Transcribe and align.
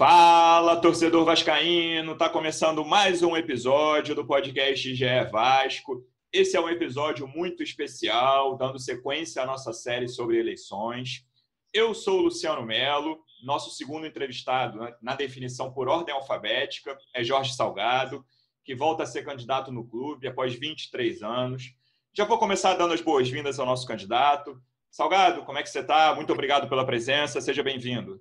Fala, 0.00 0.80
torcedor 0.80 1.26
vascaíno! 1.26 2.16
Tá 2.16 2.26
começando 2.26 2.82
mais 2.82 3.22
um 3.22 3.36
episódio 3.36 4.14
do 4.14 4.26
podcast 4.26 4.94
GE 4.94 5.24
Vasco. 5.30 6.02
Esse 6.32 6.56
é 6.56 6.60
um 6.60 6.70
episódio 6.70 7.28
muito 7.28 7.62
especial, 7.62 8.56
dando 8.56 8.78
sequência 8.78 9.42
à 9.42 9.46
nossa 9.46 9.74
série 9.74 10.08
sobre 10.08 10.38
eleições. 10.38 11.26
Eu 11.70 11.92
sou 11.92 12.18
o 12.18 12.22
Luciano 12.22 12.64
Melo, 12.64 13.18
nosso 13.44 13.76
segundo 13.76 14.06
entrevistado 14.06 14.78
na 15.02 15.14
definição 15.14 15.70
por 15.70 15.86
ordem 15.86 16.14
alfabética 16.14 16.96
é 17.14 17.22
Jorge 17.22 17.52
Salgado, 17.52 18.24
que 18.64 18.74
volta 18.74 19.02
a 19.02 19.06
ser 19.06 19.22
candidato 19.22 19.70
no 19.70 19.86
clube 19.86 20.26
após 20.26 20.54
23 20.54 21.22
anos. 21.22 21.74
Já 22.14 22.24
vou 22.24 22.38
começar 22.38 22.72
dando 22.72 22.94
as 22.94 23.02
boas-vindas 23.02 23.60
ao 23.60 23.66
nosso 23.66 23.86
candidato. 23.86 24.58
Salgado, 24.90 25.42
como 25.42 25.58
é 25.58 25.62
que 25.62 25.68
você 25.68 25.80
está? 25.80 26.14
Muito 26.14 26.32
obrigado 26.32 26.70
pela 26.70 26.86
presença, 26.86 27.38
seja 27.38 27.62
bem-vindo. 27.62 28.18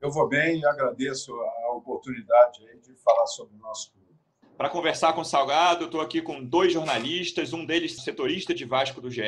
Eu 0.00 0.10
vou 0.10 0.26
bem 0.26 0.60
e 0.60 0.64
agradeço 0.64 1.34
a 1.34 1.74
oportunidade 1.74 2.60
de 2.82 2.94
falar 3.02 3.26
sobre 3.26 3.54
o 3.54 3.58
nosso 3.58 3.92
clube. 3.92 4.08
Para 4.56 4.70
conversar 4.70 5.12
com 5.12 5.20
o 5.20 5.24
Salgado, 5.24 5.82
eu 5.82 5.86
estou 5.86 6.00
aqui 6.00 6.22
com 6.22 6.42
dois 6.42 6.72
jornalistas, 6.72 7.52
um 7.52 7.66
deles 7.66 8.02
setorista 8.02 8.54
de 8.54 8.64
Vasco 8.64 8.98
do 8.98 9.10
GE, 9.10 9.22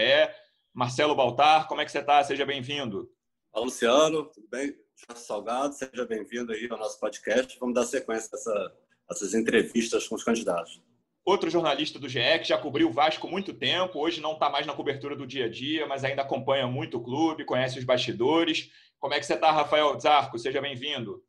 Marcelo 0.73 1.15
Baltar. 1.15 1.69
Como 1.69 1.83
é 1.83 1.85
que 1.85 1.93
você 1.93 1.99
está? 1.99 2.25
Seja 2.25 2.47
bem-vindo. 2.47 3.13
Olá, 3.53 3.67
Luciano. 3.67 4.25
Tudo 4.25 4.49
bem? 4.49 4.75
Salgado, 5.15 5.75
seja 5.75 6.07
bem-vindo 6.07 6.53
aí 6.53 6.67
ao 6.71 6.79
nosso 6.79 6.99
podcast. 6.99 7.59
Vamos 7.61 7.75
dar 7.75 7.85
sequência 7.85 8.31
a 8.33 8.39
essa, 8.39 8.73
essas 9.11 9.35
entrevistas 9.35 10.09
com 10.09 10.15
os 10.15 10.25
candidatos. 10.25 10.81
Outro 11.23 11.51
jornalista 11.51 11.99
do 11.99 12.09
GE 12.09 12.39
que 12.41 12.49
já 12.49 12.57
cobriu 12.57 12.89
o 12.89 12.93
Vasco 12.93 13.29
muito 13.29 13.53
tempo, 13.53 13.99
hoje 13.99 14.23
não 14.23 14.33
está 14.33 14.49
mais 14.49 14.67
na 14.67 14.73
cobertura 14.73 15.15
do 15.15 15.27
dia 15.27 15.45
a 15.45 15.51
dia, 15.51 15.87
mas 15.87 16.03
ainda 16.03 16.23
acompanha 16.23 16.67
muito 16.67 16.97
o 16.97 17.03
clube, 17.03 17.45
conhece 17.45 17.79
os 17.79 17.85
bastidores 17.85 18.71
como 19.03 19.15
é 19.15 19.19
que 19.19 19.27
você 19.27 19.35
está, 19.35 19.51
Rafael 19.51 19.99
Zarco? 19.99 20.39
Seja 20.39 20.61
bem-vindo. 20.61 21.25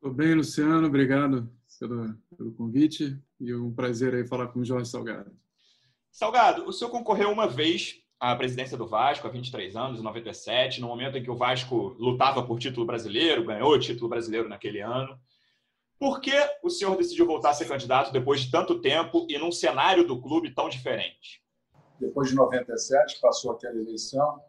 Tudo 0.00 0.14
bem, 0.14 0.32
Luciano. 0.32 0.86
Obrigado 0.86 1.52
pelo, 1.78 2.14
pelo 2.34 2.52
convite 2.54 3.22
e 3.38 3.50
é 3.50 3.54
um 3.54 3.70
prazer 3.70 4.14
aí 4.14 4.26
falar 4.26 4.48
com 4.48 4.60
o 4.60 4.64
Jorge 4.64 4.88
Salgado. 4.88 5.30
Salgado, 6.10 6.64
o 6.64 6.72
senhor 6.72 6.90
concorreu 6.90 7.30
uma 7.30 7.46
vez 7.46 7.96
à 8.18 8.34
presidência 8.34 8.78
do 8.78 8.88
Vasco 8.88 9.26
há 9.26 9.30
23 9.30 9.76
anos, 9.76 10.00
em 10.00 10.02
97, 10.02 10.80
no 10.80 10.88
momento 10.88 11.18
em 11.18 11.22
que 11.22 11.30
o 11.30 11.36
Vasco 11.36 11.94
lutava 11.98 12.42
por 12.42 12.58
título 12.58 12.86
brasileiro, 12.86 13.44
ganhou 13.44 13.72
o 13.72 13.78
título 13.78 14.08
brasileiro 14.08 14.48
naquele 14.48 14.80
ano. 14.80 15.20
Por 15.98 16.22
que 16.22 16.32
o 16.62 16.70
senhor 16.70 16.96
decidiu 16.96 17.26
voltar 17.26 17.50
a 17.50 17.54
ser 17.54 17.68
candidato 17.68 18.10
depois 18.10 18.40
de 18.40 18.50
tanto 18.50 18.80
tempo 18.80 19.26
e 19.28 19.36
num 19.36 19.52
cenário 19.52 20.06
do 20.06 20.18
clube 20.18 20.54
tão 20.54 20.70
diferente? 20.70 21.42
Depois 22.00 22.30
de 22.30 22.34
97, 22.34 23.20
passou 23.20 23.52
aquela 23.52 23.76
eleição, 23.76 24.40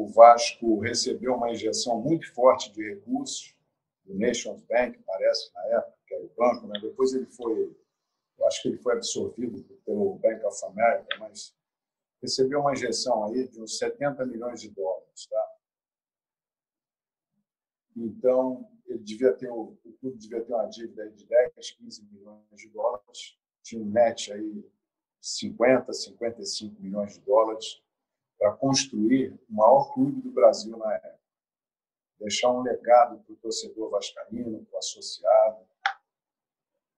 o 0.00 0.06
Vasco 0.06 0.80
recebeu 0.80 1.34
uma 1.34 1.50
injeção 1.50 2.00
muito 2.00 2.32
forte 2.32 2.72
de 2.72 2.82
recursos 2.82 3.54
do 4.02 4.14
Nations 4.14 4.62
Bank, 4.62 4.98
parece, 5.04 5.52
na 5.52 5.66
época, 5.76 5.98
que 6.06 6.14
era 6.14 6.24
o 6.24 6.32
banco. 6.34 6.66
Né? 6.66 6.80
Depois 6.80 7.12
ele 7.12 7.26
foi, 7.26 7.76
eu 8.38 8.46
acho 8.46 8.62
que 8.62 8.68
ele 8.68 8.78
foi 8.78 8.94
absorvido 8.94 9.62
pelo 9.84 10.14
Bank 10.14 10.42
of 10.46 10.64
America, 10.64 11.18
mas 11.18 11.54
recebeu 12.22 12.60
uma 12.60 12.72
injeção 12.72 13.26
aí 13.26 13.46
de 13.46 13.60
uns 13.60 13.76
70 13.76 14.24
milhões 14.24 14.62
de 14.62 14.70
dólares. 14.70 15.26
Tá? 15.26 15.46
Então, 17.94 18.70
ele 18.86 19.00
devia 19.00 19.34
ter, 19.34 19.50
o 19.50 19.76
clube 20.00 20.16
devia 20.16 20.42
ter 20.42 20.54
uma 20.54 20.66
dívida 20.66 21.10
de 21.10 21.26
10, 21.26 21.72
15 21.72 22.04
milhões 22.10 22.42
de 22.56 22.70
dólares, 22.70 23.38
tinha 23.62 23.82
um 23.82 23.90
net 23.90 24.32
aí 24.32 24.50
de 24.50 24.66
50, 25.20 25.92
55 25.92 26.80
milhões 26.80 27.12
de 27.12 27.20
dólares 27.20 27.82
para 28.40 28.56
construir 28.56 29.38
o 29.50 29.54
maior 29.54 29.92
clube 29.92 30.22
do 30.22 30.32
Brasil 30.32 30.74
na 30.78 30.94
época. 30.94 31.20
Deixar 32.18 32.50
um 32.50 32.62
legado 32.62 33.22
para 33.22 33.32
o 33.34 33.36
torcedor 33.36 33.90
vascaíno, 33.90 34.64
para 34.64 34.76
o 34.76 34.78
associado. 34.78 35.66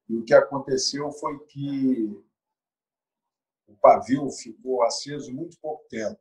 E 0.09 0.17
o 0.17 0.25
que 0.25 0.33
aconteceu 0.33 1.11
foi 1.11 1.45
que 1.47 2.25
o 3.67 3.75
pavio 3.75 4.31
ficou 4.31 4.85
aceso 4.85 5.35
muito 5.35 5.59
pouco 5.59 5.85
tempo. 5.89 6.21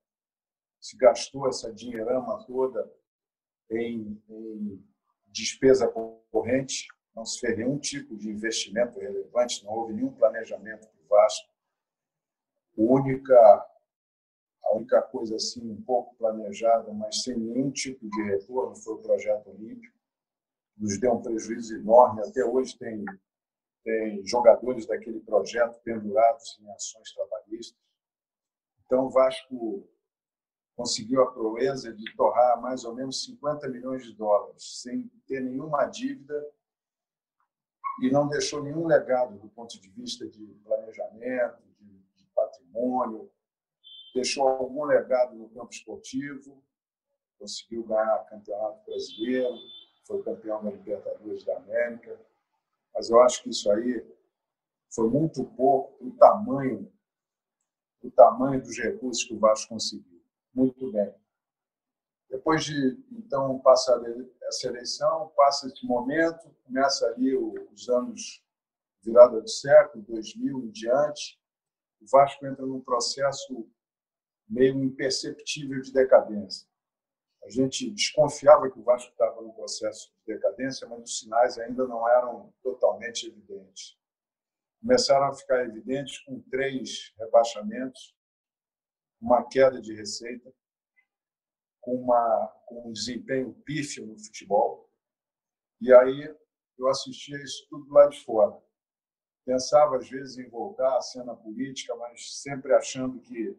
Se 0.80 0.98
gastou 0.98 1.48
essa 1.48 1.72
dinheirama 1.72 2.44
toda 2.46 2.92
em, 3.70 4.20
em 4.28 4.84
despesa 5.28 5.88
corrente, 6.31 6.88
não 7.16 7.26
se 7.26 7.40
fez 7.40 7.58
nenhum 7.58 7.78
tipo 7.78 8.18
de 8.18 8.28
investimento 8.30 9.00
relevante, 9.00 9.64
não 9.64 9.72
houve 9.72 9.94
nenhum 9.94 10.14
planejamento 10.14 10.88
para 10.88 11.06
o 11.06 11.08
Vasco. 11.08 11.50
A 12.78 12.81
única 12.81 13.71
a 14.64 14.76
única 14.76 15.02
coisa 15.02 15.36
assim 15.36 15.70
um 15.70 15.82
pouco 15.82 16.16
planejada, 16.16 16.92
mas 16.94 17.24
sem 17.24 17.38
nenhum 17.38 17.72
tipo 17.72 18.10
de 18.10 18.24
retorno, 18.24 18.76
foi 18.76 18.94
o 18.96 19.02
projeto 19.02 19.50
Olímpico. 19.50 19.98
Nos 20.78 21.00
deu 21.00 21.14
um 21.14 21.22
prejuízo 21.22 21.76
enorme. 21.76 22.22
Até 22.22 22.44
hoje 22.44 22.78
tem, 22.78 23.04
tem 23.84 24.26
jogadores 24.26 24.86
daquele 24.86 25.20
projeto 25.20 25.82
pendurados 25.84 26.60
em 26.62 26.72
ações 26.72 27.12
trabalhistas. 27.14 27.78
Então, 28.86 29.06
o 29.06 29.10
Vasco 29.10 29.88
conseguiu 30.76 31.22
a 31.22 31.32
proeza 31.32 31.94
de 31.94 32.16
torrar 32.16 32.60
mais 32.62 32.84
ou 32.84 32.96
menos 32.96 33.24
50 33.26 33.68
milhões 33.70 34.04
de 34.04 34.14
dólares, 34.16 34.82
sem 34.82 35.10
ter 35.28 35.42
nenhuma 35.42 35.86
dívida 35.86 36.34
e 38.02 38.10
não 38.10 38.28
deixou 38.28 38.64
nenhum 38.64 38.88
legado 38.88 39.38
do 39.38 39.48
ponto 39.50 39.80
de 39.80 39.90
vista 39.90 40.28
de 40.28 40.44
planejamento, 40.64 41.62
de, 41.80 42.00
de 42.16 42.26
patrimônio, 42.34 43.30
deixou 44.14 44.48
algum 44.48 44.86
legado 44.86 45.36
no 45.36 45.50
campo 45.50 45.72
esportivo, 45.72 46.64
conseguiu 47.40 47.84
ganhar 47.84 48.26
campeonato 48.30 48.86
brasileiro, 48.86 49.56
foi 50.06 50.22
campeão 50.24 50.64
da 50.64 50.72
Libertadores 50.72 51.44
da 51.44 51.58
América, 51.58 52.20
mas 52.94 53.10
eu 53.10 53.22
acho 53.22 53.44
que 53.44 53.50
isso 53.50 53.72
aí 53.72 54.06
foi 54.94 55.10
muito 55.10 55.44
pouco 55.46 56.06
o 56.06 56.12
tamanho, 56.18 56.92
o 58.04 58.12
tamanho 58.12 58.62
dos 58.62 58.78
recursos 58.78 59.24
que 59.24 59.34
o 59.34 59.40
Vasco 59.40 59.70
conseguiu. 59.70 60.22
Muito 60.54 60.92
bem. 60.92 61.14
Depois 62.30 62.64
de 62.64 62.98
então 63.12 63.60
passar 63.60 64.02
essa 64.44 64.68
eleição, 64.68 65.32
passa 65.36 65.68
esse 65.68 65.86
momento, 65.86 66.50
começa 66.64 67.06
ali 67.08 67.36
os 67.36 67.90
anos 67.90 68.44
virada 69.02 69.42
do 69.42 69.50
século, 69.50 70.04
2000 70.04 70.60
em 70.60 70.72
diante, 70.72 71.40
o 72.02 72.06
Vasco 72.10 72.46
entra 72.46 72.66
num 72.66 72.82
processo 72.82 73.68
meio 74.51 74.78
imperceptível 74.84 75.81
de 75.81 75.94
decadência. 75.94 76.67
A 77.44 77.50
gente 77.50 77.89
desconfiava 77.89 78.69
que 78.69 78.78
o 78.78 78.84
Vasco 78.84 79.09
estava 79.12 79.41
no 79.41 79.53
processo 79.53 80.12
de 80.13 80.34
decadência, 80.34 80.88
mas 80.88 81.01
os 81.01 81.19
sinais 81.19 81.57
ainda 81.57 81.88
não 81.88 82.07
eram 82.07 82.53
totalmente 82.62 83.28
evidentes. 83.28 83.97
Começaram 84.81 85.28
a 85.28 85.34
ficar 85.34 85.63
evidentes 85.63 86.19
com 86.19 86.41
três 86.41 87.13
rebaixamentos, 87.17 88.16
uma 89.19 89.47
queda 89.47 89.81
de 89.81 89.95
receita, 89.95 90.53
com, 91.79 91.95
uma, 91.95 92.47
com 92.68 92.89
um 92.89 92.91
desempenho 92.91 93.53
pífio 93.66 94.06
no 94.06 94.19
futebol. 94.19 94.91
E 95.79 95.94
aí 95.94 96.35
eu 96.78 96.88
assistia 96.89 97.41
isso 97.41 97.66
tudo 97.69 97.91
lá 97.91 98.07
de 98.07 98.19
fora. 98.23 98.62
Pensava, 99.45 99.97
às 99.97 100.09
vezes, 100.09 100.38
em 100.38 100.50
voltar 100.50 100.97
à 100.97 101.01
cena 101.01 101.36
política, 101.36 101.95
mas 101.95 102.42
sempre 102.42 102.74
achando 102.74 103.19
que 103.19 103.57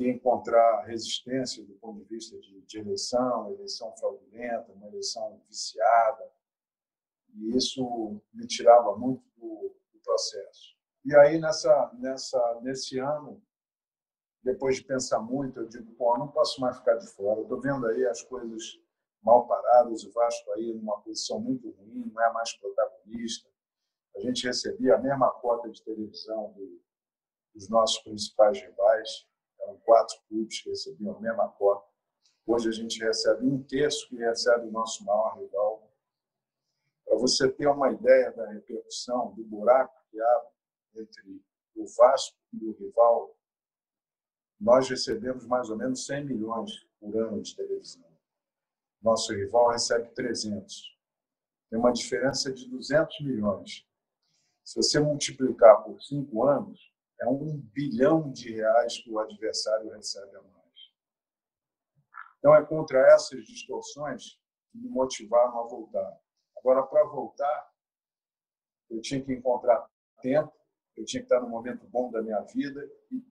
que 0.00 0.08
encontrar 0.08 0.86
resistência 0.86 1.62
do 1.62 1.74
ponto 1.74 2.00
de 2.00 2.06
vista 2.06 2.38
de, 2.40 2.62
de 2.62 2.78
eleição, 2.78 3.52
eleição 3.52 3.94
fraudulenta, 3.98 4.72
uma 4.72 4.88
eleição 4.88 5.38
viciada, 5.46 6.32
e 7.34 7.54
isso 7.54 8.18
me 8.32 8.46
tirava 8.46 8.96
muito 8.96 9.22
do, 9.36 9.76
do 9.92 10.00
processo. 10.02 10.74
E 11.04 11.14
aí 11.14 11.38
nessa 11.38 11.92
nessa 11.98 12.60
nesse 12.62 12.98
ano, 12.98 13.42
depois 14.42 14.76
de 14.76 14.84
pensar 14.84 15.20
muito, 15.20 15.60
eu 15.60 15.68
digo, 15.68 15.92
pô, 15.96 16.16
não 16.16 16.28
posso 16.28 16.62
mais 16.62 16.78
ficar 16.78 16.94
de 16.94 17.06
fora. 17.08 17.42
Estou 17.42 17.60
vendo 17.60 17.86
aí 17.86 18.06
as 18.06 18.22
coisas 18.22 18.80
mal 19.22 19.46
paradas, 19.46 20.02
o 20.02 20.12
Vasco 20.12 20.50
aí 20.52 20.72
numa 20.72 20.98
posição 21.02 21.38
muito 21.38 21.70
ruim, 21.72 22.10
não 22.10 22.22
é 22.22 22.32
mais 22.32 22.56
protagonista. 22.56 23.50
A 24.16 24.20
gente 24.20 24.46
recebia 24.46 24.94
a 24.94 24.98
mesma 24.98 25.30
cota 25.30 25.68
de 25.68 25.84
televisão 25.84 26.54
do, 26.54 26.80
dos 27.54 27.68
nossos 27.68 28.02
principais 28.02 28.58
rivais 28.62 29.29
eram 29.62 29.76
quatro 29.78 30.16
clubes 30.28 30.62
que 30.62 30.70
recebiam 30.70 31.16
a 31.16 31.20
mesma 31.20 31.48
cota. 31.48 31.88
Hoje 32.46 32.68
a 32.68 32.72
gente 32.72 32.98
recebe 33.00 33.46
um 33.46 33.62
terço 33.62 34.08
que 34.08 34.16
recebe 34.16 34.66
o 34.66 34.70
nosso 34.70 35.04
maior 35.04 35.38
rival. 35.38 35.90
Para 37.04 37.16
você 37.16 37.50
ter 37.50 37.66
uma 37.68 37.90
ideia 37.90 38.32
da 38.32 38.50
repercussão, 38.50 39.32
do 39.34 39.44
buraco 39.44 39.94
que 40.10 40.20
há 40.20 40.46
entre 40.96 41.42
o 41.76 41.86
Vasco 41.86 42.36
e 42.52 42.64
o 42.64 42.72
rival, 42.72 43.36
nós 44.60 44.88
recebemos 44.88 45.46
mais 45.46 45.70
ou 45.70 45.76
menos 45.76 46.04
100 46.06 46.24
milhões 46.24 46.84
por 46.98 47.16
ano 47.16 47.40
de 47.40 47.56
televisão. 47.56 48.04
Nosso 49.00 49.32
rival 49.32 49.70
recebe 49.70 50.10
300. 50.10 50.98
Tem 51.70 51.78
uma 51.78 51.92
diferença 51.92 52.52
de 52.52 52.68
200 52.68 53.20
milhões. 53.20 53.86
Se 54.64 54.76
você 54.76 55.00
multiplicar 55.00 55.82
por 55.82 56.00
cinco 56.02 56.44
anos, 56.46 56.89
é 57.20 57.28
um 57.28 57.58
bilhão 57.58 58.30
de 58.30 58.52
reais 58.52 58.98
que 58.98 59.10
o 59.10 59.18
adversário 59.18 59.90
recebe 59.90 60.34
a 60.36 60.42
mais. 60.42 60.60
Então, 62.38 62.54
é 62.54 62.64
contra 62.64 62.98
essas 63.12 63.44
distorções 63.44 64.40
que 64.72 64.78
me 64.78 64.88
motivaram 64.88 65.60
a 65.60 65.66
voltar. 65.66 66.18
Agora, 66.56 66.82
para 66.82 67.04
voltar, 67.04 67.70
eu 68.88 69.00
tinha 69.00 69.22
que 69.22 69.32
encontrar 69.32 69.86
tempo, 70.22 70.52
eu 70.96 71.04
tinha 71.04 71.20
que 71.20 71.26
estar 71.26 71.40
no 71.40 71.48
momento 71.48 71.86
bom 71.86 72.10
da 72.10 72.22
minha 72.22 72.40
vida 72.40 72.90
e, 73.10 73.22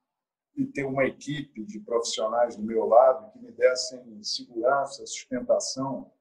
e 0.55 0.65
ter 0.65 0.85
uma 0.85 1.05
equipe 1.05 1.63
de 1.65 1.79
profissionais 1.79 2.55
do 2.55 2.63
meu 2.63 2.85
lado 2.85 3.31
que 3.31 3.39
me 3.39 3.51
dessem 3.51 4.23
segurança, 4.23 5.05
sustentação, 5.05 6.11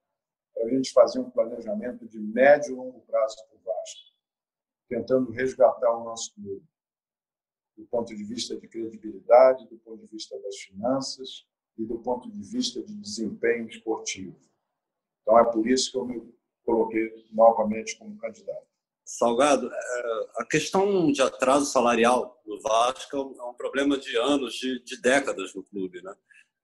para 0.53 0.65
a 0.65 0.69
gente 0.69 0.91
fazer 0.91 1.19
um 1.19 1.29
planejamento 1.29 2.07
de 2.07 2.19
médio 2.19 2.73
e 2.73 2.75
longo 2.75 3.01
prazo 3.01 3.37
para 3.47 3.57
o 3.57 3.61
Vasco, 3.61 4.01
tentando 4.87 5.31
resgatar 5.31 5.91
o 5.95 6.03
nosso 6.03 6.33
clube, 6.33 6.67
do 7.79 7.85
ponto 7.85 8.13
de 8.13 8.23
vista 8.25 8.57
de 8.57 8.67
credibilidade, 8.67 9.67
do 9.69 9.77
ponto 9.77 10.01
de 10.01 10.07
vista 10.07 10.37
das 10.41 10.57
finanças 10.57 11.45
e 11.77 11.85
do 11.85 11.97
ponto 11.99 12.29
de 12.29 12.41
vista 12.41 12.83
de 12.83 12.93
desempenho 12.93 13.69
esportivo. 13.69 14.37
Então, 15.21 15.39
é 15.39 15.45
por 15.45 15.65
isso 15.65 15.91
que 15.91 15.97
eu 15.97 16.05
me 16.05 16.33
coloquei 16.65 17.25
novamente 17.31 17.97
como 17.97 18.17
candidato. 18.17 18.67
Salgado, 19.05 19.71
é, 19.73 20.27
a 20.37 20.45
questão 20.45 21.11
de 21.11 21.21
atraso 21.21 21.65
salarial 21.65 22.39
do 22.45 22.59
Vasco 22.61 23.15
é 23.15 23.43
um 23.43 23.53
problema 23.53 23.97
de 23.97 24.15
anos, 24.17 24.55
de, 24.55 24.83
de 24.83 25.01
décadas 25.01 25.55
no 25.55 25.63
clube. 25.63 26.01
Né? 26.01 26.13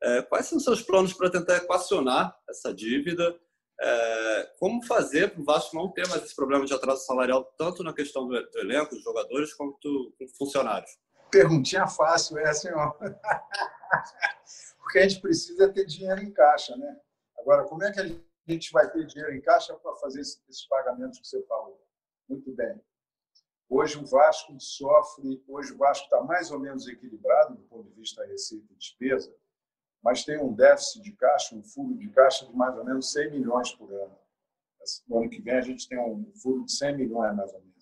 É, 0.04 0.22
quais 0.22 0.48
são 0.48 0.58
os 0.58 0.64
seus 0.64 0.82
planos 0.82 1.14
para 1.14 1.32
tentar 1.32 1.58
equacionar 1.58 2.38
essa 2.50 2.74
dívida? 2.74 3.40
É, 3.82 4.54
como 4.60 4.86
fazer 4.86 5.32
para 5.32 5.42
o 5.42 5.46
Vasco 5.46 5.76
não 5.76 5.92
ter 5.92 6.08
mais 6.08 6.24
esse 6.24 6.36
problema 6.36 6.66
de 6.66 6.74
atraso 6.74 7.06
salarial, 7.06 7.44
tanto 7.58 7.84
na 7.84 7.94
questão 7.94 8.28
do 8.28 8.36
elenco, 8.60 8.94
dos 8.94 9.04
jogadores, 9.04 9.54
quanto 9.54 10.14
com 10.18 10.28
funcionários? 10.38 10.92
Perguntinha 11.36 11.86
fácil 11.86 12.38
essa, 12.40 12.62
senhor. 12.70 12.98
Porque 14.78 15.00
a 15.00 15.08
gente 15.08 15.20
precisa 15.20 15.68
ter 15.74 15.86
dinheiro 15.86 16.22
em 16.22 16.32
caixa, 16.32 16.78
né? 16.78 16.98
Agora, 17.38 17.66
como 17.66 17.84
é 17.84 17.92
que 17.92 18.00
a 18.00 18.06
gente 18.48 18.72
vai 18.72 18.90
ter 18.90 19.06
dinheiro 19.06 19.36
em 19.36 19.42
caixa 19.42 19.74
para 19.76 19.94
fazer 19.98 20.22
esses 20.22 20.66
pagamentos 20.70 21.20
que 21.20 21.28
você 21.28 21.44
falou? 21.44 21.86
Muito 22.30 22.50
bem. 22.54 22.82
Hoje 23.70 23.98
o 23.98 24.06
Vasco 24.06 24.58
sofre, 24.62 25.44
hoje 25.46 25.74
o 25.74 25.78
Vasco 25.78 26.06
está 26.06 26.24
mais 26.24 26.52
ou 26.52 26.60
menos 26.60 26.88
equilibrado 26.88 27.56
do 27.56 27.64
ponto 27.64 27.90
de 27.90 27.96
vista 27.96 28.22
da 28.22 28.28
receita 28.28 28.72
e 28.72 28.76
despesa, 28.78 29.36
mas 30.02 30.24
tem 30.24 30.40
um 30.40 30.54
déficit 30.54 31.02
de 31.02 31.12
caixa, 31.14 31.56
um 31.56 31.64
furo 31.64 31.98
de 31.98 32.08
caixa 32.12 32.46
de 32.46 32.56
mais 32.56 32.78
ou 32.78 32.86
menos 32.86 33.12
100 33.12 33.32
milhões 33.32 33.72
por 33.74 33.92
ano. 33.92 34.18
No 35.08 35.18
ano 35.18 35.30
que 35.30 35.42
vem 35.42 35.56
a 35.56 35.62
gente 35.62 35.90
tem 35.90 36.00
um 36.00 36.32
furo 36.36 36.64
de 36.64 36.72
100 36.72 36.96
milhões 36.96 37.36
mais 37.36 37.52
ou 37.52 37.60
menos. 37.60 37.75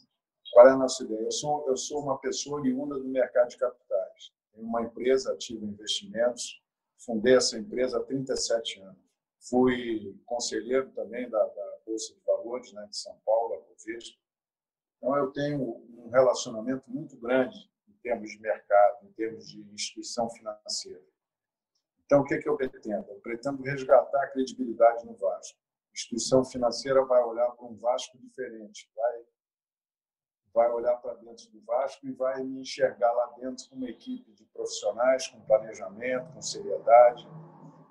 Qual 0.54 0.68
é 0.68 0.72
a 0.72 0.78
nossa 0.78 1.04
ideia? 1.04 1.20
Eu 1.20 1.32
sou, 1.32 1.68
eu 1.68 1.76
sou 1.76 2.00
uma 2.04 2.20
pessoa 2.20 2.60
oriunda 2.60 3.00
do 3.00 3.08
mercado 3.08 3.50
de 3.50 3.58
capitais. 3.58 4.32
Tenho 4.54 4.68
uma 4.68 4.84
empresa 4.84 5.34
ativa 5.34 5.66
em 5.66 5.70
investimentos, 5.70 6.62
fundei 7.00 7.36
essa 7.36 7.58
empresa 7.58 7.98
há 7.98 8.04
37 8.04 8.82
anos. 8.82 9.02
Fui 9.50 10.16
conselheiro 10.26 10.92
também 10.92 11.28
da, 11.28 11.44
da 11.44 11.78
Bolsa 11.86 12.14
de 12.14 12.22
Valores 12.22 12.72
né, 12.72 12.86
de 12.86 12.96
São 12.96 13.20
Paulo, 13.26 13.56
a 13.56 13.58
Bovespa. 13.62 14.18
Então, 14.98 15.18
eu 15.18 15.32
tenho 15.32 15.60
um 15.98 16.10
relacionamento 16.10 16.84
muito 16.88 17.18
grande 17.18 17.58
em 17.90 17.94
termos 18.04 18.30
de 18.30 18.40
mercado, 18.40 19.08
em 19.08 19.12
termos 19.14 19.50
de 19.50 19.60
instituição 19.74 20.30
financeira. 20.30 21.04
Então, 22.06 22.22
o 22.22 22.26
que, 22.26 22.36
é 22.36 22.38
que 22.38 22.48
eu 22.48 22.56
pretendo? 22.56 23.10
Eu 23.10 23.20
pretendo 23.22 23.64
resgatar 23.64 24.24
a 24.24 24.28
credibilidade 24.28 25.04
no 25.04 25.16
Vasco. 25.16 25.58
A 25.90 25.94
instituição 25.94 26.46
financeira 26.46 27.04
vai 27.04 27.24
olhar 27.24 27.50
para 27.52 27.66
um 27.66 27.76
Vasco 27.76 28.18
diferente, 28.20 28.90
vai, 28.96 29.13
vai 30.54 30.70
olhar 30.70 30.96
para 30.98 31.16
dentro 31.16 31.50
do 31.50 31.62
Vasco 31.66 32.06
e 32.06 32.12
vai 32.14 32.44
me 32.44 32.62
enxergar 32.62 33.12
lá 33.12 33.34
dentro 33.38 33.68
com 33.70 33.76
uma 33.76 33.90
equipe 33.90 34.32
de 34.34 34.46
profissionais, 34.46 35.28
com 35.28 35.42
planejamento, 35.42 36.32
com 36.32 36.42
seriedade. 36.42 37.28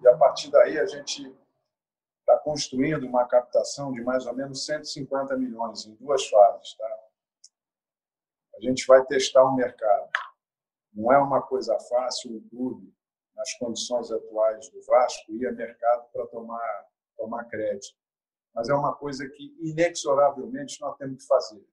E 0.00 0.08
a 0.08 0.16
partir 0.16 0.50
daí 0.50 0.78
a 0.78 0.86
gente 0.86 1.36
está 2.20 2.38
construindo 2.38 3.04
uma 3.04 3.26
captação 3.26 3.92
de 3.92 4.00
mais 4.02 4.26
ou 4.26 4.34
menos 4.34 4.64
150 4.64 5.36
milhões 5.36 5.86
em 5.86 5.94
duas 5.96 6.26
fases. 6.28 6.74
Tá? 6.76 6.98
A 8.56 8.60
gente 8.60 8.86
vai 8.86 9.04
testar 9.04 9.44
o 9.44 9.54
mercado. 9.54 10.10
Não 10.94 11.12
é 11.12 11.18
uma 11.18 11.42
coisa 11.42 11.78
fácil 11.80 12.36
um 12.36 12.48
clube, 12.48 12.94
nas 13.34 13.54
condições 13.54 14.10
atuais 14.12 14.68
do 14.68 14.80
Vasco, 14.82 15.32
ir 15.32 15.46
a 15.46 15.52
mercado 15.52 16.06
para 16.12 16.26
tomar, 16.26 16.86
tomar 17.16 17.44
crédito. 17.44 17.96
Mas 18.54 18.68
é 18.68 18.74
uma 18.74 18.94
coisa 18.94 19.26
que, 19.28 19.56
inexoravelmente, 19.60 20.80
nós 20.80 20.96
temos 20.98 21.22
que 21.22 21.26
fazer. 21.26 21.66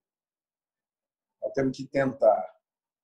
Nós 1.50 1.54
temos 1.56 1.78
que 1.78 1.88
tentar. 1.88 2.56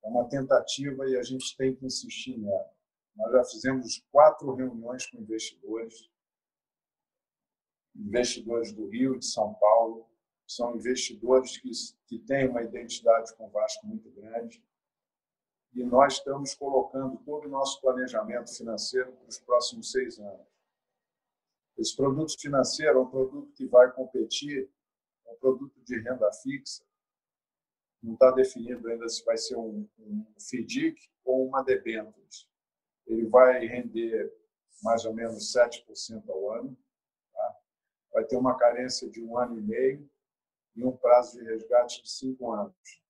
É 0.04 0.08
uma 0.08 0.28
tentativa 0.28 1.08
e 1.08 1.16
a 1.16 1.22
gente 1.22 1.56
tem 1.56 1.74
que 1.74 1.84
insistir 1.84 2.38
nela. 2.38 2.70
Nós 3.16 3.32
já 3.32 3.44
fizemos 3.44 4.06
quatro 4.12 4.54
reuniões 4.54 5.04
com 5.06 5.18
investidores, 5.18 6.08
investidores 7.94 8.72
do 8.72 8.86
Rio, 8.88 9.18
de 9.18 9.26
São 9.26 9.52
Paulo, 9.54 10.08
são 10.46 10.76
investidores 10.76 11.58
que, 11.58 11.70
que 12.06 12.20
têm 12.20 12.48
uma 12.48 12.62
identidade 12.62 13.34
com 13.34 13.48
o 13.48 13.50
Vasco 13.50 13.84
muito 13.84 14.08
grande. 14.12 14.62
E 15.74 15.82
nós 15.82 16.14
estamos 16.14 16.54
colocando 16.54 17.16
todo 17.24 17.46
o 17.46 17.50
nosso 17.50 17.80
planejamento 17.80 18.56
financeiro 18.56 19.12
para 19.12 19.28
os 19.28 19.38
próximos 19.40 19.90
seis 19.90 20.20
anos. 20.20 20.46
Esse 21.76 21.96
produto 21.96 22.40
financeiro 22.40 22.98
é 22.98 23.02
um 23.02 23.10
produto 23.10 23.52
que 23.54 23.66
vai 23.66 23.90
competir, 23.90 24.70
é 25.26 25.32
um 25.32 25.36
produto 25.36 25.80
de 25.82 26.00
renda 26.00 26.32
fixa. 26.32 26.86
Não 28.06 28.14
está 28.14 28.30
definido 28.30 28.88
ainda 28.88 29.08
se 29.08 29.24
vai 29.24 29.36
ser 29.36 29.56
um, 29.56 29.84
um 29.98 30.24
FDIC 30.38 31.10
ou 31.24 31.44
uma 31.44 31.60
debêntures. 31.64 32.48
Ele 33.04 33.26
vai 33.26 33.66
render 33.66 34.32
mais 34.80 35.04
ou 35.04 35.12
menos 35.12 35.52
7% 35.52 36.28
ao 36.28 36.52
ano. 36.52 36.78
Tá? 37.32 37.56
Vai 38.12 38.24
ter 38.24 38.36
uma 38.36 38.56
carência 38.56 39.10
de 39.10 39.20
um 39.20 39.36
ano 39.36 39.58
e 39.58 39.60
meio 39.60 40.08
e 40.76 40.84
um 40.84 40.96
prazo 40.96 41.36
de 41.36 41.44
resgate 41.46 42.00
de 42.04 42.08
cinco 42.08 42.52
anos, 42.52 43.02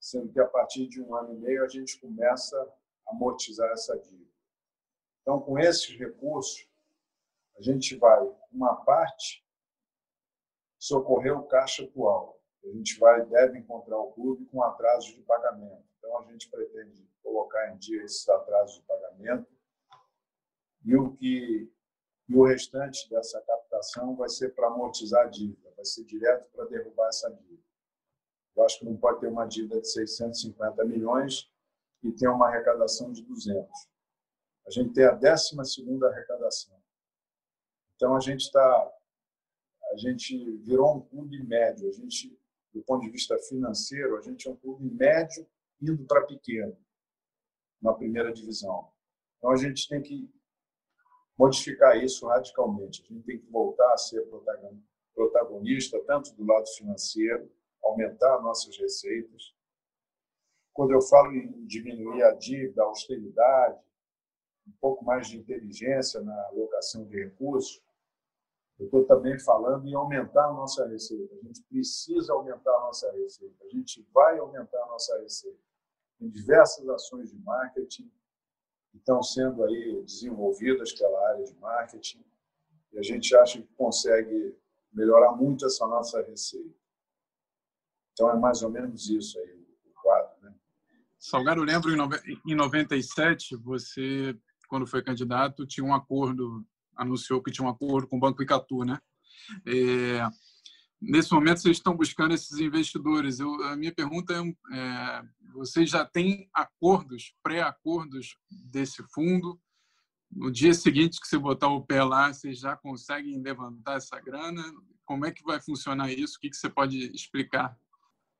sendo 0.00 0.32
que 0.32 0.40
a 0.40 0.48
partir 0.48 0.88
de 0.88 1.00
um 1.00 1.14
ano 1.14 1.34
e 1.34 1.38
meio 1.38 1.62
a 1.62 1.68
gente 1.68 2.00
começa 2.00 2.60
a 3.06 3.12
amortizar 3.12 3.70
essa 3.70 3.96
dívida. 3.96 4.32
Então, 5.22 5.40
com 5.40 5.60
esses 5.60 5.96
recursos, 5.96 6.68
a 7.56 7.62
gente 7.62 7.94
vai, 7.94 8.18
uma 8.50 8.74
parte, 8.84 9.46
socorrer 10.76 11.38
o 11.38 11.46
caixa 11.46 11.84
atual. 11.84 12.33
A 12.64 12.68
gente 12.68 12.98
vai 12.98 13.24
deve 13.26 13.58
encontrar 13.58 13.98
o 13.98 14.12
clube 14.12 14.46
com 14.46 14.62
atrasos 14.62 15.14
de 15.14 15.22
pagamento. 15.22 15.84
Então, 15.98 16.18
a 16.18 16.24
gente 16.24 16.50
pretende 16.50 17.06
colocar 17.22 17.70
em 17.70 17.76
dia 17.78 18.02
esses 18.02 18.28
atrasos 18.28 18.76
de 18.76 18.82
pagamento 18.82 19.46
e 20.84 20.96
o 20.96 21.14
que 21.14 21.70
e 22.26 22.34
o 22.34 22.44
restante 22.44 23.08
dessa 23.10 23.38
captação 23.42 24.16
vai 24.16 24.30
ser 24.30 24.54
para 24.54 24.68
amortizar 24.68 25.26
a 25.26 25.28
dívida, 25.28 25.70
vai 25.76 25.84
ser 25.84 26.04
direto 26.04 26.50
para 26.52 26.64
derrubar 26.64 27.08
essa 27.08 27.30
dívida. 27.30 27.62
Eu 28.56 28.64
acho 28.64 28.78
que 28.78 28.86
não 28.86 28.96
pode 28.96 29.20
ter 29.20 29.28
uma 29.28 29.46
dívida 29.46 29.78
de 29.78 29.90
650 29.90 30.84
milhões 30.86 31.50
e 32.02 32.10
ter 32.10 32.28
uma 32.28 32.48
arrecadação 32.48 33.12
de 33.12 33.22
200. 33.22 33.68
A 34.66 34.70
gente 34.70 34.94
tem 34.94 35.04
a 35.04 35.10
12 35.10 35.54
arrecadação. 36.06 36.82
Então, 37.94 38.16
a 38.16 38.20
gente 38.20 38.40
está 38.40 38.90
a 39.92 39.96
gente 39.96 40.56
virou 40.58 40.96
um 40.96 41.00
clube 41.00 41.40
médio. 41.44 41.88
A 41.88 41.92
gente, 41.92 42.36
do 42.74 42.82
ponto 42.82 43.02
de 43.02 43.10
vista 43.10 43.38
financeiro, 43.38 44.18
a 44.18 44.20
gente 44.20 44.48
é 44.48 44.50
um 44.50 44.56
clube 44.56 44.84
médio 44.84 45.46
indo 45.80 46.04
para 46.04 46.26
pequeno 46.26 46.76
na 47.80 47.94
primeira 47.94 48.32
divisão. 48.32 48.90
Então 49.38 49.50
a 49.50 49.56
gente 49.56 49.88
tem 49.88 50.02
que 50.02 50.28
modificar 51.38 52.02
isso 52.02 52.26
radicalmente. 52.26 53.02
A 53.02 53.14
gente 53.14 53.24
tem 53.24 53.38
que 53.38 53.46
voltar 53.50 53.92
a 53.92 53.96
ser 53.96 54.26
protagonista, 55.14 56.02
tanto 56.06 56.34
do 56.34 56.44
lado 56.44 56.66
financeiro, 56.76 57.50
aumentar 57.82 58.40
nossas 58.40 58.76
receitas. 58.76 59.54
Quando 60.72 60.92
eu 60.92 61.00
falo 61.02 61.32
em 61.32 61.64
diminuir 61.66 62.22
a 62.22 62.32
dívida, 62.32 62.82
a 62.82 62.86
austeridade, 62.86 63.78
um 64.66 64.72
pouco 64.80 65.04
mais 65.04 65.28
de 65.28 65.36
inteligência 65.36 66.20
na 66.22 66.46
alocação 66.48 67.04
de 67.06 67.22
recursos, 67.22 67.80
eu 68.78 68.86
estou 68.86 69.04
também 69.04 69.38
falando 69.38 69.86
em 69.86 69.94
aumentar 69.94 70.46
a 70.46 70.52
nossa 70.52 70.86
receita. 70.86 71.34
A 71.34 71.46
gente 71.46 71.62
precisa 71.62 72.32
aumentar 72.32 72.74
a 72.76 72.80
nossa 72.80 73.10
receita. 73.12 73.64
A 73.64 73.68
gente 73.68 74.06
vai 74.12 74.38
aumentar 74.38 74.82
a 74.82 74.86
nossa 74.86 75.18
receita. 75.20 75.58
Tem 76.18 76.28
diversas 76.28 76.88
ações 76.88 77.30
de 77.30 77.38
marketing 77.38 78.10
estão 78.96 79.22
sendo 79.22 79.64
aí 79.64 80.02
desenvolvidas 80.04 80.92
pela 80.92 81.28
área 81.28 81.44
de 81.44 81.54
marketing 81.58 82.24
e 82.92 82.98
a 82.98 83.02
gente 83.02 83.34
acha 83.36 83.60
que 83.60 83.68
consegue 83.74 84.56
melhorar 84.92 85.32
muito 85.32 85.66
essa 85.66 85.86
nossa 85.86 86.22
receita. 86.22 86.74
Então 88.12 88.30
é 88.30 88.38
mais 88.38 88.62
ou 88.62 88.70
menos 88.70 89.08
isso 89.10 89.38
aí. 89.38 89.64
Salgado, 91.18 91.60
eu 91.60 91.64
lembro 91.64 91.90
em 92.46 92.54
97, 92.54 93.56
você, 93.56 94.38
quando 94.68 94.86
foi 94.86 95.02
candidato, 95.02 95.66
tinha 95.66 95.84
um 95.84 95.94
acordo, 95.94 96.62
anunciou 96.96 97.42
que 97.42 97.50
tinha 97.50 97.66
um 97.66 97.70
acordo 97.70 98.08
com 98.08 98.16
o 98.16 98.20
Banco 98.20 98.42
Icatu, 98.42 98.84
né? 98.84 98.98
É, 99.66 100.26
nesse 101.00 101.32
momento, 101.32 101.60
vocês 101.60 101.76
estão 101.76 101.96
buscando 101.96 102.34
esses 102.34 102.58
investidores. 102.58 103.40
Eu, 103.40 103.52
a 103.64 103.76
minha 103.76 103.94
pergunta 103.94 104.32
é, 104.32 104.76
é 104.76 105.22
vocês 105.52 105.90
já 105.90 106.04
têm 106.04 106.48
acordos, 106.52 107.34
pré-acordos 107.42 108.36
desse 108.50 109.02
fundo? 109.12 109.60
No 110.30 110.50
dia 110.50 110.74
seguinte 110.74 111.20
que 111.20 111.28
você 111.28 111.38
botar 111.38 111.68
o 111.68 111.84
pé 111.84 112.02
lá, 112.02 112.32
vocês 112.32 112.58
já 112.58 112.76
conseguem 112.76 113.40
levantar 113.40 113.96
essa 113.96 114.18
grana? 114.20 114.62
Como 115.04 115.24
é 115.24 115.30
que 115.30 115.44
vai 115.44 115.60
funcionar 115.60 116.10
isso? 116.10 116.36
O 116.36 116.40
que, 116.40 116.50
que 116.50 116.56
você 116.56 116.68
pode 116.68 117.14
explicar? 117.14 117.78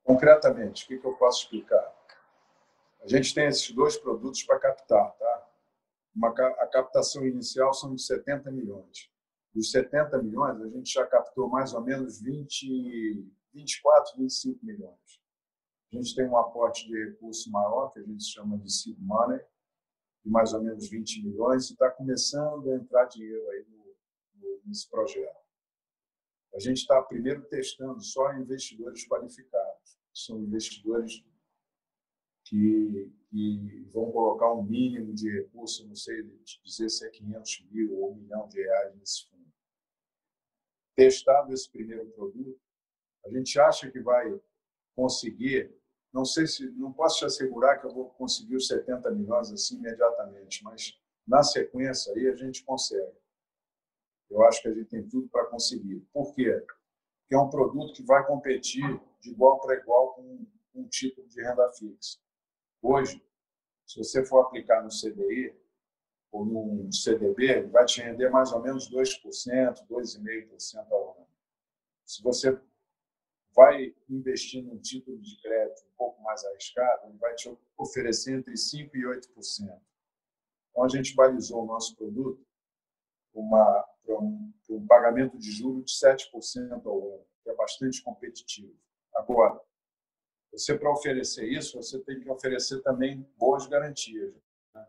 Concretamente, 0.03 0.83
o 0.83 0.87
que, 0.87 0.97
que 0.97 1.07
eu 1.07 1.13
posso 1.13 1.43
explicar? 1.43 1.83
A 3.01 3.07
gente 3.07 3.33
tem 3.33 3.45
esses 3.45 3.71
dois 3.71 3.95
produtos 3.97 4.43
para 4.43 4.59
captar, 4.59 5.11
tá? 5.11 5.34
Uma, 6.15 6.29
a 6.29 6.67
captação 6.67 7.25
inicial 7.25 7.73
são 7.73 7.93
de 7.93 8.01
70 8.01 8.49
milhões. 8.51 9.11
Dos 9.53 9.71
70 9.71 10.21
milhões, 10.21 10.61
a 10.61 10.69
gente 10.69 10.91
já 10.93 11.05
captou 11.05 11.49
mais 11.49 11.73
ou 11.73 11.81
menos 11.81 12.21
20, 12.21 13.29
24, 13.53 14.17
25 14.17 14.65
milhões. 14.65 15.21
A 15.93 15.97
gente 15.97 16.15
tem 16.15 16.27
um 16.27 16.37
aporte 16.37 16.87
de 16.87 17.05
recurso 17.05 17.51
maior, 17.51 17.89
que 17.91 17.99
a 17.99 18.03
gente 18.03 18.23
chama 18.23 18.57
de 18.57 18.71
seed 18.71 18.97
money, 18.99 19.39
de 20.23 20.31
mais 20.31 20.53
ou 20.53 20.61
menos 20.61 20.89
20 20.89 21.23
milhões, 21.23 21.69
e 21.69 21.73
está 21.73 21.89
começando 21.91 22.69
a 22.69 22.75
entrar 22.75 23.05
dinheiro 23.05 23.49
aí 23.51 23.65
no, 23.69 23.95
no, 24.35 24.61
nesse 24.65 24.89
projeto. 24.89 25.45
A 26.53 26.59
gente 26.59 26.77
está 26.77 27.01
primeiro 27.01 27.43
testando 27.47 28.01
só 28.01 28.33
investidores 28.33 29.05
qualificados. 29.07 29.99
São 30.13 30.39
investidores 30.39 31.23
que, 32.45 33.11
que, 33.29 33.85
vão 33.91 34.11
colocar 34.11 34.53
um 34.53 34.63
mínimo 34.63 35.13
de 35.13 35.29
recurso, 35.29 35.87
não 35.87 35.95
sei 35.95 36.23
dizer 36.63 36.89
se 36.89 37.05
é 37.05 37.09
500 37.09 37.67
mil 37.71 37.93
ou 37.95 38.11
um 38.11 38.15
milhão 38.15 38.47
de 38.47 38.61
reais 38.61 38.95
nesse 38.95 39.27
fundo. 39.27 39.45
Testado 40.95 41.51
esse 41.51 41.69
primeiro 41.69 42.05
produto, 42.11 42.59
a 43.25 43.29
gente 43.29 43.59
acha 43.59 43.91
que 43.91 43.99
vai 43.99 44.39
conseguir, 44.95 45.75
não 46.13 46.23
sei 46.23 46.45
se, 46.45 46.69
não 46.71 46.93
posso 46.93 47.19
te 47.19 47.25
assegurar 47.25 47.79
que 47.79 47.87
eu 47.87 47.93
vou 47.93 48.09
conseguir 48.11 48.55
os 48.55 48.67
70 48.67 49.11
milhões 49.11 49.51
assim 49.51 49.77
imediatamente, 49.77 50.63
mas 50.63 50.97
na 51.27 51.43
sequência 51.43 52.13
aí 52.13 52.27
a 52.27 52.35
gente 52.35 52.63
consegue. 52.63 53.17
Eu 54.29 54.43
acho 54.43 54.61
que 54.61 54.67
a 54.67 54.73
gente 54.73 54.89
tem 54.89 55.07
tudo 55.07 55.27
para 55.29 55.45
conseguir. 55.47 55.99
Por 56.13 56.33
quê? 56.33 56.51
Porque 57.21 57.35
é 57.35 57.39
um 57.39 57.49
produto 57.49 57.93
que 57.93 58.03
vai 58.03 58.25
competir 58.25 58.83
de 59.19 59.31
igual 59.31 59.59
para 59.59 59.75
igual 59.75 60.13
com 60.13 60.45
um 60.75 60.87
tipo 60.87 61.27
de 61.27 61.41
renda 61.41 61.71
fixa. 61.73 62.19
Hoje, 62.81 63.23
se 63.85 63.97
você 63.97 64.25
for 64.25 64.41
aplicar 64.41 64.83
no 64.83 64.89
CDI 64.89 65.55
ou 66.31 66.45
no 66.45 66.91
CDB, 66.91 67.49
ele 67.49 67.67
vai 67.67 67.85
te 67.85 68.01
render 68.01 68.29
mais 68.29 68.51
ou 68.51 68.61
menos 68.61 68.89
2%, 68.91 69.87
2,5% 69.87 70.91
ao 70.91 71.17
ano. 71.17 71.27
Se 72.05 72.21
você 72.21 72.59
vai 73.55 73.95
investir 74.09 74.63
num 74.63 74.77
título 74.77 75.17
de 75.19 75.41
crédito 75.41 75.85
um 75.85 75.95
pouco 75.97 76.21
mais 76.21 76.43
arriscado, 76.45 77.07
ele 77.07 77.17
vai 77.17 77.33
te 77.35 77.49
oferecer 77.77 78.33
entre 78.33 78.53
5% 78.53 78.91
e 78.93 79.03
8%. 79.05 79.81
Então, 80.69 80.83
a 80.83 80.89
gente 80.89 81.15
balizou 81.15 81.63
o 81.63 81.65
nosso 81.65 81.95
produto 81.95 82.45
para 83.33 84.19
um, 84.19 84.53
um 84.69 84.87
pagamento 84.87 85.37
de 85.37 85.51
juros 85.51 85.85
de 85.85 85.97
7% 85.97 86.85
ao 86.85 87.13
ano, 87.13 87.25
que 87.41 87.49
é 87.49 87.55
bastante 87.55 88.01
competitivo. 88.03 88.75
Agora, 89.15 89.59
você, 90.57 90.77
para 90.77 90.91
oferecer 90.91 91.45
isso, 91.45 91.77
você 91.77 91.99
tem 91.99 92.19
que 92.19 92.29
oferecer 92.29 92.81
também 92.81 93.27
boas 93.37 93.67
garantias. 93.67 94.33
Né? 94.73 94.85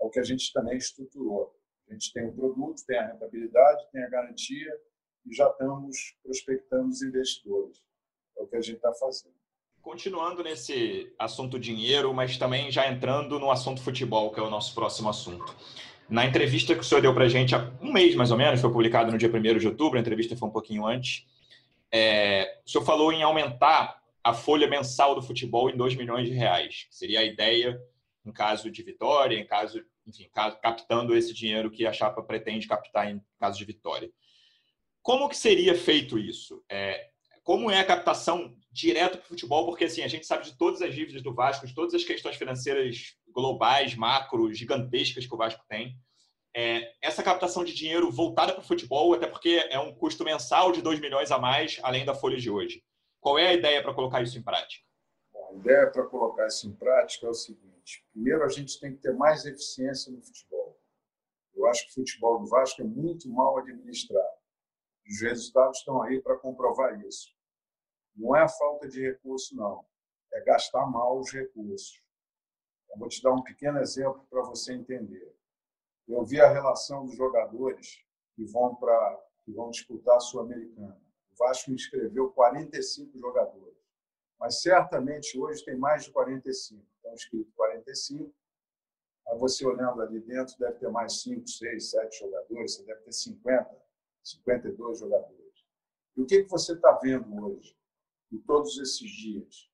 É 0.00 0.04
o 0.04 0.10
que 0.10 0.18
a 0.18 0.24
gente 0.24 0.52
também 0.52 0.76
estruturou. 0.76 1.54
A 1.88 1.92
gente 1.92 2.12
tem 2.12 2.26
o 2.26 2.32
produto, 2.32 2.82
tem 2.86 2.98
a 2.98 3.06
rentabilidade, 3.08 3.86
tem 3.92 4.02
a 4.02 4.08
garantia 4.08 4.72
e 5.26 5.34
já 5.34 5.48
estamos 5.48 6.16
prospectando 6.22 6.88
os 6.88 7.02
investidores. 7.02 7.82
É 8.38 8.42
o 8.42 8.46
que 8.46 8.56
a 8.56 8.60
gente 8.60 8.76
está 8.76 8.92
fazendo. 8.94 9.34
Continuando 9.82 10.42
nesse 10.42 11.12
assunto 11.18 11.58
dinheiro, 11.58 12.12
mas 12.14 12.38
também 12.38 12.70
já 12.70 12.90
entrando 12.90 13.38
no 13.38 13.50
assunto 13.50 13.82
futebol, 13.82 14.32
que 14.32 14.40
é 14.40 14.42
o 14.42 14.48
nosso 14.48 14.74
próximo 14.74 15.10
assunto. 15.10 15.54
Na 16.08 16.24
entrevista 16.24 16.74
que 16.74 16.80
o 16.80 16.84
senhor 16.84 17.02
deu 17.02 17.12
para 17.12 17.24
a 17.24 17.28
gente 17.28 17.54
há 17.54 17.70
um 17.82 17.92
mês, 17.92 18.14
mais 18.14 18.30
ou 18.30 18.38
menos, 18.38 18.60
foi 18.60 18.72
publicado 18.72 19.12
no 19.12 19.18
dia 19.18 19.28
1 19.28 19.58
de 19.58 19.66
outubro, 19.66 19.98
a 19.98 20.00
entrevista 20.00 20.36
foi 20.36 20.48
um 20.48 20.52
pouquinho 20.52 20.86
antes, 20.86 21.26
é, 21.92 22.60
o 22.66 22.70
senhor 22.70 22.84
falou 22.84 23.12
em 23.12 23.22
aumentar 23.22 24.02
a 24.24 24.32
folha 24.32 24.66
mensal 24.66 25.14
do 25.14 25.20
futebol 25.20 25.68
em 25.68 25.76
2 25.76 25.94
milhões 25.96 26.26
de 26.26 26.34
reais, 26.34 26.86
seria 26.90 27.20
a 27.20 27.24
ideia 27.24 27.78
em 28.24 28.32
caso 28.32 28.70
de 28.70 28.82
vitória, 28.82 29.38
em 29.38 29.46
caso, 29.46 29.84
enfim, 30.06 30.30
captando 30.32 31.14
esse 31.14 31.34
dinheiro 31.34 31.70
que 31.70 31.86
a 31.86 31.92
chapa 31.92 32.22
pretende 32.22 32.66
captar 32.66 33.10
em 33.10 33.20
caso 33.38 33.58
de 33.58 33.66
vitória. 33.66 34.10
Como 35.02 35.28
que 35.28 35.36
seria 35.36 35.74
feito 35.74 36.18
isso? 36.18 36.64
É, 36.70 37.10
como 37.42 37.70
é 37.70 37.78
a 37.78 37.84
captação 37.84 38.56
direto 38.72 39.18
para 39.18 39.26
o 39.26 39.28
futebol? 39.28 39.66
Porque 39.66 39.84
assim, 39.84 40.00
a 40.02 40.08
gente 40.08 40.24
sabe 40.24 40.44
de 40.44 40.56
todas 40.56 40.80
as 40.80 40.94
dívidas 40.94 41.22
do 41.22 41.34
Vasco, 41.34 41.66
de 41.66 41.74
todas 41.74 41.92
as 41.92 42.02
questões 42.02 42.36
financeiras 42.36 43.14
globais, 43.28 43.94
macro, 43.94 44.54
gigantescas 44.54 45.26
que 45.26 45.34
o 45.34 45.36
Vasco 45.36 45.62
tem. 45.68 45.98
É, 46.56 46.92
essa 47.02 47.22
captação 47.22 47.62
de 47.62 47.74
dinheiro 47.74 48.10
voltada 48.10 48.54
para 48.54 48.62
o 48.62 48.66
futebol, 48.66 49.12
até 49.12 49.26
porque 49.26 49.66
é 49.68 49.78
um 49.78 49.94
custo 49.94 50.24
mensal 50.24 50.72
de 50.72 50.80
2 50.80 50.98
milhões 51.00 51.30
a 51.30 51.38
mais, 51.38 51.78
além 51.82 52.06
da 52.06 52.14
folha 52.14 52.38
de 52.38 52.48
hoje. 52.48 52.82
Qual 53.24 53.38
é 53.38 53.46
a 53.48 53.54
ideia 53.54 53.82
para 53.82 53.94
colocar 53.94 54.20
isso 54.20 54.38
em 54.38 54.42
prática? 54.42 54.84
Bom, 55.32 55.48
a 55.48 55.54
ideia 55.54 55.90
para 55.90 56.04
colocar 56.04 56.46
isso 56.46 56.68
em 56.68 56.74
prática 56.74 57.26
é 57.26 57.30
o 57.30 57.32
seguinte: 57.32 58.06
primeiro, 58.12 58.44
a 58.44 58.50
gente 58.50 58.78
tem 58.78 58.94
que 58.94 59.00
ter 59.00 59.14
mais 59.14 59.46
eficiência 59.46 60.12
no 60.12 60.20
futebol. 60.20 60.78
Eu 61.54 61.66
acho 61.66 61.86
que 61.86 61.92
o 61.92 61.94
futebol 61.94 62.38
do 62.38 62.46
Vasco 62.46 62.82
é 62.82 62.84
muito 62.84 63.26
mal 63.30 63.56
administrado. 63.56 64.36
Os 65.10 65.22
resultados 65.22 65.78
estão 65.78 66.02
aí 66.02 66.20
para 66.20 66.36
comprovar 66.36 67.00
isso. 67.00 67.34
Não 68.14 68.36
é 68.36 68.42
a 68.42 68.48
falta 68.48 68.86
de 68.88 69.00
recurso, 69.00 69.56
não. 69.56 69.86
É 70.30 70.42
gastar 70.42 70.84
mal 70.84 71.18
os 71.18 71.32
recursos. 71.32 72.02
Eu 72.90 72.98
vou 72.98 73.08
te 73.08 73.22
dar 73.22 73.32
um 73.32 73.42
pequeno 73.42 73.78
exemplo 73.78 74.26
para 74.28 74.42
você 74.42 74.74
entender. 74.74 75.34
Eu 76.06 76.22
vi 76.26 76.42
a 76.42 76.52
relação 76.52 77.06
dos 77.06 77.16
jogadores 77.16 78.04
que 78.36 78.44
vão 78.44 78.74
para 78.74 79.18
que 79.46 79.52
vão 79.52 79.70
disputar 79.70 80.16
a 80.16 80.20
Sul-Americana. 80.20 81.03
O 81.34 81.36
Vasco 81.36 81.72
inscreveu 81.72 82.30
45 82.30 83.18
jogadores, 83.18 83.76
mas 84.38 84.62
certamente 84.62 85.36
hoje 85.36 85.64
tem 85.64 85.76
mais 85.76 86.04
de 86.04 86.12
45. 86.12 86.86
Estão 86.96 87.12
inscritos 87.12 87.52
45. 87.54 88.32
Aí 89.26 89.38
você 89.38 89.66
olhando 89.66 90.00
ali 90.00 90.20
dentro, 90.20 90.56
deve 90.58 90.78
ter 90.78 90.88
mais 90.90 91.22
5, 91.22 91.48
6, 91.48 91.90
7 91.90 92.20
jogadores, 92.20 92.76
você 92.76 92.84
deve 92.84 93.00
ter 93.00 93.12
50, 93.12 93.82
52 94.22 94.98
jogadores. 94.98 95.64
E 96.16 96.22
o 96.22 96.26
que, 96.26 96.44
que 96.44 96.50
você 96.50 96.74
está 96.74 96.92
vendo 97.02 97.44
hoje, 97.44 97.76
em 98.30 98.38
todos 98.38 98.78
esses 98.78 99.10
dias? 99.10 99.68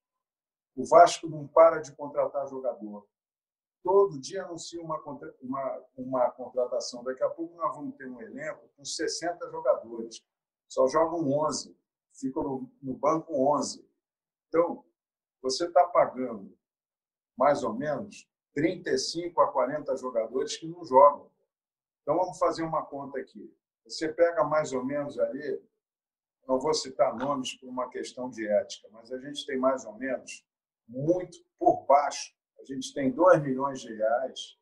O 0.74 0.86
Vasco 0.86 1.28
não 1.28 1.46
para 1.46 1.80
de 1.80 1.94
contratar 1.94 2.48
jogador. 2.48 3.06
Todo 3.82 4.18
dia 4.18 4.44
anuncia 4.44 4.80
uma, 4.80 4.98
uma, 5.42 5.86
uma 5.96 6.30
contratação. 6.30 7.04
Daqui 7.04 7.22
a 7.22 7.28
pouco 7.28 7.54
nós 7.56 7.74
vamos 7.76 7.96
ter 7.96 8.08
um 8.08 8.20
elenco 8.20 8.68
com 8.76 8.84
60 8.84 9.50
jogadores 9.50 10.24
só 10.70 10.86
jogam 10.86 11.28
11, 11.28 11.76
ficam 12.14 12.44
no, 12.44 12.72
no 12.80 12.94
banco 12.94 13.34
11. 13.56 13.84
Então, 14.48 14.84
você 15.42 15.66
está 15.66 15.84
pagando 15.88 16.56
mais 17.36 17.64
ou 17.64 17.74
menos 17.74 18.28
35 18.54 19.40
a 19.40 19.50
40 19.50 19.96
jogadores 19.96 20.56
que 20.56 20.68
não 20.68 20.84
jogam. 20.84 21.28
Então, 22.02 22.16
vamos 22.16 22.38
fazer 22.38 22.62
uma 22.62 22.84
conta 22.84 23.18
aqui. 23.18 23.52
Você 23.84 24.12
pega 24.12 24.44
mais 24.44 24.72
ou 24.72 24.84
menos 24.84 25.18
ali, 25.18 25.60
não 26.46 26.60
vou 26.60 26.72
citar 26.72 27.16
nomes 27.16 27.54
por 27.54 27.68
uma 27.68 27.88
questão 27.90 28.30
de 28.30 28.46
ética, 28.46 28.88
mas 28.92 29.10
a 29.12 29.18
gente 29.18 29.44
tem 29.46 29.58
mais 29.58 29.84
ou 29.84 29.94
menos, 29.94 30.46
muito 30.86 31.38
por 31.58 31.84
baixo, 31.84 32.32
a 32.60 32.64
gente 32.64 32.94
tem 32.94 33.10
2 33.10 33.42
milhões 33.42 33.80
de 33.80 33.92
reais 33.92 34.56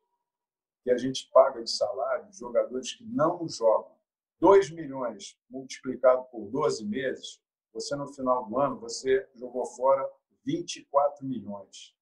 que 0.83 0.89
a 0.89 0.97
gente 0.97 1.29
paga 1.31 1.61
de 1.61 1.69
salário 1.69 2.29
de 2.29 2.37
jogadores 2.37 2.93
que 2.93 3.03
não 3.03 3.47
jogam. 3.47 3.98
2 4.39 4.71
milhões 4.71 5.37
multiplicado 5.49 6.23
por 6.31 6.49
12 6.49 6.85
meses, 6.85 7.41
você 7.73 7.95
no 7.95 8.07
final 8.07 8.45
do 8.45 8.57
ano 8.57 8.79
você 8.79 9.27
jogou 9.35 9.65
fora 9.65 10.09
24 10.45 11.25
milhões. 11.25 11.95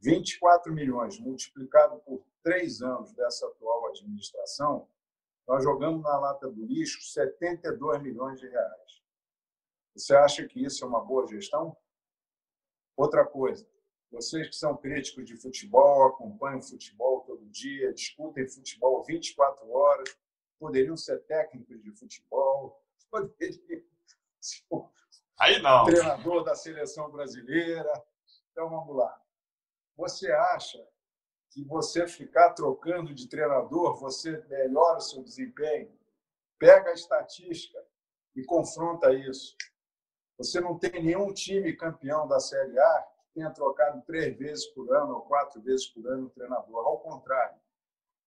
24 0.00 0.72
milhões 0.72 1.18
multiplicado 1.18 1.98
por 2.00 2.24
três 2.42 2.80
anos 2.80 3.12
dessa 3.12 3.46
atual 3.46 3.88
administração, 3.88 4.88
nós 5.46 5.62
jogamos 5.62 6.02
na 6.02 6.18
lata 6.18 6.50
do 6.50 6.64
lixo 6.64 7.00
72 7.02 8.02
milhões 8.02 8.40
de 8.40 8.48
reais. 8.48 9.02
Você 9.94 10.14
acha 10.14 10.46
que 10.46 10.62
isso 10.64 10.84
é 10.84 10.88
uma 10.88 11.00
boa 11.00 11.26
gestão? 11.26 11.76
Outra 12.96 13.24
coisa, 13.24 13.66
vocês 14.10 14.48
que 14.48 14.56
são 14.56 14.76
críticos 14.76 15.26
de 15.26 15.36
futebol, 15.36 16.06
acompanham 16.06 16.62
futebol 16.62 17.20
todo 17.22 17.46
dia, 17.46 17.92
discutem 17.92 18.48
futebol 18.48 19.04
24 19.04 19.70
horas, 19.70 20.16
poderiam 20.58 20.96
ser 20.96 21.18
técnicos 21.24 21.82
de 21.82 21.92
futebol, 21.92 22.82
poderiam 23.10 23.82
ser 24.40 24.66
Aí 25.38 25.60
não. 25.60 25.84
treinador 25.84 26.44
da 26.44 26.54
seleção 26.54 27.10
brasileira. 27.10 27.92
Então 28.50 28.70
vamos 28.70 28.96
lá. 28.96 29.20
você 29.96 30.30
acha 30.32 30.82
que 31.50 31.62
você 31.64 32.06
ficar 32.06 32.52
trocando 32.52 33.14
de 33.14 33.28
treinador, 33.28 33.98
você 33.98 34.38
melhora 34.48 34.98
o 34.98 35.00
seu 35.00 35.22
desempenho? 35.22 35.90
Pega 36.58 36.90
a 36.90 36.94
estatística 36.94 37.78
e 38.34 38.44
confronta 38.44 39.12
isso. 39.12 39.56
Você 40.38 40.60
não 40.60 40.78
tem 40.78 41.02
nenhum 41.02 41.32
time 41.32 41.76
campeão 41.76 42.28
da 42.28 42.38
Série 42.38 42.78
A 42.78 43.02
que 43.02 43.34
tenha 43.34 43.50
trocado 43.50 44.02
três 44.02 44.36
vezes 44.36 44.66
por 44.66 44.94
ano 44.94 45.14
ou 45.14 45.22
quatro 45.22 45.60
vezes 45.62 45.86
por 45.86 46.06
ano 46.06 46.26
o 46.26 46.30
treinador. 46.30 46.86
Ao 46.86 46.98
contrário, 47.00 47.58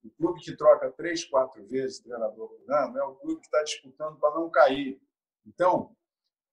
o 0.04 0.10
clube 0.12 0.40
que 0.40 0.56
troca 0.56 0.92
três, 0.92 1.26
quatro 1.26 1.66
vezes 1.68 2.00
treinador 2.00 2.50
por 2.50 2.74
ano 2.74 2.98
é 2.98 3.04
o 3.04 3.16
clube 3.16 3.42
que 3.42 3.48
está 3.48 3.62
disputando 3.64 4.18
para 4.18 4.36
não 4.36 4.50
cair. 4.50 5.02
Então, 5.46 5.96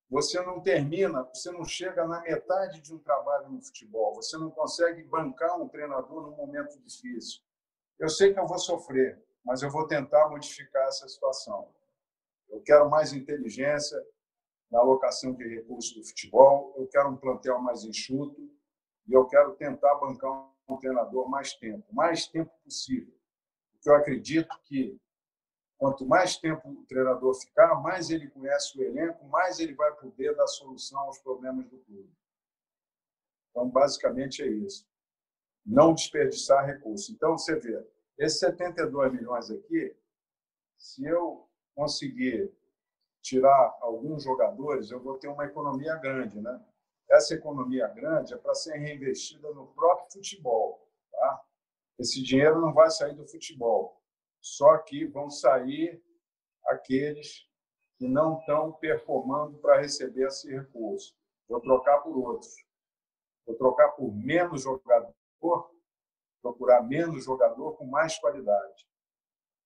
você 0.08 0.40
não 0.40 0.60
termina, 0.60 1.24
você 1.24 1.50
não 1.50 1.64
chega 1.64 2.06
na 2.06 2.20
metade 2.20 2.80
de 2.80 2.94
um 2.94 2.98
trabalho 2.98 3.50
no 3.50 3.60
futebol, 3.60 4.14
você 4.14 4.36
não 4.36 4.50
consegue 4.50 5.02
bancar 5.04 5.60
um 5.60 5.68
treinador 5.68 6.22
num 6.22 6.36
momento 6.36 6.78
difícil. 6.80 7.42
Eu 7.98 8.08
sei 8.08 8.32
que 8.32 8.38
eu 8.38 8.46
vou 8.46 8.58
sofrer, 8.58 9.20
mas 9.44 9.62
eu 9.62 9.70
vou 9.70 9.86
tentar 9.86 10.28
modificar 10.28 10.86
essa 10.86 11.08
situação. 11.08 11.72
Eu 12.48 12.60
quero 12.62 12.88
mais 12.88 13.12
inteligência 13.12 14.00
na 14.70 14.80
alocação 14.80 15.34
de 15.34 15.46
recursos 15.48 15.94
do 15.94 16.04
futebol, 16.04 16.74
eu 16.76 16.86
quero 16.88 17.08
um 17.08 17.16
plantel 17.16 17.60
mais 17.60 17.84
enxuto 17.84 18.40
e 19.06 19.12
eu 19.12 19.26
quero 19.26 19.54
tentar 19.54 19.94
bancar 19.96 20.52
um 20.68 20.76
treinador 20.76 21.28
mais 21.28 21.54
tempo, 21.54 21.84
mais 21.92 22.26
tempo 22.26 22.52
possível. 22.64 23.14
Eu 23.88 23.94
acredito 23.94 24.58
que 24.64 24.98
Quanto 25.78 26.06
mais 26.06 26.36
tempo 26.38 26.70
o 26.70 26.86
treinador 26.86 27.34
ficar, 27.34 27.74
mais 27.82 28.08
ele 28.10 28.30
conhece 28.30 28.78
o 28.78 28.82
elenco, 28.82 29.26
mais 29.26 29.60
ele 29.60 29.74
vai 29.74 29.94
poder 29.94 30.34
dar 30.34 30.46
solução 30.46 31.00
aos 31.00 31.18
problemas 31.18 31.68
do 31.68 31.78
clube. 31.80 32.10
Então, 33.50 33.68
basicamente 33.68 34.42
é 34.42 34.46
isso. 34.46 34.88
Não 35.64 35.92
desperdiçar 35.92 36.64
recursos. 36.64 37.10
Então, 37.10 37.36
você 37.36 37.58
vê, 37.58 37.86
esses 38.18 38.38
72 38.38 39.12
milhões 39.12 39.50
aqui, 39.50 39.94
se 40.78 41.04
eu 41.04 41.46
conseguir 41.74 42.50
tirar 43.20 43.76
alguns 43.80 44.22
jogadores, 44.24 44.90
eu 44.90 45.00
vou 45.00 45.18
ter 45.18 45.28
uma 45.28 45.44
economia 45.44 45.96
grande, 45.96 46.40
né? 46.40 46.64
Essa 47.10 47.34
economia 47.34 47.86
grande 47.88 48.32
é 48.32 48.36
para 48.36 48.54
ser 48.54 48.78
reinvestida 48.78 49.52
no 49.52 49.66
próprio 49.68 50.10
futebol? 50.10 50.85
Esse 51.98 52.22
dinheiro 52.22 52.60
não 52.60 52.72
vai 52.72 52.90
sair 52.90 53.14
do 53.14 53.26
futebol. 53.26 54.00
Só 54.40 54.78
que 54.78 55.06
vão 55.06 55.30
sair 55.30 56.02
aqueles 56.66 57.48
que 57.98 58.06
não 58.06 58.38
estão 58.38 58.72
performando 58.72 59.58
para 59.58 59.80
receber 59.80 60.26
esse 60.26 60.50
recurso. 60.50 61.16
Vou 61.48 61.60
trocar 61.60 61.98
por 61.98 62.16
outros. 62.16 62.54
Vou 63.46 63.56
trocar 63.56 63.90
por 63.90 64.14
menos 64.14 64.62
jogador, 64.62 65.14
procurar 66.42 66.82
menos 66.82 67.24
jogador 67.24 67.76
com 67.76 67.86
mais 67.86 68.18
qualidade. 68.18 68.86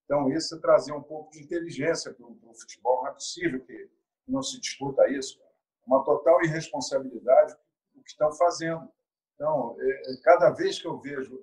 Então, 0.05 0.31
isso 0.31 0.57
é 0.57 0.61
trazer 0.61 0.93
um 0.93 1.03
pouco 1.03 1.31
de 1.31 1.43
inteligência 1.43 2.13
para 2.13 2.27
o 2.27 2.55
futebol. 2.55 3.03
Não 3.03 3.11
é 3.11 3.13
possível 3.13 3.65
que 3.65 3.91
não 4.27 4.43
se 4.43 4.61
discuta 4.61 5.09
isso. 5.09 5.41
Uma 5.87 6.05
total 6.05 6.43
irresponsabilidade 6.45 7.57
o 7.95 8.03
que 8.03 8.11
estão 8.11 8.33
fazendo. 8.33 8.89
Então, 9.35 9.77
é, 9.79 10.13
é, 10.13 10.17
cada 10.23 10.51
vez 10.51 10.81
que 10.81 10.87
eu 10.87 10.99
vejo 10.99 11.41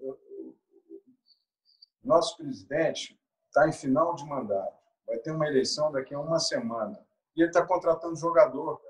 nosso 2.08 2.38
presidente 2.38 3.20
está 3.48 3.68
em 3.68 3.74
final 3.74 4.16
de 4.16 4.26
mandato, 4.26 4.78
vai 5.06 5.18
ter 5.20 5.32
uma 5.32 5.48
eleição 5.48 5.92
daqui 5.92 6.14
a 6.14 6.20
uma 6.20 6.40
semana, 6.40 7.06
e 7.36 7.42
ele 7.42 7.50
está 7.50 7.66
contratando 7.66 8.16
jogador. 8.16 8.82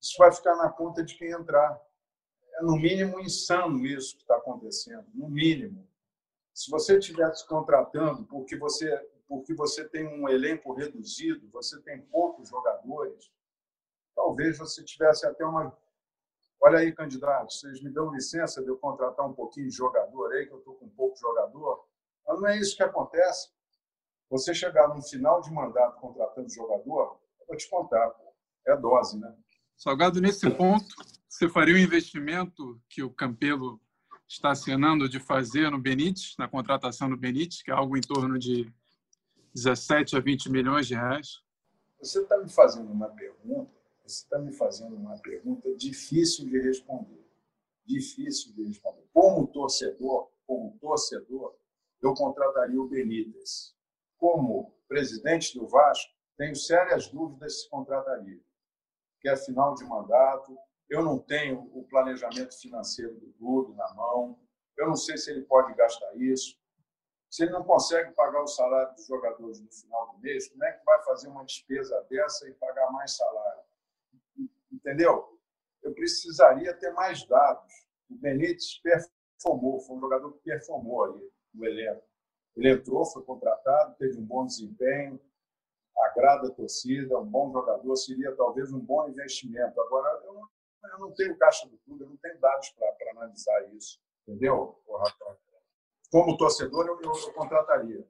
Isso 0.00 0.14
vai 0.18 0.30
ficar 0.30 0.54
na 0.56 0.70
conta 0.70 1.02
de 1.02 1.16
quem 1.16 1.30
entrar. 1.30 1.80
É, 2.54 2.62
no 2.62 2.76
mínimo, 2.76 3.18
insano 3.18 3.84
isso 3.84 4.14
que 4.16 4.22
está 4.22 4.36
acontecendo, 4.36 5.06
no 5.12 5.28
mínimo. 5.28 5.88
Se 6.54 6.70
você 6.70 6.98
estivesse 6.98 7.46
contratando 7.46 8.24
porque 8.26 8.56
você, 8.56 8.96
porque 9.26 9.54
você 9.54 9.88
tem 9.88 10.06
um 10.06 10.28
elenco 10.28 10.72
reduzido, 10.72 11.48
você 11.50 11.80
tem 11.82 12.00
poucos 12.02 12.48
jogadores, 12.48 13.32
talvez 14.14 14.58
você 14.58 14.84
tivesse 14.84 15.26
até 15.26 15.44
uma. 15.44 15.76
Olha 16.60 16.80
aí, 16.80 16.92
candidato, 16.92 17.52
vocês 17.52 17.80
me 17.80 17.90
dão 17.90 18.12
licença 18.12 18.62
de 18.62 18.68
eu 18.68 18.76
contratar 18.76 19.26
um 19.26 19.32
pouquinho 19.32 19.68
de 19.68 19.74
jogador 19.74 20.32
aí, 20.32 20.46
que 20.46 20.52
eu 20.52 20.58
estou 20.58 20.74
com 20.74 20.88
pouco 20.88 21.16
jogador? 21.16 21.87
Mas 22.28 22.40
não 22.40 22.48
é 22.48 22.58
isso 22.58 22.76
que 22.76 22.82
acontece. 22.82 23.48
Você 24.28 24.54
chegar 24.54 24.88
no 24.88 25.02
final 25.02 25.40
de 25.40 25.50
mandato 25.50 25.98
contratando 25.98 26.50
jogador, 26.50 27.18
eu 27.40 27.46
vou 27.46 27.56
te 27.56 27.68
contar, 27.70 28.10
pô, 28.10 28.34
é 28.66 28.76
dose, 28.76 29.18
né? 29.18 29.34
Salgado, 29.74 30.20
nesse 30.20 30.50
ponto, 30.50 30.84
você 31.26 31.48
faria 31.48 31.74
o 31.74 31.78
investimento 31.78 32.78
que 32.90 33.02
o 33.02 33.10
Campelo 33.10 33.80
está 34.28 34.50
acenando 34.50 35.08
de 35.08 35.18
fazer 35.18 35.70
no 35.70 35.80
Benítez, 35.80 36.34
na 36.38 36.46
contratação 36.46 37.08
do 37.08 37.16
Benítez, 37.16 37.62
que 37.62 37.70
é 37.70 37.74
algo 37.74 37.96
em 37.96 38.02
torno 38.02 38.38
de 38.38 38.70
17 39.54 40.16
a 40.16 40.20
20 40.20 40.50
milhões 40.50 40.86
de 40.86 40.94
reais? 40.94 41.40
Você 41.98 42.20
está 42.20 42.36
me 42.36 42.50
fazendo 42.50 42.92
uma 42.92 43.08
pergunta, 43.08 43.72
você 44.04 44.24
está 44.24 44.38
me 44.38 44.52
fazendo 44.52 44.94
uma 44.94 45.16
pergunta 45.18 45.74
difícil 45.76 46.44
de 46.44 46.60
responder. 46.60 47.26
Difícil 47.86 48.52
de 48.54 48.64
responder. 48.64 49.08
Como 49.14 49.46
torcedor, 49.46 50.30
como 50.46 50.76
torcedor, 50.78 51.56
eu 52.02 52.14
contrataria 52.14 52.80
o 52.80 52.88
Benítez 52.88 53.76
como 54.16 54.74
presidente 54.88 55.58
do 55.58 55.66
Vasco, 55.66 56.12
tenho 56.36 56.54
sérias 56.54 57.08
dúvidas 57.08 57.62
se 57.62 57.70
contrataria, 57.70 58.40
que 59.20 59.28
é 59.28 59.36
final 59.36 59.74
de 59.74 59.84
mandato, 59.84 60.56
eu 60.88 61.02
não 61.02 61.18
tenho 61.18 61.70
o 61.72 61.84
planejamento 61.84 62.58
financeiro 62.58 63.14
do 63.18 63.32
clube 63.34 63.76
na 63.76 63.92
mão, 63.94 64.38
eu 64.76 64.86
não 64.86 64.96
sei 64.96 65.16
se 65.16 65.30
ele 65.30 65.42
pode 65.42 65.74
gastar 65.74 66.16
isso. 66.16 66.56
Se 67.28 67.42
ele 67.42 67.52
não 67.52 67.62
consegue 67.62 68.12
pagar 68.12 68.42
o 68.42 68.46
salário 68.46 68.94
dos 68.94 69.06
jogadores 69.06 69.60
no 69.60 69.70
final 69.70 70.12
do 70.12 70.18
mês, 70.20 70.48
como 70.48 70.64
é 70.64 70.72
que 70.72 70.84
vai 70.84 71.02
fazer 71.04 71.28
uma 71.28 71.44
despesa 71.44 72.06
dessa 72.08 72.48
e 72.48 72.54
pagar 72.54 72.90
mais 72.90 73.16
salário? 73.16 73.62
Entendeu? 74.72 75.38
Eu 75.82 75.92
precisaria 75.92 76.72
ter 76.74 76.90
mais 76.92 77.26
dados. 77.26 77.72
O 78.08 78.14
Benítez 78.14 78.80
performou, 78.80 79.80
foi 79.80 79.96
um 79.96 80.00
jogador 80.00 80.32
que 80.32 80.38
performou 80.38 81.04
ali 81.04 81.30
no 81.54 81.66
elenco. 81.66 82.02
Ele 82.56 82.72
entrou, 82.72 83.04
foi 83.04 83.22
contratado, 83.22 83.94
teve 83.98 84.18
um 84.18 84.24
bom 84.24 84.44
desempenho, 84.44 85.20
agrada 86.10 86.48
a 86.48 86.50
torcida, 86.50 87.18
um 87.18 87.26
bom 87.26 87.52
jogador, 87.52 87.96
seria 87.96 88.34
talvez 88.36 88.72
um 88.72 88.80
bom 88.80 89.08
investimento. 89.08 89.80
Agora, 89.80 90.22
eu 90.24 90.34
não, 90.34 90.48
eu 90.92 90.98
não 90.98 91.12
tenho 91.12 91.36
caixa 91.36 91.68
do 91.68 91.76
clube, 91.78 92.04
eu 92.04 92.10
não 92.10 92.16
tenho 92.16 92.38
dados 92.40 92.70
para 92.70 93.10
analisar 93.12 93.74
isso, 93.74 94.00
entendeu, 94.26 94.78
Como 96.10 96.36
torcedor, 96.36 96.86
eu, 96.86 97.00
eu, 97.00 97.12
eu 97.12 97.32
contrataria. 97.32 98.04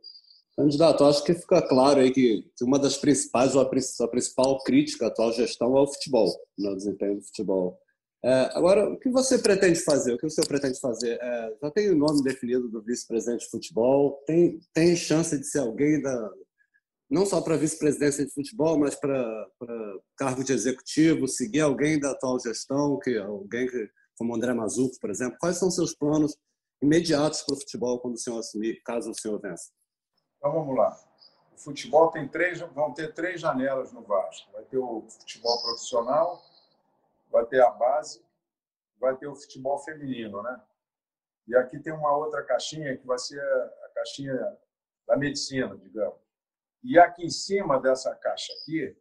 Candidato, 0.59 1.05
acho 1.05 1.23
que 1.23 1.35
fica 1.35 1.63
claro 1.63 2.01
aí 2.01 2.11
que, 2.11 2.43
que 2.57 2.65
uma 2.65 2.81
das 2.81 2.97
principais, 2.97 3.55
ou 3.55 3.63
a, 3.63 3.69
principal 3.69 4.59
crítica 4.65 5.05
à 5.05 5.09
atual 5.09 5.33
gestão 5.33 5.77
é 5.79 5.81
o 5.81 5.87
futebol, 5.87 6.27
no 6.59 6.75
desempenho 6.75 7.15
do 7.15 7.23
futebol. 7.23 7.79
É, 8.25 8.51
agora, 8.55 8.89
o 8.91 8.99
que 8.99 9.11
você 9.11 9.39
pretende 9.39 9.81
fazer? 9.81 10.13
O 10.13 10.19
que 10.19 10.27
o 10.27 10.31
senhor 10.31 10.47
pretende 10.47 10.81
fazer? 10.81 11.19
É, 11.21 11.57
já 11.63 11.71
tem 11.71 11.91
o 11.91 11.97
nome 11.97 12.23
definido 12.23 12.69
do 12.69 12.83
vice-presidente 12.83 13.45
de 13.45 13.51
futebol? 13.51 14.23
Tem, 14.27 14.59
tem 14.73 14.97
chance 14.97 15.39
de 15.39 15.47
ser 15.47 15.61
alguém 15.61 16.03
da, 16.03 16.31
não 17.11 17.25
só 17.25 17.41
para 17.41 17.57
vice-presidência 17.57 18.27
de 18.27 18.33
futebol, 18.33 18.79
mas 18.79 18.95
para 18.95 19.47
cargo 20.17 20.45
de 20.45 20.53
executivo, 20.53 21.27
seguir 21.27 21.61
alguém 21.61 21.99
da 21.99 22.11
atual 22.11 22.39
gestão, 22.39 22.99
que 22.99 23.17
alguém 23.17 23.67
que, 23.67 23.89
como 24.19 24.35
André 24.35 24.53
Mazuco, 24.53 24.97
por 25.01 25.11
exemplo? 25.11 25.39
Quais 25.41 25.57
são 25.57 25.71
seus 25.71 25.95
planos 25.95 26.37
imediatos 26.83 27.43
para 27.43 27.55
o 27.55 27.59
futebol 27.59 27.99
quando 28.01 28.15
o 28.15 28.19
senhor 28.19 28.39
assumir, 28.39 28.83
caso 28.85 29.11
o 29.11 29.15
senhor 29.15 29.41
vença? 29.41 29.71
Então 30.37 30.53
vamos 30.53 30.77
lá. 30.77 30.97
O 31.55 31.59
futebol 31.59 32.09
tem 32.11 32.29
três, 32.29 32.61
vão 32.61 32.93
ter 32.93 33.15
três 33.15 33.41
janelas 33.41 33.93
no 33.93 34.03
Vasco. 34.03 34.53
Vai 34.53 34.65
ter 34.65 34.79
o 34.79 35.05
futebol 35.09 35.61
profissional, 35.63 36.43
vai 37.31 37.45
ter 37.47 37.63
a 37.63 37.71
base, 37.71 38.25
vai 38.99 39.17
ter 39.17 39.27
o 39.27 39.35
futebol 39.35 39.79
feminino, 39.79 40.43
né? 40.43 40.61
E 41.47 41.57
aqui 41.57 41.79
tem 41.81 41.93
uma 41.93 42.15
outra 42.17 42.45
caixinha 42.45 42.97
que 42.97 43.07
vai 43.07 43.19
ser 43.19 43.41
a 43.41 43.89
caixinha 43.95 44.59
da 45.07 45.17
medicina, 45.17 45.77
digamos. 45.77 46.21
E 46.83 46.99
aqui 46.99 47.25
em 47.25 47.31
cima 47.31 47.81
dessa 47.81 48.15
caixa 48.15 48.53
aqui 48.53 48.97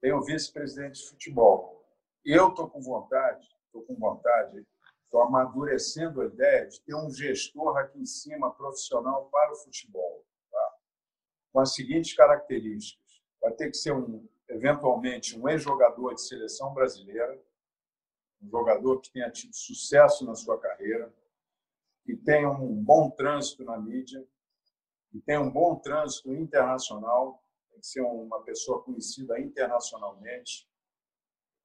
tem 0.00 0.12
o 0.12 0.22
vice-presidente 0.22 1.00
de 1.00 1.08
futebol. 1.08 1.84
Eu 2.24 2.54
tô 2.54 2.68
com 2.68 2.80
vontade, 2.80 3.48
tô 3.72 3.82
com 3.82 3.94
vontade, 3.94 4.66
tô 5.10 5.20
amadurecendo 5.22 6.20
a 6.20 6.26
ideia 6.26 6.66
de 6.66 6.80
ter 6.82 6.94
um 6.94 7.10
gestor 7.10 7.76
aqui 7.78 7.98
em 7.98 8.06
cima 8.06 8.54
profissional 8.54 9.28
para 9.30 9.52
o 9.52 9.56
futebol, 9.56 10.24
tá? 10.50 10.74
com 11.52 11.60
as 11.60 11.74
seguintes 11.74 12.14
características: 12.14 13.22
vai 13.40 13.52
ter 13.52 13.70
que 13.70 13.76
ser 13.76 13.92
um 13.92 14.28
eventualmente 14.48 15.38
um 15.38 15.48
ex-jogador 15.48 16.14
de 16.14 16.22
seleção 16.22 16.74
brasileira, 16.74 17.40
um 18.40 18.48
jogador 18.48 19.00
que 19.00 19.12
tenha 19.12 19.30
tido 19.30 19.54
sucesso 19.54 20.24
na 20.24 20.34
sua 20.34 20.58
carreira, 20.58 21.12
que 22.04 22.16
tenha 22.16 22.50
um 22.50 22.74
bom 22.82 23.10
trânsito 23.10 23.64
na 23.64 23.78
mídia, 23.78 24.26
que 25.10 25.20
tenha 25.20 25.40
um 25.40 25.50
bom 25.50 25.76
trânsito 25.76 26.34
internacional, 26.34 27.42
tem 27.70 27.80
que 27.80 27.86
ser 27.86 28.00
uma 28.00 28.42
pessoa 28.42 28.82
conhecida 28.82 29.38
internacionalmente 29.38 30.68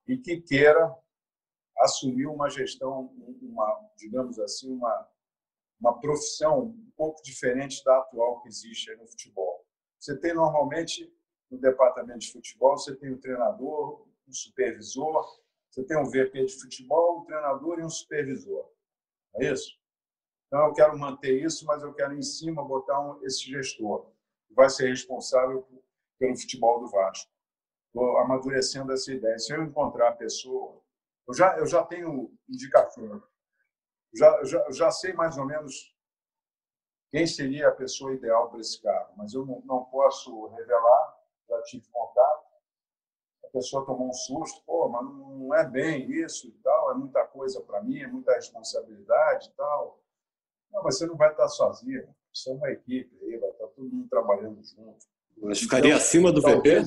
e 0.08 0.18
que 0.18 0.42
queira 0.42 0.96
assumir 1.80 2.28
uma 2.28 2.50
gestão, 2.50 3.14
uma 3.42 3.90
digamos 3.98 4.40
assim, 4.40 4.72
uma, 4.72 5.10
uma 5.80 6.00
profissão 6.00 6.66
um 6.66 6.92
pouco 6.96 7.22
diferente 7.22 7.84
da 7.84 7.98
atual 8.00 8.42
que 8.42 8.48
existe 8.48 8.96
no 8.96 9.08
futebol. 9.08 9.66
Você 10.00 10.18
tem 10.18 10.34
normalmente 10.34 11.12
no 11.50 11.58
departamento 11.58 12.20
de 12.20 12.32
futebol, 12.32 12.78
você 12.78 12.96
tem 12.96 13.12
o 13.12 13.20
treinador, 13.20 14.08
o 14.28 14.34
supervisor, 14.34 15.44
você 15.76 15.84
tem 15.84 15.98
um 15.98 16.06
VP 16.06 16.46
de 16.46 16.58
futebol, 16.58 17.20
um 17.20 17.26
treinador 17.26 17.80
e 17.80 17.84
um 17.84 17.90
supervisor. 17.90 18.72
É 19.36 19.52
isso? 19.52 19.78
Então, 20.48 20.68
eu 20.68 20.74
quero 20.74 20.98
manter 20.98 21.44
isso, 21.44 21.66
mas 21.66 21.84
eu 21.84 21.94
quero 21.94 22.14
em 22.14 22.22
cima 22.22 22.64
botar 22.64 22.98
um, 23.02 23.22
esse 23.26 23.44
gestor, 23.44 24.10
que 24.48 24.54
vai 24.54 24.70
ser 24.70 24.88
responsável 24.88 25.68
pelo 26.18 26.38
futebol 26.38 26.80
do 26.80 26.88
Vasco. 26.88 27.30
Estou 27.88 28.18
amadurecendo 28.20 28.94
essa 28.94 29.12
ideia. 29.12 29.38
Se 29.38 29.54
eu 29.54 29.64
encontrar 29.64 30.10
a 30.10 30.16
pessoa, 30.16 30.82
eu 31.28 31.34
já, 31.34 31.58
eu 31.58 31.68
já 31.68 31.84
tenho 31.84 32.34
indicação, 32.48 33.22
já, 34.14 34.44
já, 34.46 34.72
já 34.72 34.92
sei 34.92 35.12
mais 35.12 35.38
ou 35.38 35.46
menos 35.46 35.94
quem 37.12 37.28
seria 37.28 37.68
a 37.68 37.76
pessoa 37.76 38.14
ideal 38.14 38.50
para 38.50 38.62
esse 38.62 38.82
cargo, 38.82 39.14
mas 39.18 39.34
eu 39.34 39.46
não, 39.46 39.62
não 39.66 39.84
posso 39.86 40.48
revelar, 40.48 41.20
já 41.50 41.62
tive 41.64 41.86
contato. 41.92 42.45
Pessoa 43.56 43.86
tomou 43.86 44.10
um 44.10 44.14
susto, 44.14 44.62
pô, 44.66 44.90
mas 44.90 45.02
não 45.02 45.56
é 45.56 45.66
bem 45.66 46.12
isso 46.12 46.46
e 46.46 46.52
tal, 46.62 46.92
é 46.92 46.94
muita 46.94 47.24
coisa 47.24 47.62
para 47.62 47.82
mim, 47.82 48.00
é 48.00 48.08
muita 48.08 48.34
responsabilidade 48.34 49.48
e 49.48 49.52
tal. 49.56 50.04
Não, 50.74 50.84
mas 50.84 50.98
você 50.98 51.06
não 51.06 51.16
vai 51.16 51.32
estar 51.32 51.48
sozinho, 51.48 52.06
isso 52.34 52.50
é 52.50 52.54
uma 52.54 52.70
equipe 52.70 53.18
aí, 53.24 53.38
vai 53.38 53.50
estar 53.52 53.68
todo 53.68 53.90
mundo 53.90 54.10
trabalhando 54.10 54.62
junto. 54.62 55.06
Mas 55.38 55.62
ficaria 55.62 55.92
então, 55.92 55.98
acima 55.98 56.34
do 56.34 56.42
VP? 56.42 56.84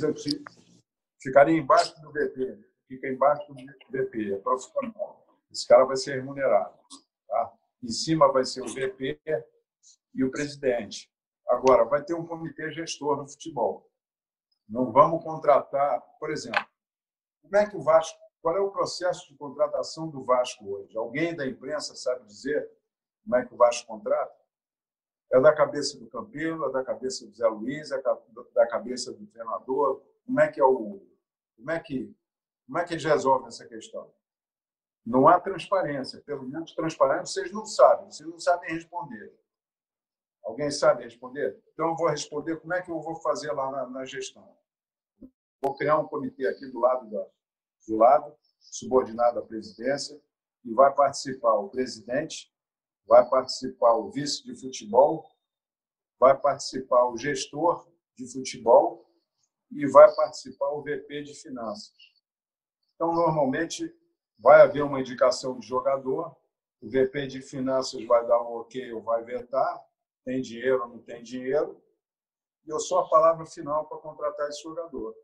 Ficaria 1.23 1.57
embaixo 1.57 1.99
do 2.03 2.13
VP, 2.13 2.59
fica 2.87 3.09
embaixo 3.09 3.51
do 3.51 3.55
VP, 3.91 4.35
é 4.35 4.37
profissional. 4.37 5.27
Esse 5.51 5.67
cara 5.67 5.87
vai 5.87 5.97
ser 5.97 6.17
remunerado. 6.17 6.77
Tá? 7.27 7.51
Em 7.83 7.89
cima 7.89 8.31
vai 8.31 8.45
ser 8.45 8.61
o 8.61 8.69
VP 8.69 9.19
e 10.15 10.23
o 10.23 10.31
presidente. 10.31 11.11
Agora, 11.49 11.85
vai 11.85 12.05
ter 12.05 12.13
um 12.13 12.27
comitê 12.27 12.71
gestor 12.73 13.17
no 13.17 13.27
futebol. 13.27 13.88
Não 14.69 14.93
vamos 14.93 15.23
contratar, 15.25 16.01
por 16.21 16.31
exemplo, 16.31 16.67
como 17.41 17.57
é 17.57 17.69
que 17.69 17.77
o 17.77 17.83
Vasco, 17.83 18.19
qual 18.43 18.57
é 18.57 18.61
o 18.61 18.71
processo 18.71 19.27
de 19.29 19.35
contratação 19.39 20.09
do 20.09 20.23
Vasco 20.23 20.69
hoje? 20.69 20.97
Alguém 20.97 21.35
da 21.35 21.47
imprensa 21.47 21.97
sabe 21.97 22.27
dizer 22.27 22.71
como 23.25 23.37
é 23.37 23.47
que 23.47 23.55
o 23.55 23.57
Vasco 23.57 23.87
contrata? 23.87 24.37
É 25.33 25.41
da 25.41 25.55
cabeça 25.55 25.99
do 25.99 26.07
Campelo, 26.09 26.67
é 26.67 26.73
da 26.73 26.85
cabeça 26.85 27.27
do 27.27 27.35
Zé 27.35 27.47
Luiz, 27.47 27.91
é 27.91 28.01
da 28.55 28.67
cabeça 28.67 29.13
do 29.13 29.27
treinador. 29.27 30.03
Como 30.25 30.41
é 30.41 30.49
que 30.49 30.61
é 30.61 30.65
o, 30.65 31.03
como 31.57 31.71
é 31.71 31.81
que, 31.81 32.15
como 32.67 32.79
é 32.79 32.85
que 32.85 32.95
eles 32.95 33.05
resolvem 33.05 33.49
essa 33.49 33.67
questão? 33.67 34.11
Não 35.05 35.27
há 35.27 35.41
transparência. 35.41 36.21
Pelo 36.21 36.43
menos 36.43 36.75
transparência 36.75 37.27
vocês 37.27 37.53
não 37.53 37.65
sabem, 37.65 38.11
vocês 38.11 38.29
não 38.29 38.39
sabem 38.39 38.71
responder. 38.71 39.35
Alguém 40.43 40.71
sabe 40.71 41.05
responder? 41.05 41.63
Então 41.73 41.89
eu 41.89 41.97
vou 41.97 42.09
responder 42.09 42.57
como 42.61 42.73
é 42.73 42.81
que 42.81 42.91
eu 42.91 43.01
vou 43.01 43.17
fazer 43.17 43.53
lá 43.53 43.71
na, 43.71 43.87
na 43.87 44.05
gestão. 44.05 44.58
Vou 45.61 45.75
criar 45.75 45.99
um 45.99 46.07
comitê 46.07 46.47
aqui 46.47 46.67
do 46.67 46.81
lado 46.81 47.11
da, 47.11 47.27
do 47.87 47.97
lado, 47.97 48.37
subordinado 48.61 49.41
à 49.41 49.43
presidência, 49.43 50.21
e 50.65 50.73
vai 50.73 50.95
participar 50.95 51.55
o 51.55 51.69
presidente, 51.69 52.53
vai 53.07 53.29
participar 53.29 53.95
o 53.95 54.11
vice 54.11 54.45
de 54.45 54.55
futebol, 54.55 55.29
vai 56.19 56.39
participar 56.39 57.07
o 57.07 57.17
gestor 57.17 57.89
de 58.17 58.31
futebol 58.31 59.09
e 59.71 59.87
vai 59.87 60.15
participar 60.15 60.71
o 60.71 60.83
VP 60.83 61.23
de 61.23 61.35
finanças. 61.35 61.97
Então, 62.95 63.15
normalmente, 63.15 63.95
vai 64.39 64.61
haver 64.61 64.83
uma 64.83 65.01
indicação 65.01 65.59
de 65.59 65.67
jogador, 65.67 66.37
o 66.81 66.89
VP 66.89 67.27
de 67.27 67.43
finanças 67.43 68.05
vai 68.05 68.27
dar 68.27 68.41
um 68.43 68.59
ok 68.59 68.93
ou 68.93 69.03
vai 69.03 69.25
vetar, 69.25 69.85
tem 70.25 70.41
dinheiro 70.41 70.83
ou 70.83 70.89
não 70.89 70.99
tem 70.99 71.23
dinheiro, 71.23 71.83
e 72.65 72.71
eu 72.71 72.79
sou 72.79 72.99
a 72.99 73.09
palavra 73.09 73.47
final 73.47 73.89
para 73.89 73.99
contratar 73.99 74.49
esse 74.49 74.63
jogador. 74.63 75.15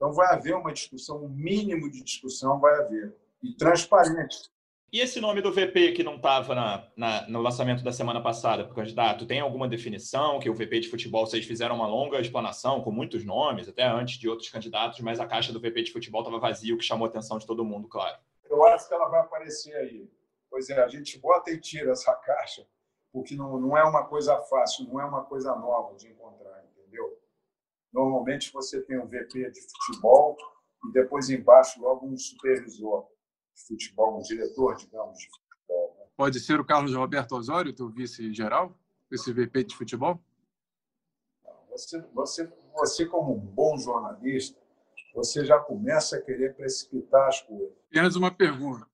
Então, 0.00 0.14
vai 0.14 0.34
haver 0.34 0.54
uma 0.54 0.72
discussão, 0.72 1.22
um 1.22 1.28
mínimo 1.28 1.90
de 1.90 2.02
discussão 2.02 2.58
vai 2.58 2.74
haver, 2.80 3.14
e 3.42 3.52
transparente. 3.52 4.50
E 4.90 4.98
esse 4.98 5.20
nome 5.20 5.42
do 5.42 5.52
VP 5.52 5.92
que 5.92 6.02
não 6.02 6.16
estava 6.16 6.90
no 7.28 7.42
lançamento 7.42 7.84
da 7.84 7.92
semana 7.92 8.18
passada 8.18 8.64
para 8.64 8.72
o 8.72 8.74
candidato, 8.74 9.26
tem 9.26 9.40
alguma 9.40 9.68
definição? 9.68 10.40
Que 10.40 10.48
o 10.48 10.54
VP 10.54 10.80
de 10.80 10.88
futebol, 10.88 11.26
vocês 11.26 11.44
fizeram 11.44 11.76
uma 11.76 11.86
longa 11.86 12.18
explanação 12.18 12.82
com 12.82 12.90
muitos 12.90 13.26
nomes, 13.26 13.68
até 13.68 13.86
antes 13.86 14.18
de 14.18 14.26
outros 14.26 14.48
candidatos, 14.48 15.00
mas 15.00 15.20
a 15.20 15.26
caixa 15.26 15.52
do 15.52 15.60
VP 15.60 15.82
de 15.82 15.92
futebol 15.92 16.22
estava 16.22 16.40
vazia, 16.40 16.74
o 16.74 16.78
que 16.78 16.84
chamou 16.84 17.04
a 17.04 17.10
atenção 17.10 17.36
de 17.36 17.46
todo 17.46 17.62
mundo, 17.62 17.86
claro. 17.86 18.16
Eu 18.48 18.64
acho 18.64 18.88
que 18.88 18.94
ela 18.94 19.06
vai 19.06 19.20
aparecer 19.20 19.76
aí. 19.76 20.10
Pois 20.48 20.70
é, 20.70 20.82
a 20.82 20.88
gente 20.88 21.18
bota 21.18 21.50
e 21.50 21.60
tira 21.60 21.92
essa 21.92 22.14
caixa, 22.24 22.66
porque 23.12 23.36
não, 23.36 23.60
não 23.60 23.76
é 23.76 23.84
uma 23.84 24.06
coisa 24.06 24.40
fácil, 24.44 24.88
não 24.88 24.98
é 24.98 25.04
uma 25.04 25.24
coisa 25.24 25.54
nova 25.56 25.94
de 25.94 26.08
encontrar? 26.08 26.59
Normalmente 27.92 28.52
você 28.52 28.80
tem 28.82 28.98
um 28.98 29.06
VP 29.06 29.50
de 29.50 29.60
futebol 29.60 30.36
e 30.88 30.92
depois 30.92 31.28
embaixo 31.28 31.80
logo 31.80 32.06
um 32.06 32.16
supervisor 32.16 33.06
de 33.54 33.66
futebol, 33.66 34.18
um 34.18 34.22
diretor, 34.22 34.76
digamos, 34.76 35.18
de 35.18 35.26
futebol. 35.26 35.96
Né? 35.98 36.06
Pode 36.16 36.40
ser 36.40 36.60
o 36.60 36.64
Carlos 36.64 36.94
Roberto 36.94 37.32
Osório, 37.32 37.74
teu 37.74 37.88
vice-geral, 37.88 38.78
esse 39.10 39.32
VP 39.32 39.64
de 39.64 39.76
futebol? 39.76 40.20
Você, 41.70 42.00
você, 42.12 42.52
você, 42.74 43.06
como 43.06 43.34
um 43.34 43.38
bom 43.38 43.76
jornalista, 43.76 44.58
você 45.14 45.44
já 45.44 45.58
começa 45.58 46.16
a 46.16 46.22
querer 46.22 46.54
precipitar 46.54 47.28
as 47.28 47.40
coisas. 47.42 47.76
Apenas 47.88 48.16
uma 48.16 48.30
pergunta. 48.30 48.86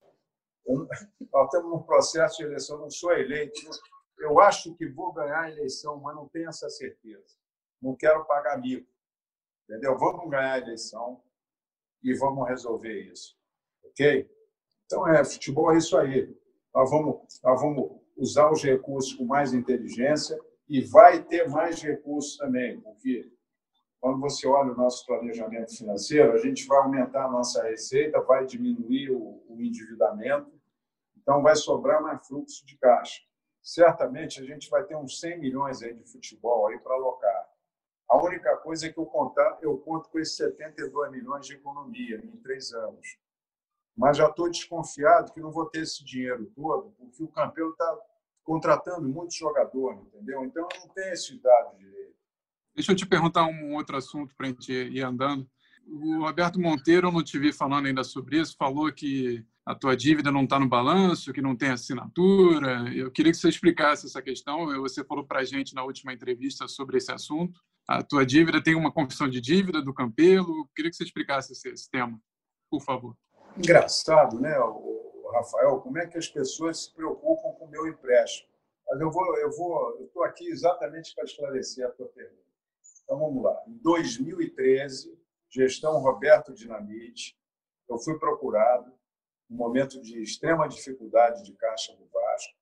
Eu, 0.66 0.86
nós 1.32 1.44
estamos 1.46 1.70
num 1.70 1.82
processo 1.82 2.38
de 2.38 2.44
eleição, 2.44 2.78
não 2.78 2.90
sou 2.90 3.12
eleito. 3.12 3.60
Eu 4.18 4.40
acho 4.40 4.74
que 4.74 4.88
vou 4.88 5.12
ganhar 5.12 5.42
a 5.42 5.50
eleição, 5.50 6.00
mas 6.00 6.16
não 6.16 6.28
tenho 6.28 6.48
essa 6.48 6.68
certeza. 6.70 7.36
Não 7.80 7.94
quero 7.94 8.24
pagar 8.24 8.58
mico. 8.58 8.86
Entendeu? 9.68 9.96
Vamos 9.98 10.30
ganhar 10.30 10.52
a 10.52 10.58
eleição 10.58 11.20
e 12.02 12.14
vamos 12.14 12.48
resolver 12.48 13.12
isso. 13.12 13.36
Ok? 13.84 14.30
Então, 14.84 15.08
é, 15.08 15.24
futebol 15.24 15.72
é 15.72 15.78
isso 15.78 15.96
aí. 15.96 16.34
Nós 16.74 16.90
vamos, 16.90 17.40
nós 17.42 17.60
vamos 17.60 18.00
usar 18.16 18.50
os 18.50 18.62
recursos 18.62 19.12
com 19.14 19.24
mais 19.24 19.52
inteligência 19.52 20.38
e 20.68 20.80
vai 20.80 21.22
ter 21.22 21.48
mais 21.48 21.82
recursos 21.82 22.36
também, 22.36 22.80
porque 22.80 23.30
quando 24.00 24.20
você 24.20 24.46
olha 24.46 24.72
o 24.72 24.76
nosso 24.76 25.04
planejamento 25.06 25.76
financeiro, 25.76 26.32
a 26.32 26.38
gente 26.38 26.66
vai 26.66 26.78
aumentar 26.78 27.24
a 27.24 27.30
nossa 27.30 27.62
receita, 27.64 28.20
vai 28.20 28.46
diminuir 28.46 29.10
o, 29.10 29.42
o 29.48 29.60
endividamento, 29.60 30.52
então 31.16 31.42
vai 31.42 31.56
sobrar 31.56 32.02
mais 32.02 32.26
fluxo 32.26 32.64
de 32.64 32.76
caixa. 32.78 33.22
Certamente 33.62 34.40
a 34.40 34.44
gente 34.44 34.70
vai 34.70 34.84
ter 34.84 34.96
uns 34.96 35.18
100 35.18 35.40
milhões 35.40 35.82
aí 35.82 35.92
de 35.92 36.04
futebol 36.04 36.68
aí 36.68 36.78
para 36.78 36.94
alocar. 36.94 37.35
A 38.08 38.16
única 38.22 38.56
coisa 38.58 38.86
é 38.86 38.92
que 38.92 38.98
eu, 38.98 39.06
contar, 39.06 39.58
eu 39.62 39.76
conto 39.78 40.08
com 40.08 40.18
esses 40.18 40.36
72 40.36 41.10
milhões 41.10 41.46
de 41.46 41.54
economia 41.54 42.16
em 42.24 42.36
três 42.38 42.72
anos 42.72 43.06
mas 43.96 44.18
já 44.18 44.28
estou 44.28 44.50
desconfiado 44.50 45.32
que 45.32 45.40
não 45.40 45.50
vou 45.50 45.66
ter 45.66 45.80
esse 45.80 46.04
dinheiro 46.04 46.52
todo, 46.54 46.94
porque 46.98 47.22
o 47.22 47.28
campeão 47.28 47.70
está 47.70 47.98
contratando 48.44 49.08
muitos 49.08 49.36
jogadores, 49.36 50.00
entendeu? 50.06 50.44
Então 50.44 50.68
não 50.78 50.88
tem 50.90 51.12
esse 51.12 51.40
dado 51.40 51.78
direito. 51.78 52.14
Deixa 52.74 52.92
eu 52.92 52.96
te 52.96 53.06
perguntar 53.06 53.46
um 53.46 53.74
outro 53.74 53.96
assunto 53.96 54.34
para 54.36 54.46
a 54.46 54.50
gente 54.50 54.70
ir 54.70 55.02
andando. 55.02 55.48
O 55.86 56.18
Roberto 56.18 56.60
Monteiro, 56.60 57.08
eu 57.08 57.12
não 57.12 57.24
te 57.24 57.38
vi 57.38 57.52
falando 57.52 57.86
ainda 57.86 58.04
sobre 58.04 58.38
isso, 58.38 58.56
falou 58.58 58.92
que 58.92 59.42
a 59.64 59.74
tua 59.74 59.96
dívida 59.96 60.30
não 60.30 60.44
está 60.44 60.60
no 60.60 60.68
balanço, 60.68 61.32
que 61.32 61.40
não 61.40 61.56
tem 61.56 61.70
assinatura. 61.70 62.92
Eu 62.94 63.10
queria 63.10 63.32
que 63.32 63.38
você 63.38 63.48
explicasse 63.48 64.06
essa 64.06 64.20
questão. 64.20 64.66
Você 64.82 65.02
falou 65.04 65.24
para 65.24 65.40
a 65.40 65.44
gente 65.44 65.74
na 65.74 65.82
última 65.82 66.12
entrevista 66.12 66.68
sobre 66.68 66.98
esse 66.98 67.10
assunto. 67.10 67.58
A 67.88 68.02
tua 68.02 68.26
dívida 68.26 68.62
tem 68.62 68.74
uma 68.74 68.92
confissão 68.92 69.28
de 69.28 69.40
dívida 69.40 69.80
do 69.80 69.94
Campelo. 69.94 70.68
Queria 70.74 70.90
que 70.90 70.96
você 70.96 71.04
explicasse 71.04 71.52
esse, 71.52 71.68
esse 71.68 71.90
tema, 71.90 72.20
por 72.70 72.82
favor 72.82 73.16
engraçado, 73.56 74.38
né, 74.38 74.54
Rafael, 75.32 75.80
como 75.80 75.98
é 75.98 76.06
que 76.06 76.18
as 76.18 76.28
pessoas 76.28 76.84
se 76.84 76.94
preocupam 76.94 77.52
com 77.58 77.64
o 77.64 77.70
meu 77.70 77.86
empréstimo. 77.86 78.48
Mas 78.88 79.00
eu 79.00 79.10
vou, 79.10 79.36
eu 79.38 79.50
vou, 79.50 79.98
eu 79.98 80.06
estou 80.06 80.22
aqui 80.22 80.46
exatamente 80.48 81.14
para 81.14 81.24
esclarecer 81.24 81.86
a 81.86 81.90
tua 81.90 82.06
pergunta. 82.08 82.42
Então 83.02 83.18
vamos 83.18 83.42
lá. 83.42 83.62
Em 83.66 83.76
2013, 83.78 85.18
gestão 85.48 85.98
Roberto 86.00 86.54
Dinamite, 86.54 87.36
eu 87.88 87.98
fui 87.98 88.18
procurado, 88.18 88.92
um 89.50 89.56
momento 89.56 90.00
de 90.00 90.20
extrema 90.22 90.68
dificuldade 90.68 91.42
de 91.44 91.52
caixa 91.54 91.94
do 91.96 92.06
Vasco, 92.06 92.54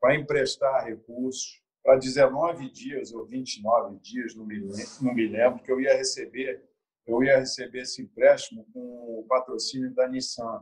para 0.00 0.16
emprestar 0.16 0.84
recursos 0.84 1.62
para 1.84 1.96
19 1.96 2.70
dias 2.70 3.12
ou 3.12 3.24
29 3.26 3.98
dias, 4.00 4.34
não 4.34 4.44
me, 4.44 4.58
não 5.00 5.14
me 5.14 5.28
lembro, 5.28 5.62
que 5.62 5.70
eu 5.70 5.80
ia 5.80 5.96
receber 5.96 6.64
eu 7.06 7.22
ia 7.22 7.38
receber 7.38 7.82
esse 7.82 8.02
empréstimo 8.02 8.66
com 8.72 9.20
o 9.20 9.26
patrocínio 9.28 9.94
da 9.94 10.08
Nissan, 10.08 10.60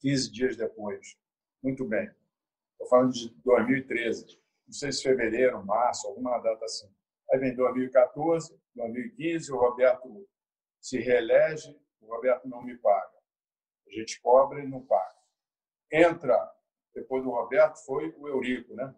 15 0.00 0.30
dias 0.30 0.56
depois. 0.56 1.16
Muito 1.62 1.86
bem. 1.86 2.10
Estou 2.72 2.88
falando 2.88 3.12
de 3.12 3.30
2013, 3.42 4.38
não 4.66 4.72
sei 4.72 4.92
se 4.92 5.02
fevereiro, 5.02 5.64
março, 5.64 6.06
alguma 6.08 6.38
data 6.38 6.64
assim. 6.64 6.92
Aí 7.30 7.38
vem 7.38 7.54
2014, 7.54 8.54
2015, 8.74 9.52
o 9.52 9.56
Roberto 9.56 10.28
se 10.80 10.98
reelege, 10.98 11.74
o 12.00 12.06
Roberto 12.14 12.46
não 12.48 12.62
me 12.62 12.76
paga. 12.76 13.16
A 13.86 13.92
gente 13.92 14.20
cobra 14.20 14.62
e 14.62 14.68
não 14.68 14.84
paga. 14.84 15.16
Entra 15.90 16.52
depois 16.94 17.22
do 17.22 17.30
Roberto, 17.30 17.76
foi 17.86 18.12
o 18.18 18.28
Eurico. 18.28 18.74
Né? 18.74 18.94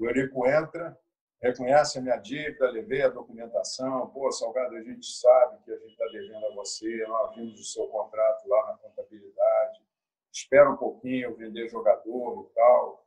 O 0.00 0.06
Eurico 0.06 0.46
entra, 0.46 0.98
reconhece 1.42 1.98
a 1.98 2.00
minha 2.00 2.16
dívida, 2.16 2.70
levei 2.70 3.02
a 3.02 3.10
documentação. 3.10 4.08
Pô, 4.08 4.32
Salgado, 4.32 4.74
a 4.74 4.82
gente 4.82 5.06
sabe 5.06 5.62
que 5.62 5.70
a 5.70 5.76
gente 5.76 5.90
está 5.90 6.06
devendo 6.06 6.46
a 6.46 6.54
você, 6.54 7.06
nós 7.06 7.36
vimos 7.36 7.60
o 7.60 7.64
seu 7.64 7.86
contrato 7.88 8.48
lá 8.48 8.68
na 8.68 8.78
contabilidade. 8.78 9.84
Espera 10.32 10.70
um 10.70 10.76
pouquinho, 10.78 11.36
vender 11.36 11.68
jogador 11.68 12.48
e 12.50 12.54
tal. 12.54 13.06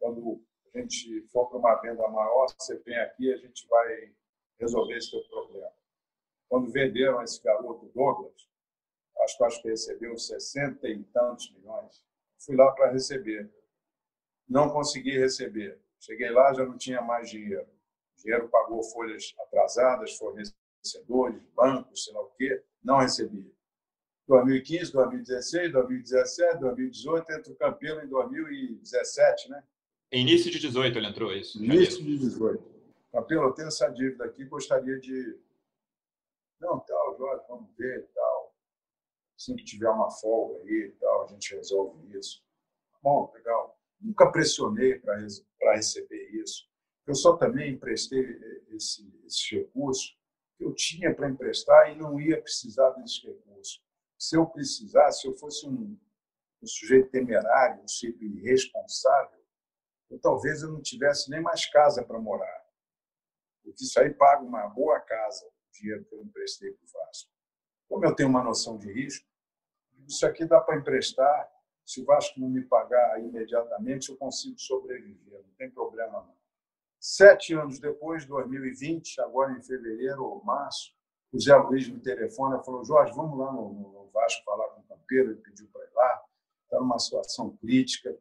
Quando 0.00 0.44
a 0.74 0.80
gente 0.80 1.22
for 1.28 1.48
para 1.48 1.58
uma 1.58 1.74
venda 1.76 2.08
maior, 2.08 2.46
você 2.58 2.76
vem 2.78 2.98
aqui 2.98 3.32
a 3.32 3.36
gente 3.36 3.64
vai 3.68 4.12
resolver 4.58 4.96
esse 4.96 5.12
teu 5.12 5.22
problema. 5.28 5.70
Quando 6.48 6.72
venderam 6.72 7.22
esse 7.22 7.40
garoto 7.40 7.86
Douglas, 7.94 8.48
acho, 9.22 9.44
acho 9.44 9.62
que 9.62 9.68
recebeu 9.68 10.18
60 10.18 10.88
e 10.88 11.04
tantos 11.04 11.52
milhões, 11.52 12.04
fui 12.44 12.56
lá 12.56 12.72
para 12.72 12.90
receber. 12.90 13.48
Não 14.48 14.70
consegui 14.70 15.16
receber 15.18 15.85
Cheguei 16.00 16.30
lá, 16.30 16.52
já 16.52 16.64
não 16.64 16.76
tinha 16.76 17.00
mais 17.02 17.30
dinheiro. 17.30 17.66
O 18.16 18.22
dinheiro 18.22 18.48
pagou 18.48 18.82
folhas 18.82 19.34
atrasadas, 19.40 20.16
fornecedores, 20.16 21.42
bancos, 21.54 22.04
sei 22.04 22.14
lá 22.14 22.22
o 22.22 22.30
quê, 22.30 22.62
não 22.82 22.98
recebia. 22.98 23.50
2015, 24.26 24.92
2016, 24.92 25.72
2017, 25.72 26.60
2018, 26.60 27.32
entra 27.32 27.52
o 27.52 27.56
Campelo 27.56 28.00
em 28.00 28.08
2017, 28.08 29.50
né? 29.50 29.62
Início 30.12 30.50
de 30.50 30.58
18 30.58 30.98
ele 30.98 31.06
entrou, 31.06 31.32
isso. 31.32 31.62
Início 31.62 32.02
de 32.02 32.18
18. 32.18 32.62
Campelo, 33.12 33.44
eu 33.44 33.52
tenho 33.52 33.68
essa 33.68 33.88
dívida 33.88 34.24
aqui, 34.24 34.44
gostaria 34.44 34.98
de... 34.98 35.38
Não, 36.60 36.80
tal, 36.80 37.16
Jorge, 37.16 37.44
vamos 37.48 37.70
ver 37.76 38.00
e 38.00 38.14
tal. 38.14 38.54
Assim 39.36 39.54
que 39.54 39.64
tiver 39.64 39.90
uma 39.90 40.10
folga 40.10 40.58
aí 40.62 40.88
e 40.88 40.92
tal, 40.98 41.24
a 41.24 41.26
gente 41.26 41.54
resolve 41.54 42.18
isso. 42.18 42.42
Bom, 43.02 43.30
legal. 43.34 43.75
Nunca 44.00 44.30
pressionei 44.30 44.98
para 44.98 45.74
receber 45.74 46.30
isso. 46.42 46.68
Eu 47.06 47.14
só 47.14 47.36
também 47.36 47.72
emprestei 47.72 48.20
esse, 48.70 49.08
esse 49.24 49.56
recurso 49.56 50.14
que 50.56 50.64
eu 50.64 50.74
tinha 50.74 51.14
para 51.14 51.28
emprestar 51.28 51.92
e 51.92 51.96
não 51.96 52.20
ia 52.20 52.40
precisar 52.40 52.90
desse 52.90 53.26
recurso. 53.26 53.80
Se 54.18 54.36
eu 54.36 54.46
precisasse, 54.46 55.22
se 55.22 55.28
eu 55.28 55.34
fosse 55.34 55.66
um, 55.66 55.98
um 56.62 56.66
sujeito 56.66 57.10
temerário, 57.10 57.82
um 57.82 57.88
sujeito 57.88 58.24
irresponsável, 58.24 59.38
eu, 60.10 60.18
talvez 60.18 60.62
eu 60.62 60.72
não 60.72 60.80
tivesse 60.80 61.30
nem 61.30 61.40
mais 61.40 61.66
casa 61.66 62.04
para 62.04 62.18
morar. 62.18 62.66
Porque 63.62 63.84
isso 63.84 63.98
aí 64.00 64.12
paga 64.12 64.42
uma 64.42 64.68
boa 64.68 65.00
casa, 65.00 65.44
o 65.46 65.72
dinheiro 65.72 66.04
que 66.04 66.14
eu 66.14 66.22
emprestei 66.22 66.70
para 66.72 66.84
o 66.84 66.92
Vasco. 66.92 67.30
Como 67.88 68.04
eu 68.04 68.14
tenho 68.14 68.28
uma 68.28 68.42
noção 68.42 68.78
de 68.78 68.90
risco, 68.92 69.26
isso 70.06 70.26
aqui 70.26 70.44
dá 70.44 70.60
para 70.60 70.78
emprestar 70.78 71.50
se 71.86 72.00
o 72.00 72.04
Vasco 72.04 72.40
não 72.40 72.48
me 72.48 72.62
pagar 72.62 73.20
imediatamente, 73.20 74.10
eu 74.10 74.16
consigo 74.16 74.58
sobreviver, 74.58 75.38
não 75.38 75.54
tem 75.56 75.70
problema 75.70 76.20
não. 76.20 76.34
Sete 76.98 77.54
anos 77.54 77.78
depois, 77.78 78.26
2020, 78.26 79.20
agora 79.20 79.52
em 79.52 79.62
fevereiro 79.62 80.24
ou 80.24 80.44
março, 80.44 80.92
o 81.32 81.38
Zé 81.38 81.54
Luiz 81.54 81.88
me 81.88 82.00
telefona 82.00 82.58
e 82.60 82.64
falou: 82.64 82.84
Jorge, 82.84 83.12
vamos 83.14 83.38
lá 83.38 83.52
no, 83.52 83.72
no 83.72 84.10
Vasco 84.10 84.42
falar 84.44 84.68
com 84.70 84.80
o 84.80 84.84
Campeiro. 84.84 85.30
Ele 85.30 85.40
pediu 85.40 85.68
para 85.68 85.84
ir 85.84 85.92
lá. 85.94 86.24
Está 86.64 86.80
numa 86.80 86.98
situação 86.98 87.56
crítica. 87.58 88.18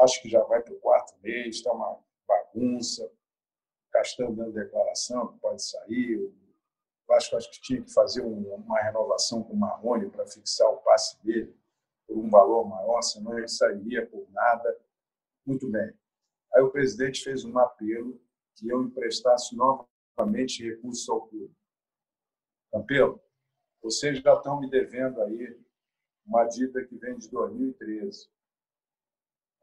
Acho 0.00 0.20
que 0.20 0.28
já 0.28 0.42
vai 0.42 0.60
para 0.60 0.72
o 0.72 0.80
quarto 0.80 1.14
mês, 1.22 1.56
está 1.56 1.72
uma 1.72 2.00
bagunça. 2.26 3.08
Castan 3.92 4.32
dando 4.32 4.52
declaração 4.52 5.28
que 5.28 5.38
pode 5.38 5.62
sair. 5.62 6.16
O 6.16 6.34
Vasco 7.06 7.36
acho 7.36 7.50
que 7.50 7.60
tinha 7.60 7.82
que 7.82 7.92
fazer 7.92 8.22
uma 8.22 8.80
renovação 8.80 9.42
com 9.42 9.52
o 9.52 9.56
Marrone 9.56 10.10
para 10.10 10.26
fixar 10.26 10.68
o 10.68 10.78
passe 10.78 11.22
dele 11.22 11.59
por 12.10 12.18
um 12.18 12.28
valor 12.28 12.68
maior, 12.68 13.00
senão 13.02 13.38
ele 13.38 13.46
sairia 13.46 14.04
por 14.04 14.28
nada. 14.32 14.76
Muito 15.46 15.70
bem. 15.70 15.94
Aí 16.52 16.60
o 16.60 16.70
presidente 16.70 17.22
fez 17.22 17.44
um 17.44 17.56
apelo 17.56 18.20
que 18.56 18.68
eu 18.68 18.82
emprestasse 18.82 19.54
novamente 19.54 20.64
recursos 20.64 21.08
ao 21.08 21.28
clube. 21.28 21.54
Campelo, 22.72 23.22
vocês 23.80 24.18
já 24.18 24.34
estão 24.34 24.58
me 24.58 24.68
devendo 24.68 25.22
aí 25.22 25.56
uma 26.26 26.44
dívida 26.46 26.84
que 26.84 26.96
vem 26.96 27.16
de 27.16 27.30
2013. 27.30 28.28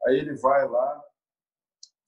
Aí 0.06 0.16
ele 0.16 0.34
vai 0.36 0.66
lá, 0.66 1.04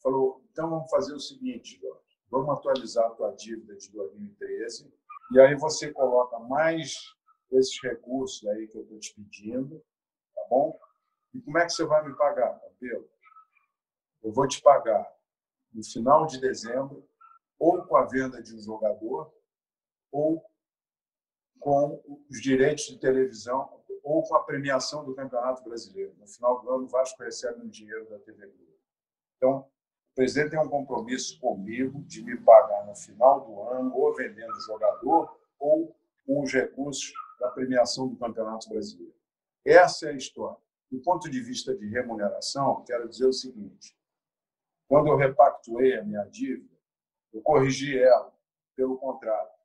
falou: 0.03 0.43
então 0.51 0.71
vamos 0.71 0.91
fazer 0.91 1.13
o 1.13 1.21
seguinte, 1.21 1.79
Jorge, 1.79 2.19
vamos 2.31 2.49
atualizar 2.57 3.07
a 3.07 3.15
tua 3.15 3.33
dívida 3.33 3.77
de 3.77 3.93
2013 3.93 4.91
e 5.33 5.41
aí 5.41 5.55
você 5.55 5.93
coloca 5.93 6.39
mais 6.39 6.95
esses 7.53 7.79
recursos 7.83 8.47
aí 8.49 8.67
que 8.69 8.79
eu 8.79 8.83
estou 8.83 8.99
te 8.99 9.15
pedindo 9.15 9.85
bom? 10.51 10.77
E 11.33 11.41
como 11.41 11.57
é 11.59 11.65
que 11.65 11.73
você 11.73 11.85
vai 11.85 12.07
me 12.07 12.15
pagar, 12.17 12.59
Campelo? 12.59 13.09
Eu 14.23 14.33
vou 14.33 14.49
te 14.49 14.61
pagar 14.61 15.09
no 15.73 15.85
final 15.85 16.27
de 16.27 16.41
dezembro, 16.41 17.09
ou 17.59 17.83
com 17.85 17.97
a 17.97 18.05
venda 18.05 18.43
de 18.43 18.55
um 18.55 18.61
jogador, 18.61 19.33
ou 20.11 20.45
com 21.61 22.03
os 22.29 22.41
direitos 22.43 22.87
de 22.87 22.99
televisão, 22.99 23.81
ou 24.03 24.23
com 24.23 24.35
a 24.35 24.43
premiação 24.43 25.05
do 25.05 25.15
Campeonato 25.15 25.63
Brasileiro. 25.63 26.15
No 26.19 26.27
final 26.27 26.61
do 26.61 26.71
ano, 26.71 26.85
o 26.85 26.89
Vasco 26.89 27.23
recebe 27.23 27.61
um 27.61 27.69
dinheiro 27.69 28.09
da 28.09 28.19
TV 28.19 28.47
Globo. 28.47 28.81
Então, 29.37 29.59
o 29.61 30.15
presidente 30.15 30.51
tem 30.51 30.59
um 30.59 30.69
compromisso 30.69 31.39
comigo 31.39 32.03
de 32.03 32.25
me 32.25 32.37
pagar 32.41 32.87
no 32.87 32.97
final 32.97 33.41
do 33.47 33.63
ano, 33.63 33.95
ou 33.95 34.15
vendendo 34.15 34.53
o 34.53 34.61
jogador, 34.61 35.39
ou 35.59 35.95
com 36.27 36.43
os 36.43 36.53
recursos 36.53 37.13
da 37.39 37.51
premiação 37.51 38.09
do 38.09 38.17
Campeonato 38.17 38.69
Brasileiro. 38.69 39.20
Essa 39.65 40.07
é 40.07 40.11
a 40.11 40.17
história. 40.17 40.59
Do 40.91 41.01
ponto 41.01 41.31
de 41.31 41.41
vista 41.41 41.77
de 41.77 41.87
remuneração, 41.89 42.83
quero 42.85 43.09
dizer 43.09 43.27
o 43.27 43.33
seguinte: 43.33 43.97
quando 44.89 45.09
eu 45.09 45.17
repactuei 45.17 45.97
a 45.99 46.05
minha 46.05 46.25
dívida, 46.25 46.77
eu 47.33 47.41
corrigi 47.43 47.97
ela 47.99 48.35
pelo 48.75 48.99
contrato. 48.99 49.61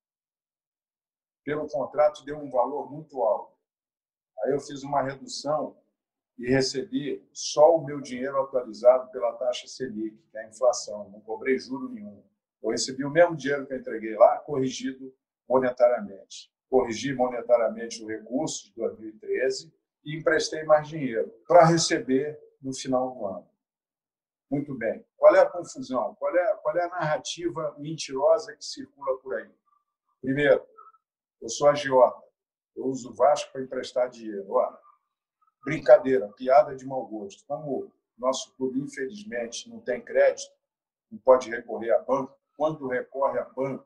Pelo 1.44 1.68
contrato 1.68 2.24
deu 2.26 2.38
um 2.38 2.50
valor 2.50 2.92
muito 2.92 3.22
alto. 3.24 3.56
Aí 4.44 4.52
eu 4.52 4.60
fiz 4.60 4.84
uma 4.84 5.02
redução 5.02 5.78
e 6.38 6.48
recebi 6.50 7.28
só 7.32 7.76
o 7.76 7.84
meu 7.84 8.02
dinheiro 8.02 8.40
atualizado 8.42 9.10
pela 9.12 9.34
taxa 9.34 9.68
Selic, 9.68 10.18
que 10.30 10.38
é 10.38 10.42
a 10.42 10.50
inflação. 10.50 11.10
Não 11.10 11.22
cobrei 11.22 11.58
juro 11.58 11.90
nenhum. 11.90 12.22
Eu 12.62 12.72
recebi 12.72 13.06
o 13.06 13.12
mesmo 13.12 13.36
dinheiro 13.36 13.66
que 13.66 13.74
eu 13.74 13.78
entreguei 13.78 14.16
lá, 14.16 14.40
corrigido 14.40 15.16
monetariamente. 15.48 16.52
Corrigi 16.70 17.14
monetariamente 17.14 18.04
o 18.04 18.08
recurso 18.08 18.66
de 18.66 18.74
2013 18.76 19.74
e 20.06 20.16
emprestei 20.18 20.64
mais 20.64 20.88
dinheiro 20.88 21.30
para 21.48 21.66
receber 21.66 22.40
no 22.62 22.74
final 22.74 23.12
do 23.12 23.26
ano. 23.26 23.50
Muito 24.50 24.78
bem. 24.78 25.04
Qual 25.18 25.36
é 25.36 25.40
a 25.40 25.50
confusão? 25.50 26.14
Qual 26.16 26.36
é, 26.36 26.56
qual 26.58 26.78
é 26.78 26.84
a 26.84 26.90
narrativa 26.90 27.76
mentirosa 27.80 28.56
que 28.56 28.64
circula 28.64 29.18
por 29.18 29.36
aí? 29.36 29.52
Primeiro, 30.22 30.64
eu 31.42 31.50
sou 31.50 31.68
agiota. 31.68 32.24
Eu 32.76 32.86
uso 32.86 33.12
o 33.12 33.16
Vasco 33.16 33.52
para 33.52 33.62
emprestar 33.62 34.10
dinheiro. 34.10 34.52
Olha, 34.52 34.78
brincadeira, 35.64 36.28
piada 36.30 36.76
de 36.76 36.86
mau 36.86 37.06
gosto. 37.08 37.44
Como 37.48 37.92
nosso 38.18 38.56
clube, 38.56 38.80
infelizmente, 38.80 39.70
não 39.70 39.80
tem 39.80 40.02
crédito, 40.02 40.52
não 41.12 41.20
pode 41.20 41.50
recorrer 41.50 41.92
a 41.92 42.02
banco, 42.02 42.38
quando 42.56 42.88
recorre 42.88 43.40
a 43.40 43.44
banco, 43.44 43.86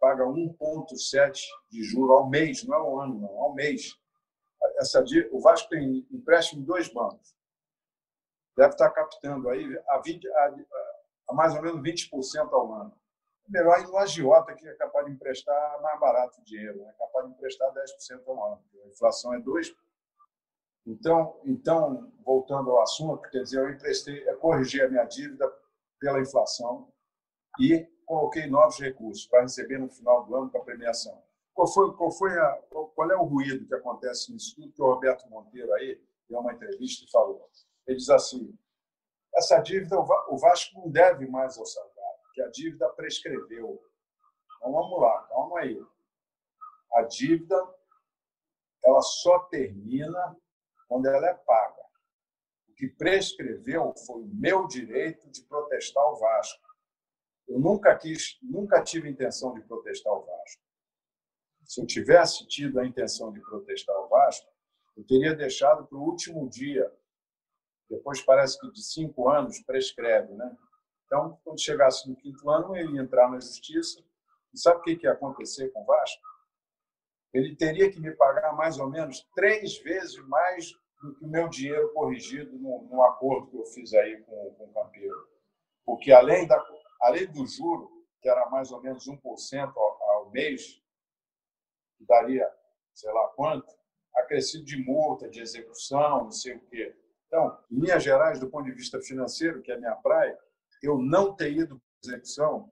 paga 0.00 0.24
1,7 0.24 1.40
de 1.70 1.82
juro 1.84 2.12
ao 2.12 2.28
mês, 2.28 2.64
não 2.64 2.74
é 2.74 2.78
ao 2.78 3.00
ano, 3.00 3.20
não, 3.20 3.40
ao 3.40 3.54
mês 3.54 3.96
essa 4.82 5.04
o 5.30 5.40
Vasco 5.40 5.68
tem 5.68 6.06
empréstimo 6.10 6.60
em 6.60 6.64
dois 6.64 6.92
bancos. 6.92 7.34
Deve 8.56 8.70
estar 8.70 8.90
captando 8.90 9.48
aí 9.48 9.64
a, 9.88 9.98
20, 9.98 10.28
a, 10.28 10.54
a 11.30 11.34
mais 11.34 11.54
ou 11.54 11.62
menos 11.62 11.80
20% 11.80 12.52
ao 12.52 12.72
ano. 12.74 12.94
É 13.48 13.50
melhor 13.50 13.80
ir 13.80 13.86
no 13.86 13.96
agiota, 13.96 14.54
que 14.54 14.68
é 14.68 14.74
capaz 14.74 15.06
de 15.06 15.12
emprestar 15.12 15.80
mais 15.80 15.98
barato 15.98 16.40
o 16.40 16.44
dinheiro, 16.44 16.84
é 16.84 16.92
capaz 16.92 17.26
de 17.26 17.32
emprestar 17.32 17.72
10% 17.72 18.22
ao 18.26 18.52
ano. 18.52 18.64
A 18.84 18.88
inflação 18.88 19.34
é 19.34 19.40
2%. 19.40 19.74
Então, 20.84 21.40
então, 21.44 22.12
voltando 22.24 22.70
ao 22.72 22.82
assunto, 22.82 23.30
quer 23.30 23.42
dizer, 23.42 23.60
eu 23.60 23.70
emprestei, 23.70 24.28
eu 24.28 24.36
corrigi 24.38 24.82
a 24.82 24.88
minha 24.88 25.04
dívida 25.04 25.50
pela 26.00 26.20
inflação 26.20 26.92
e 27.60 27.86
coloquei 28.04 28.48
novos 28.48 28.78
recursos 28.80 29.26
para 29.26 29.42
receber 29.42 29.78
no 29.78 29.88
final 29.88 30.24
do 30.24 30.34
ano 30.34 30.50
com 30.50 30.58
a 30.58 30.64
premiação. 30.64 31.22
Qual 31.54 31.66
foi, 31.68 31.94
qual 31.96 32.10
foi 32.10 32.38
a, 32.38 32.62
qual 32.70 33.10
é 33.10 33.16
o 33.16 33.24
ruído 33.24 33.66
que 33.66 33.74
acontece 33.74 34.32
nisso 34.32 34.54
tudo 34.56 34.72
que 34.72 34.82
o 34.82 34.86
Roberto 34.86 35.28
Monteiro 35.28 35.72
aí 35.74 36.02
deu 36.28 36.40
uma 36.40 36.52
entrevista 36.52 37.04
e 37.04 37.10
falou? 37.10 37.50
Ele 37.86 37.98
diz 37.98 38.08
assim: 38.08 38.56
essa 39.34 39.60
dívida 39.60 39.98
o 39.98 40.38
Vasco 40.38 40.80
não 40.80 40.90
deve 40.90 41.26
mais 41.26 41.58
ao 41.58 41.66
Salgado, 41.66 42.18
que 42.34 42.42
a 42.42 42.48
dívida 42.48 42.88
prescreveu. 42.90 43.82
Então 44.56 44.72
vamos 44.72 45.00
lá, 45.00 45.22
calma 45.28 45.60
aí. 45.60 45.78
A 46.94 47.02
dívida 47.02 47.56
ela 48.84 49.02
só 49.02 49.38
termina 49.40 50.36
quando 50.88 51.06
ela 51.06 51.28
é 51.28 51.34
paga. 51.34 51.82
O 52.68 52.74
que 52.74 52.88
prescreveu 52.88 53.94
foi 54.06 54.22
o 54.22 54.34
meu 54.34 54.66
direito 54.66 55.30
de 55.30 55.42
protestar 55.42 56.04
o 56.04 56.16
Vasco. 56.16 56.62
Eu 57.46 57.58
nunca 57.58 57.94
quis, 57.96 58.38
nunca 58.42 58.82
tive 58.82 59.10
intenção 59.10 59.52
de 59.52 59.60
protestar 59.62 60.12
o 60.12 60.24
Vasco 60.24 60.71
se 61.64 61.80
eu 61.80 61.86
tivesse 61.86 62.46
tido 62.46 62.78
a 62.80 62.86
intenção 62.86 63.32
de 63.32 63.40
protestar 63.40 63.96
o 63.96 64.08
Vasco, 64.08 64.46
eu 64.96 65.04
teria 65.04 65.34
deixado 65.34 65.86
para 65.86 65.98
o 65.98 66.02
último 66.02 66.48
dia 66.48 66.90
Depois 67.88 68.22
parece 68.22 68.58
que 68.58 68.70
de 68.70 68.82
cinco 68.82 69.28
anos 69.28 69.60
prescreve, 69.60 70.32
né? 70.32 70.56
Então, 71.04 71.38
quando 71.44 71.60
chegasse 71.60 72.08
no 72.08 72.16
quinto 72.16 72.48
ano, 72.48 72.74
ele 72.74 72.94
ia 72.94 73.02
entrar 73.02 73.30
na 73.30 73.38
justiça. 73.38 74.02
E 74.52 74.58
sabe 74.58 74.80
o 74.80 74.82
que 74.82 74.98
ia 75.02 75.12
acontecer 75.12 75.68
com 75.70 75.82
o 75.82 75.84
Vasco? 75.84 76.22
Ele 77.34 77.54
teria 77.54 77.90
que 77.90 78.00
me 78.00 78.10
pagar 78.16 78.56
mais 78.56 78.78
ou 78.78 78.88
menos 78.88 79.28
três 79.34 79.78
vezes 79.78 80.16
mais 80.26 80.72
do 81.02 81.14
que 81.14 81.24
o 81.24 81.28
meu 81.28 81.48
dinheiro 81.48 81.92
corrigido 81.92 82.58
no, 82.58 82.84
no 82.84 83.02
acordo 83.02 83.50
que 83.50 83.56
eu 83.58 83.66
fiz 83.66 83.92
aí 83.92 84.22
com, 84.22 84.54
com 84.54 84.64
o 84.64 84.72
Campeiro. 84.72 85.28
Porque 85.84 86.12
além, 86.12 86.46
da, 86.46 86.62
além 87.02 87.26
do 87.26 87.46
juro, 87.46 87.90
que 88.22 88.28
era 88.28 88.48
mais 88.48 88.70
ou 88.70 88.80
menos 88.80 89.06
1% 89.06 89.72
ao, 89.76 90.02
ao 90.10 90.30
mês, 90.30 90.81
que 92.02 92.06
daria 92.06 92.48
sei 92.94 93.12
lá 93.12 93.28
quanto, 93.28 93.74
acrescido 94.14 94.64
de 94.64 94.76
multa, 94.84 95.28
de 95.28 95.40
execução, 95.40 96.24
não 96.24 96.30
sei 96.30 96.56
o 96.56 96.60
quê. 96.66 96.94
Então, 97.26 97.58
em 97.70 97.80
Minas 97.80 98.02
Gerais, 98.02 98.38
do 98.38 98.50
ponto 98.50 98.64
de 98.64 98.72
vista 98.72 99.00
financeiro, 99.00 99.62
que 99.62 99.72
é 99.72 99.74
a 99.74 99.78
minha 99.78 99.96
praia, 99.96 100.38
eu 100.82 100.98
não 100.98 101.34
ter 101.34 101.52
ido 101.52 101.80
para 101.80 102.12
execução 102.12 102.70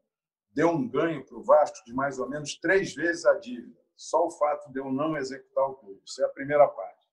deu 0.53 0.69
um 0.69 0.89
ganho 0.89 1.25
para 1.25 1.39
o 1.39 1.43
Vasco 1.43 1.85
de 1.85 1.95
mais 1.95 2.19
ou 2.19 2.29
menos 2.29 2.57
três 2.57 2.93
vezes 2.93 3.25
a 3.25 3.39
dívida. 3.39 3.79
Só 3.97 4.27
o 4.27 4.31
fato 4.33 4.71
de 4.73 4.81
eu 4.81 4.91
não 4.91 5.17
executar 5.17 5.65
o 5.65 5.75
clube. 5.75 6.03
Isso 6.05 6.21
é 6.21 6.27
a 6.27 6.31
primeira 6.31 6.67
parte. 6.67 7.07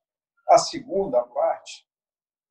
A 0.49 0.58
segunda 0.58 1.21
parte, 1.21 1.88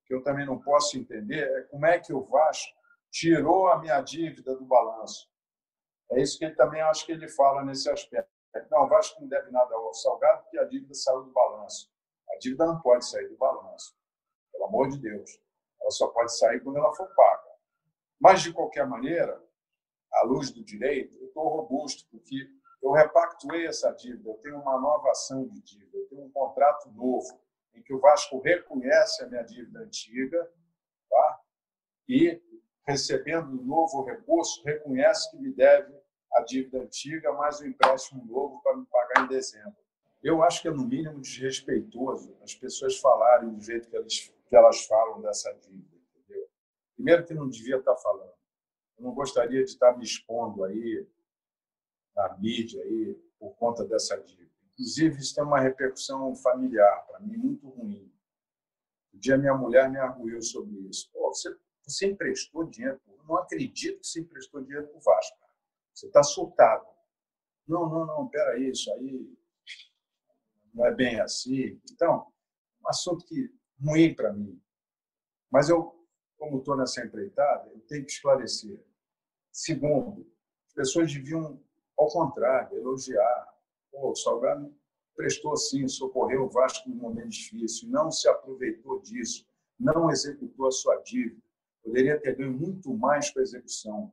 que 0.07 0.14
eu 0.14 0.22
também 0.22 0.46
não 0.46 0.61
posso 0.61 0.96
entender, 0.96 1.42
é 1.42 1.62
como 1.62 1.87
é 1.87 1.98
que 1.98 2.12
o 2.12 2.24
Vasco 2.24 2.72
tirou 3.11 3.68
a 3.68 3.81
minha 3.81 4.00
dívida 4.00 4.55
do 4.55 4.64
balanço. 4.64 5.29
É 6.12 6.20
isso 6.20 6.38
que 6.38 6.44
ele 6.44 6.55
também 6.55 6.81
acho 6.83 7.05
que 7.05 7.12
ele 7.12 7.29
fala 7.29 7.64
nesse 7.64 7.90
aspecto. 7.90 8.31
Não, 8.71 8.85
o 8.85 8.88
Vasco 8.88 9.21
não 9.21 9.29
deve 9.29 9.51
nada 9.51 9.75
ao 9.75 9.92
Salgado 9.95 10.42
porque 10.42 10.59
a 10.59 10.64
dívida 10.64 10.95
saiu 10.95 11.23
do 11.23 11.33
balanço. 11.33 11.90
A 12.31 12.38
dívida 12.38 12.66
não 12.66 12.81
pode 12.81 13.09
sair 13.09 13.29
do 13.29 13.37
balanço. 13.37 13.97
Pelo 14.53 14.64
amor 14.66 14.88
de 14.88 15.01
Deus. 15.01 15.40
Ela 15.81 15.90
só 15.90 16.09
pode 16.09 16.37
sair 16.37 16.61
quando 16.61 16.79
ela 16.79 16.95
for 16.95 17.09
paga. 17.14 17.51
Mas, 18.19 18.42
de 18.42 18.53
qualquer 18.53 18.87
maneira, 18.87 19.42
à 20.12 20.25
luz 20.25 20.51
do 20.51 20.64
direito, 20.64 21.14
eu 21.16 21.27
estou 21.29 21.49
robusto, 21.49 22.09
porque 22.11 22.49
eu 22.83 22.92
repactuei 22.92 23.66
essa 23.66 23.92
dívida, 23.92 24.31
eu 24.31 24.38
tenho 24.38 24.61
uma 24.61 24.81
nova 24.81 25.11
ação 25.11 25.47
de 25.49 25.61
dívida, 25.61 25.97
eu 25.97 26.09
tenho 26.09 26.25
um 26.25 26.31
contrato 26.31 26.90
novo, 26.92 27.40
em 27.75 27.83
que 27.83 27.92
o 27.92 28.01
Vasco 28.01 28.40
reconhece 28.40 29.23
a 29.23 29.29
minha 29.29 29.42
dívida 29.42 29.81
antiga, 29.81 30.51
tá? 31.11 31.40
e, 32.09 32.42
recebendo 32.87 33.51
um 33.51 33.64
novo 33.64 34.05
recurso, 34.05 34.62
reconhece 34.64 35.31
que 35.31 35.37
me 35.37 35.53
deve 35.53 35.92
a 36.37 36.42
dívida 36.42 36.83
antiga 36.83 37.33
mais 37.33 37.61
o 37.61 37.66
empréstimo 37.66 38.25
novo 38.27 38.61
para 38.62 38.77
me 38.77 38.85
pagar 38.87 39.25
em 39.25 39.29
dezembro. 39.29 39.77
Eu 40.22 40.42
acho 40.42 40.61
que 40.61 40.68
é, 40.68 40.70
no 40.70 40.87
mínimo, 40.87 41.20
desrespeitoso 41.20 42.37
as 42.42 42.55
pessoas 42.55 42.99
falarem 42.99 43.55
do 43.55 43.61
jeito 43.61 43.88
que 43.88 43.96
elas, 43.96 44.33
que 44.49 44.57
elas 44.57 44.85
falam 44.85 45.20
dessa 45.22 45.53
dívida. 45.55 45.96
Entendeu? 46.14 46.49
Primeiro, 46.94 47.25
que 47.25 47.35
não 47.35 47.49
devia 47.49 47.77
estar 47.77 47.96
falando. 47.96 48.35
Eu 48.99 49.05
não 49.05 49.14
gostaria 49.14 49.64
de 49.64 49.70
estar 49.70 49.96
me 49.96 50.05
expondo 50.05 50.64
aí 50.64 51.07
na 52.14 52.37
mídia 52.38 52.83
aí 52.83 53.14
por 53.38 53.55
conta 53.57 53.85
dessa 53.85 54.16
dívida. 54.20 54.51
Inclusive, 54.72 55.18
isso 55.18 55.35
tem 55.35 55.44
uma 55.44 55.61
repercussão 55.61 56.35
familiar 56.37 57.07
para 57.07 57.20
mim 57.20 57.37
muito 57.37 57.68
ruim. 57.68 58.12
Um 59.14 59.18
dia 59.18 59.38
minha 59.38 59.55
mulher 59.55 59.90
me 59.90 59.99
arguiu 59.99 60.42
sobre 60.42 60.77
isso. 60.88 61.11
Pô, 61.12 61.29
você, 61.29 61.57
você 61.83 62.07
emprestou 62.07 62.64
dinheiro? 62.64 63.01
Eu 63.07 63.25
não 63.25 63.37
acredito 63.37 64.01
que 64.01 64.07
você 64.07 64.20
emprestou 64.20 64.62
dinheiro 64.62 64.87
para 64.88 64.99
o 64.99 65.01
Vasco. 65.01 65.46
Você 65.97 66.09
está 66.09 66.23
soltado. 66.23 66.87
Não, 67.67 67.89
não, 67.89 68.07
não, 68.07 68.29
peraí, 68.29 68.69
isso 68.69 68.93
aí 68.93 69.35
não 70.75 70.85
é 70.85 70.95
bem 70.95 71.19
assim. 71.21 71.81
Então, 71.91 72.31
um 72.85 72.89
assunto 72.89 73.25
que 73.25 73.51
ruim 73.83 74.15
para 74.15 74.31
mim. 74.31 74.61
Mas 75.51 75.71
eu, 75.71 75.99
como 76.37 76.59
estou 76.59 76.77
nessa 76.77 77.03
empreitada, 77.03 77.71
eu 77.71 77.81
tenho 77.89 78.05
que 78.05 78.13
esclarecer. 78.13 78.79
Segundo, 79.51 80.31
as 80.69 80.75
pessoas 80.75 81.11
deviam, 81.11 81.59
ao 81.97 82.09
contrário, 82.09 82.77
elogiar. 82.77 83.57
Pô, 83.91 84.11
o 84.11 84.15
Salgado 84.15 84.77
prestou 85.15 85.57
sim, 85.57 85.89
socorreu 85.89 86.45
o 86.45 86.51
Vasco 86.51 86.91
num 86.91 86.97
momento 86.97 87.31
difícil, 87.31 87.89
não 87.89 88.11
se 88.11 88.29
aproveitou 88.29 89.01
disso, 89.01 89.49
não 89.81 90.11
executou 90.11 90.67
a 90.67 90.71
sua 90.71 90.97
dívida. 90.97 91.41
Poderia 91.83 92.21
ter 92.21 92.37
ganho 92.37 92.53
muito 92.53 92.93
mais 92.93 93.31
com 93.31 93.39
a 93.39 93.43
execução. 93.43 94.13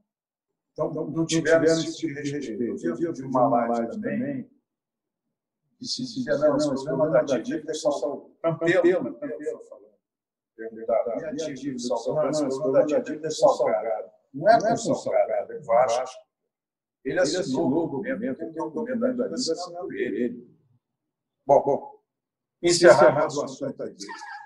Então, 0.73 0.91
não, 0.91 1.05
não 1.05 1.25
tiveram, 1.25 1.63
esse 1.63 1.95
tipo, 1.95 2.13
tipo 2.13 2.23
de 2.23 2.31
respeito. 2.31 2.86
Eu 2.86 2.95
vi, 2.95 3.03
eu 3.03 3.13
vi 3.13 3.23
uma 3.23 3.47
live 3.47 3.91
também 3.91 4.49
que 5.77 5.86
se 5.86 6.01
dizia, 6.03 6.38
não, 6.38 6.57
não, 6.57 6.73
o 6.73 6.83
problema 6.83 7.09
da 7.09 7.38
dívida 7.38 7.71
é 7.71 7.75
só 7.75 7.91
Campelo, 8.41 9.13
Campelo 9.19 9.63
falando. 9.65 9.93
Perguntaram, 10.55 11.19
e 11.19 11.25
a 11.25 11.31
dívida 11.31 11.73
do 11.73 11.97
Salgado? 11.97 12.39
Não, 12.39 12.47
o 12.47 12.59
problema 12.59 12.88
da 12.88 12.99
dívida 12.99 13.27
é 13.27 13.29
só 13.29 13.47
Salgado. 13.49 14.12
Não 14.33 14.49
é 14.49 14.59
com 14.59 14.77
Salgado, 14.77 15.53
é 15.53 15.59
Vasco. 15.59 16.19
Ele 17.05 17.19
assinou 17.19 17.67
o 17.67 17.88
documento, 17.88 18.38
tem 18.38 18.63
um 18.63 18.69
documento 18.69 18.99
da 18.99 19.27
dívida 19.27 19.36
assinado 19.36 19.88
por 19.88 19.95
ele. 19.95 20.57
Bom, 21.45 21.63
bom, 21.63 21.99
encerrado 22.63 23.36
o 23.36 23.43
assunto 23.43 23.83
aqui. 23.83 24.05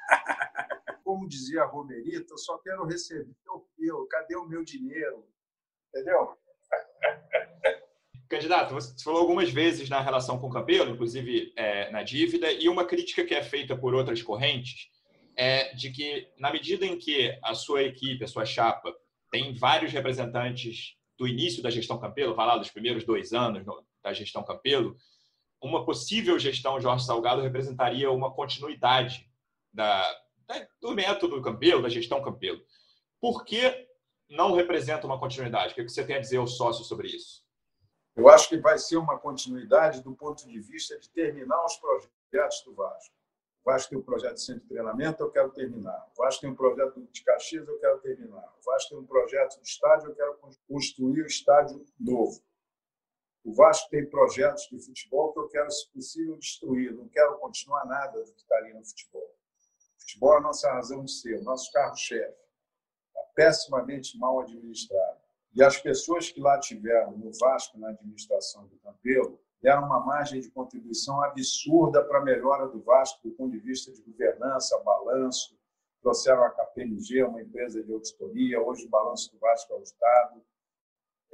Como 1.04 1.28
dizia 1.28 1.62
a 1.62 1.66
Romerita, 1.66 2.34
eu 2.34 2.38
só 2.38 2.58
quero 2.58 2.84
receber 2.84 3.34
o 3.50 3.66
meu, 3.78 4.06
cadê 4.08 4.36
o 4.36 4.46
meu 4.46 4.64
dinheiro? 4.64 5.26
Entendeu? 5.90 6.38
Candidato, 8.30 8.74
você 8.74 8.94
falou 9.04 9.22
algumas 9.22 9.50
vezes 9.50 9.90
na 9.90 10.02
relação 10.02 10.38
com 10.38 10.48
o 10.48 10.52
Campelo, 10.52 10.92
inclusive 10.92 11.54
é, 11.56 11.90
na 11.92 12.04
dívida, 12.04 12.52
e 12.52 12.68
uma 12.68 12.86
crítica 12.86 13.24
que 13.24 13.34
é 13.34 13.42
feita 13.42 13.76
por 13.76 13.94
outras 13.94 14.22
correntes 14.22 14.90
é 15.38 15.74
de 15.76 15.92
que, 15.92 16.28
na 16.38 16.52
medida 16.52 16.86
em 16.86 16.98
que 16.98 17.38
a 17.44 17.54
sua 17.54 17.84
equipe, 17.84 18.24
a 18.24 18.28
sua 18.28 18.44
chapa, 18.44 18.94
tem 19.32 19.54
vários 19.54 19.94
representantes 19.94 20.96
do 21.18 21.28
início 21.28 21.62
da 21.62 21.70
gestão 21.70 22.00
Campelo, 22.00 22.36
vai 22.36 22.48
lá 22.48 22.58
dos 22.58 22.72
primeiros 22.72 23.06
dois 23.06 23.34
anos 23.34 23.64
da 24.04 24.14
gestão 24.14 24.44
Campelo, 24.44 24.98
uma 25.62 25.86
possível 25.86 26.38
gestão 26.38 26.80
Jorge 26.80 27.06
Salgado 27.06 27.42
representaria 27.42 28.12
uma 28.12 28.32
continuidade 28.32 29.28
da, 29.74 30.04
do 30.82 30.94
método 30.94 31.42
Campelo, 31.42 31.82
da 31.82 31.90
gestão 31.90 32.22
Campelo. 32.22 32.62
Por 33.20 33.44
que 33.44 33.87
não 34.30 34.54
representa 34.54 35.08
uma 35.08 35.20
continuidade. 35.20 35.74
O 35.74 35.76
que 35.76 35.88
você 35.88 36.06
tem 36.06 36.18
a 36.18 36.20
dizer 36.20 36.38
aos 36.38 36.58
sócios 36.58 36.88
sobre 36.88 37.08
isso? 37.08 37.46
Eu 38.16 38.28
acho 38.30 38.50
que 38.50 38.58
vai 38.58 38.78
ser 38.78 38.98
uma 38.98 39.18
continuidade 39.18 40.02
do 40.02 40.16
ponto 40.16 40.48
de 40.48 40.60
vista 40.60 41.00
de 41.00 41.10
terminar 41.10 41.64
os 41.64 41.78
projetos 41.78 42.64
do 42.66 42.74
Vasco. 42.74 43.16
O 43.64 43.70
Vasco 43.70 43.90
tem 43.90 44.00
um 44.00 44.02
projeto 44.02 44.36
de 44.36 44.42
centro 44.42 44.62
de 44.62 44.70
treinamento, 44.70 45.22
eu 45.22 45.30
quero 45.30 45.52
terminar. 45.52 46.08
O 46.14 46.18
Vasco 46.18 46.42
tem 46.42 46.50
um 46.50 46.56
projeto 46.56 47.00
de 47.12 47.24
Caxias, 47.24 47.68
eu 47.68 47.78
quero 47.80 48.00
terminar. 48.00 48.54
O 48.60 48.64
Vasco 48.66 48.90
tem 48.90 48.98
um 48.98 49.06
projeto 49.06 49.62
de 49.62 49.68
estádio, 49.68 50.10
eu 50.10 50.16
quero 50.16 50.40
construir 50.68 51.22
o 51.22 51.28
estádio 51.28 51.86
novo. 52.00 52.42
O 53.44 53.54
Vasco 53.54 53.90
tem 53.90 54.06
projetos 54.10 54.68
de 54.70 54.80
futebol 54.80 55.32
que 55.32 55.40
eu 55.40 55.48
quero, 55.48 55.70
se 55.70 55.90
possível, 55.92 56.38
destruir. 56.38 56.94
Não 56.94 57.08
quero 57.08 57.38
continuar 57.38 57.86
nada 57.86 58.24
do 58.24 58.34
que 58.34 58.42
está 58.42 58.58
ali 58.58 58.74
no 58.74 58.84
futebol. 58.84 59.36
O 59.96 60.02
futebol 60.02 60.34
é 60.34 60.38
a 60.38 60.42
nossa 60.42 60.72
razão 60.72 61.04
de 61.04 61.12
ser, 61.12 61.40
o 61.40 61.44
nosso 61.44 61.72
carro-chefe 61.72 62.47
pessimamente 63.38 64.18
mal 64.18 64.42
administrado. 64.42 65.20
E 65.54 65.62
as 65.62 65.78
pessoas 65.80 66.32
que 66.32 66.42
lá 66.42 66.60
tiveram 66.60 67.16
no 67.16 67.32
Vasco, 67.40 67.78
na 67.78 67.90
administração 67.90 68.66
do 68.66 68.76
Campelo, 68.78 69.40
deram 69.62 69.84
uma 69.84 70.00
margem 70.00 70.42
de 70.42 70.50
contribuição 70.50 71.24
absurda 71.24 72.04
para 72.04 72.18
a 72.18 72.24
melhora 72.24 72.68
do 72.68 72.82
Vasco 72.82 73.20
do 73.24 73.36
ponto 73.36 73.52
de 73.52 73.60
vista 73.60 73.92
de 73.92 74.02
governança, 74.02 74.80
balanço, 74.80 75.56
trouxeram 76.02 76.44
a 76.44 76.50
KPMG, 76.50 77.24
uma 77.24 77.42
empresa 77.42 77.84
de 77.84 77.94
auditoria, 77.94 78.60
hoje 78.60 78.86
o 78.86 78.90
balanço 78.90 79.32
do 79.32 79.38
Vasco 79.38 79.72
é 79.72 79.78
o 79.78 79.84
Estado, 79.84 80.42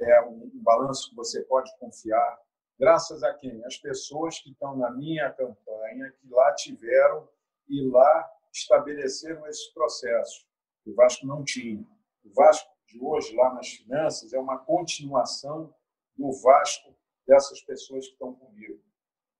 é 0.00 0.20
um 0.22 0.50
balanço 0.56 1.08
que 1.08 1.16
você 1.16 1.42
pode 1.42 1.74
confiar. 1.78 2.38
Graças 2.78 3.22
a 3.22 3.32
quem? 3.32 3.64
As 3.64 3.78
pessoas 3.78 4.40
que 4.40 4.50
estão 4.50 4.76
na 4.76 4.90
minha 4.90 5.30
campanha, 5.32 6.12
que 6.20 6.28
lá 6.28 6.52
tiveram 6.54 7.26
e 7.66 7.88
lá 7.88 8.30
estabeleceram 8.52 9.46
esses 9.46 9.68
processos. 9.68 10.46
O 10.86 10.94
Vasco 10.94 11.26
não 11.26 11.42
tinha. 11.42 11.84
O 12.24 12.32
Vasco 12.32 12.70
de 12.86 12.98
hoje, 13.00 13.34
lá 13.34 13.52
nas 13.54 13.68
finanças, 13.68 14.32
é 14.32 14.38
uma 14.38 14.58
continuação 14.58 15.74
do 16.16 16.32
Vasco 16.42 16.94
dessas 17.26 17.60
pessoas 17.62 18.06
que 18.06 18.12
estão 18.12 18.34
comigo. 18.34 18.82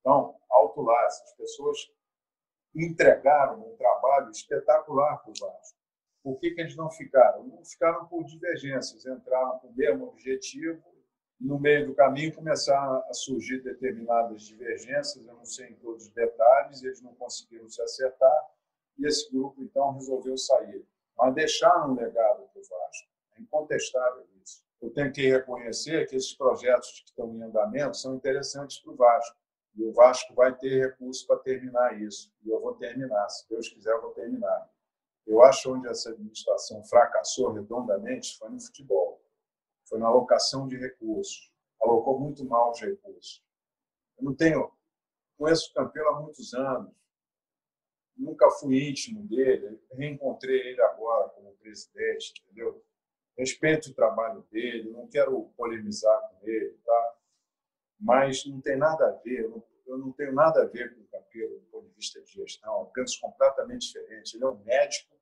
Então, 0.00 0.36
alto 0.50 0.82
lá, 0.82 1.04
essas 1.04 1.32
pessoas 1.32 1.78
entregaram 2.74 3.60
um 3.60 3.76
trabalho 3.76 4.30
espetacular 4.30 5.18
para 5.18 5.30
o 5.30 5.34
Vasco. 5.40 5.78
Por 6.22 6.38
que, 6.38 6.50
que 6.52 6.60
eles 6.60 6.76
não 6.76 6.90
ficaram? 6.90 7.44
Não 7.44 7.64
ficaram 7.64 8.06
por 8.06 8.24
divergências, 8.24 9.06
entraram 9.06 9.58
com 9.58 9.68
o 9.68 9.74
mesmo 9.74 10.06
objetivo 10.08 10.82
no 11.40 11.58
meio 11.58 11.86
do 11.86 11.94
caminho, 11.94 12.34
começaram 12.34 13.04
a 13.08 13.12
surgir 13.12 13.62
determinadas 13.62 14.42
divergências, 14.42 15.16
eu 15.16 15.34
não 15.34 15.44
sei 15.44 15.68
em 15.68 15.74
todos 15.74 16.06
os 16.06 16.12
detalhes, 16.12 16.82
eles 16.82 17.02
não 17.02 17.14
conseguiram 17.14 17.68
se 17.68 17.82
acertar, 17.82 18.50
e 18.96 19.06
esse 19.06 19.30
grupo, 19.30 19.62
então, 19.62 19.92
resolveu 19.92 20.36
sair 20.38 20.86
mas 21.16 21.34
deixaram 21.34 21.92
um 21.92 21.94
legado 21.94 22.48
para 22.52 22.60
o 22.60 22.64
Vasco. 22.64 23.08
É 23.36 23.40
incontestável 23.40 24.26
isso. 24.42 24.64
Eu 24.80 24.90
tenho 24.92 25.12
que 25.12 25.30
reconhecer 25.30 26.06
que 26.06 26.16
esses 26.16 26.34
projetos 26.34 27.00
que 27.00 27.06
estão 27.06 27.34
em 27.34 27.42
andamento 27.42 27.96
são 27.96 28.14
interessantes 28.14 28.78
para 28.80 28.92
o 28.92 28.96
Vasco. 28.96 29.36
E 29.74 29.82
o 29.82 29.92
Vasco 29.92 30.34
vai 30.34 30.54
ter 30.56 30.90
recursos 30.90 31.24
para 31.24 31.38
terminar 31.38 32.00
isso. 32.00 32.32
E 32.44 32.50
eu 32.50 32.60
vou 32.60 32.74
terminar. 32.74 33.28
Se 33.28 33.48
Deus 33.48 33.68
quiser, 33.68 33.92
eu 33.92 34.02
vou 34.02 34.12
terminar. 34.12 34.70
Eu 35.26 35.42
acho 35.42 35.72
onde 35.72 35.88
essa 35.88 36.10
administração 36.10 36.84
fracassou 36.84 37.52
redondamente 37.52 38.36
foi 38.38 38.50
no 38.50 38.60
futebol. 38.60 39.22
Foi 39.88 39.98
na 39.98 40.06
alocação 40.06 40.68
de 40.68 40.76
recursos. 40.76 41.50
Alocou 41.80 42.20
muito 42.20 42.44
mal 42.44 42.70
os 42.70 42.80
recursos. 42.80 43.42
Eu 44.18 44.24
não 44.24 44.34
tenho. 44.34 44.70
Conheço 45.36 45.70
o 45.70 45.74
Campelo 45.74 46.08
há 46.08 46.20
muitos 46.20 46.54
anos. 46.54 46.94
Nunca 48.16 48.50
fui 48.50 48.88
íntimo 48.88 49.26
dele. 49.26 49.80
Reencontrei 49.92 50.68
ele 50.68 50.82
agora 50.82 51.28
como 51.30 51.54
presidente, 51.56 52.32
entendeu? 52.42 52.84
Respeito 53.36 53.90
o 53.90 53.94
trabalho 53.94 54.42
dele, 54.50 54.90
não 54.90 55.08
quero 55.08 55.50
polemizar 55.56 56.20
com 56.28 56.46
ele, 56.46 56.78
tá? 56.84 57.14
Mas 57.98 58.44
não 58.46 58.60
tem 58.60 58.76
nada 58.76 59.08
a 59.08 59.12
ver, 59.12 59.50
eu 59.86 59.98
não 59.98 60.12
tenho 60.12 60.32
nada 60.32 60.62
a 60.62 60.66
ver 60.66 60.94
com 60.94 61.00
o 61.00 61.06
Campelo 61.06 61.58
do 61.58 61.66
ponto 61.66 61.88
de 61.88 61.94
vista 61.94 62.20
de 62.22 62.30
gestão, 62.30 62.80
eu 62.80 62.86
penso 62.86 63.20
completamente 63.20 63.86
diferente. 63.88 64.36
Ele 64.36 64.44
é 64.44 64.48
um 64.48 64.62
médico, 64.64 65.14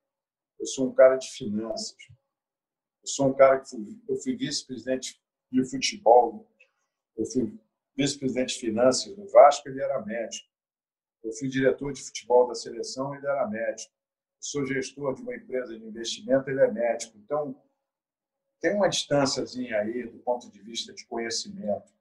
eu 0.58 0.66
sou 0.66 0.88
um 0.88 0.94
cara 0.94 1.16
de 1.16 1.30
finanças. 1.30 1.96
Eu 3.02 3.08
sou 3.08 3.28
um 3.28 3.34
cara 3.34 3.60
que 3.60 3.70
fui, 3.70 4.00
eu 4.08 4.16
fui 4.16 4.36
vice-presidente 4.36 5.20
de 5.50 5.64
futebol, 5.64 6.48
eu 7.16 7.24
fui 7.24 7.58
vice-presidente 7.96 8.54
de 8.54 8.60
finanças 8.60 9.16
no 9.16 9.26
Vasco, 9.28 9.68
ele 9.68 9.82
era 9.82 10.04
médico. 10.04 10.51
Eu 11.22 11.32
fui 11.32 11.48
diretor 11.48 11.92
de 11.92 12.02
futebol 12.02 12.48
da 12.48 12.54
seleção, 12.54 13.14
ele 13.14 13.26
era 13.26 13.46
médico. 13.48 13.92
Eu 13.92 14.42
sou 14.42 14.66
gestor 14.66 15.14
de 15.14 15.22
uma 15.22 15.34
empresa 15.34 15.78
de 15.78 15.84
investimento, 15.84 16.50
ele 16.50 16.60
é 16.60 16.70
médico. 16.70 17.16
Então, 17.18 17.54
tem 18.60 18.74
uma 18.74 18.88
distânciazinha 18.88 19.78
aí 19.78 20.06
do 20.06 20.18
ponto 20.18 20.50
de 20.50 20.60
vista 20.62 20.92
de 20.92 21.06
conhecimento 21.06 21.92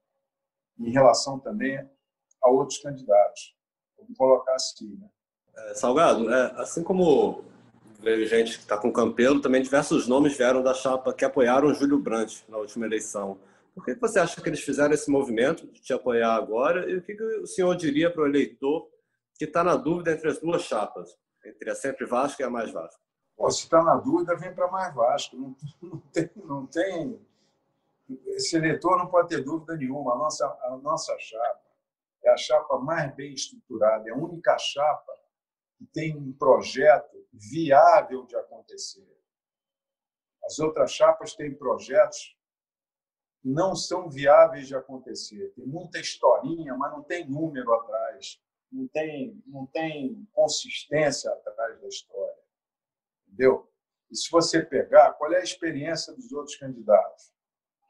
em 0.80 0.92
relação 0.92 1.40
também 1.40 1.78
a 2.42 2.50
outros 2.50 2.80
candidatos. 2.80 3.56
Vamos 3.98 4.18
colocar 4.18 4.56
assim, 4.56 4.98
né? 4.98 5.10
É, 5.56 5.74
Salgado, 5.76 6.34
é, 6.34 6.54
assim 6.62 6.84
como 6.84 7.44
veio 8.00 8.26
gente 8.26 8.58
que 8.58 8.64
está 8.64 8.78
com 8.78 8.92
Campelo, 8.92 9.42
também 9.42 9.62
diversos 9.62 10.08
nomes 10.08 10.36
vieram 10.36 10.64
da 10.64 10.74
chapa 10.74 11.14
que 11.14 11.24
apoiaram 11.24 11.74
Júlio 11.74 12.00
Brandt 12.00 12.44
na 12.50 12.58
última 12.58 12.86
eleição. 12.86 13.40
Por 13.74 13.86
que 13.86 13.94
você 13.96 14.20
acha 14.20 14.42
que 14.42 14.50
eles 14.50 14.62
fizeram 14.62 14.94
esse 14.94 15.10
movimento 15.10 15.68
de 15.68 15.82
te 15.82 15.94
apoiar 15.94 16.36
agora? 16.36 16.90
E 16.90 16.98
o 16.98 17.02
que 17.02 17.14
o 17.14 17.48
senhor 17.48 17.76
diria 17.76 18.12
para 18.12 18.24
o 18.24 18.28
eleitor 18.28 18.90
que 19.42 19.46
está 19.46 19.64
na 19.64 19.76
dúvida 19.76 20.12
entre 20.12 20.30
as 20.30 20.40
duas 20.40 20.62
chapas, 20.62 21.18
entre 21.44 21.72
a 21.72 21.74
Sempre 21.74 22.06
Vasco 22.06 22.40
e 22.40 22.46
a 22.46 22.50
Mais 22.50 22.72
Vasco? 22.72 23.02
Pô, 23.36 23.50
se 23.50 23.64
está 23.64 23.82
na 23.82 23.96
dúvida, 23.96 24.36
vem 24.36 24.54
para 24.54 24.70
Mais 24.70 24.94
Vasco. 24.94 25.36
Não, 25.36 25.56
não, 25.82 26.00
tem, 26.14 26.30
não 26.36 26.68
tem. 26.68 27.28
Esse 28.36 28.56
eleitor 28.56 29.00
não 29.00 29.08
pode 29.08 29.30
ter 29.30 29.44
dúvida 29.44 29.76
nenhuma. 29.76 30.14
A 30.14 30.18
nossa, 30.20 30.46
a 30.46 30.78
nossa 30.78 31.18
chapa 31.18 31.60
é 32.24 32.30
a 32.30 32.38
chapa 32.38 32.78
mais 32.78 33.16
bem 33.16 33.34
estruturada, 33.34 34.08
é 34.08 34.12
a 34.12 34.16
única 34.16 34.56
chapa 34.60 35.12
que 35.76 35.86
tem 35.88 36.16
um 36.16 36.32
projeto 36.34 37.18
viável 37.34 38.28
de 38.28 38.36
acontecer. 38.36 39.12
As 40.46 40.60
outras 40.60 40.92
chapas 40.92 41.34
têm 41.34 41.52
projetos 41.52 42.38
que 43.42 43.50
não 43.50 43.76
são 43.76 44.08
viáveis 44.08 44.68
de 44.68 44.76
acontecer. 44.76 45.52
Tem 45.56 45.66
muita 45.66 45.98
historinha, 45.98 46.76
mas 46.76 46.92
não 46.92 47.02
tem 47.02 47.28
número 47.28 47.74
atrás, 47.74 48.40
não 48.72 48.88
tem, 48.88 49.42
não 49.46 49.66
tem 49.68 50.28
consistência 50.34 51.32
atrás 51.32 51.80
da 51.82 51.88
história. 51.88 52.42
Entendeu? 53.28 53.70
E 54.10 54.16
se 54.16 54.30
você 54.30 54.64
pegar, 54.64 55.14
qual 55.14 55.32
é 55.34 55.38
a 55.38 55.44
experiência 55.44 56.14
dos 56.14 56.32
outros 56.32 56.56
candidatos? 56.56 57.34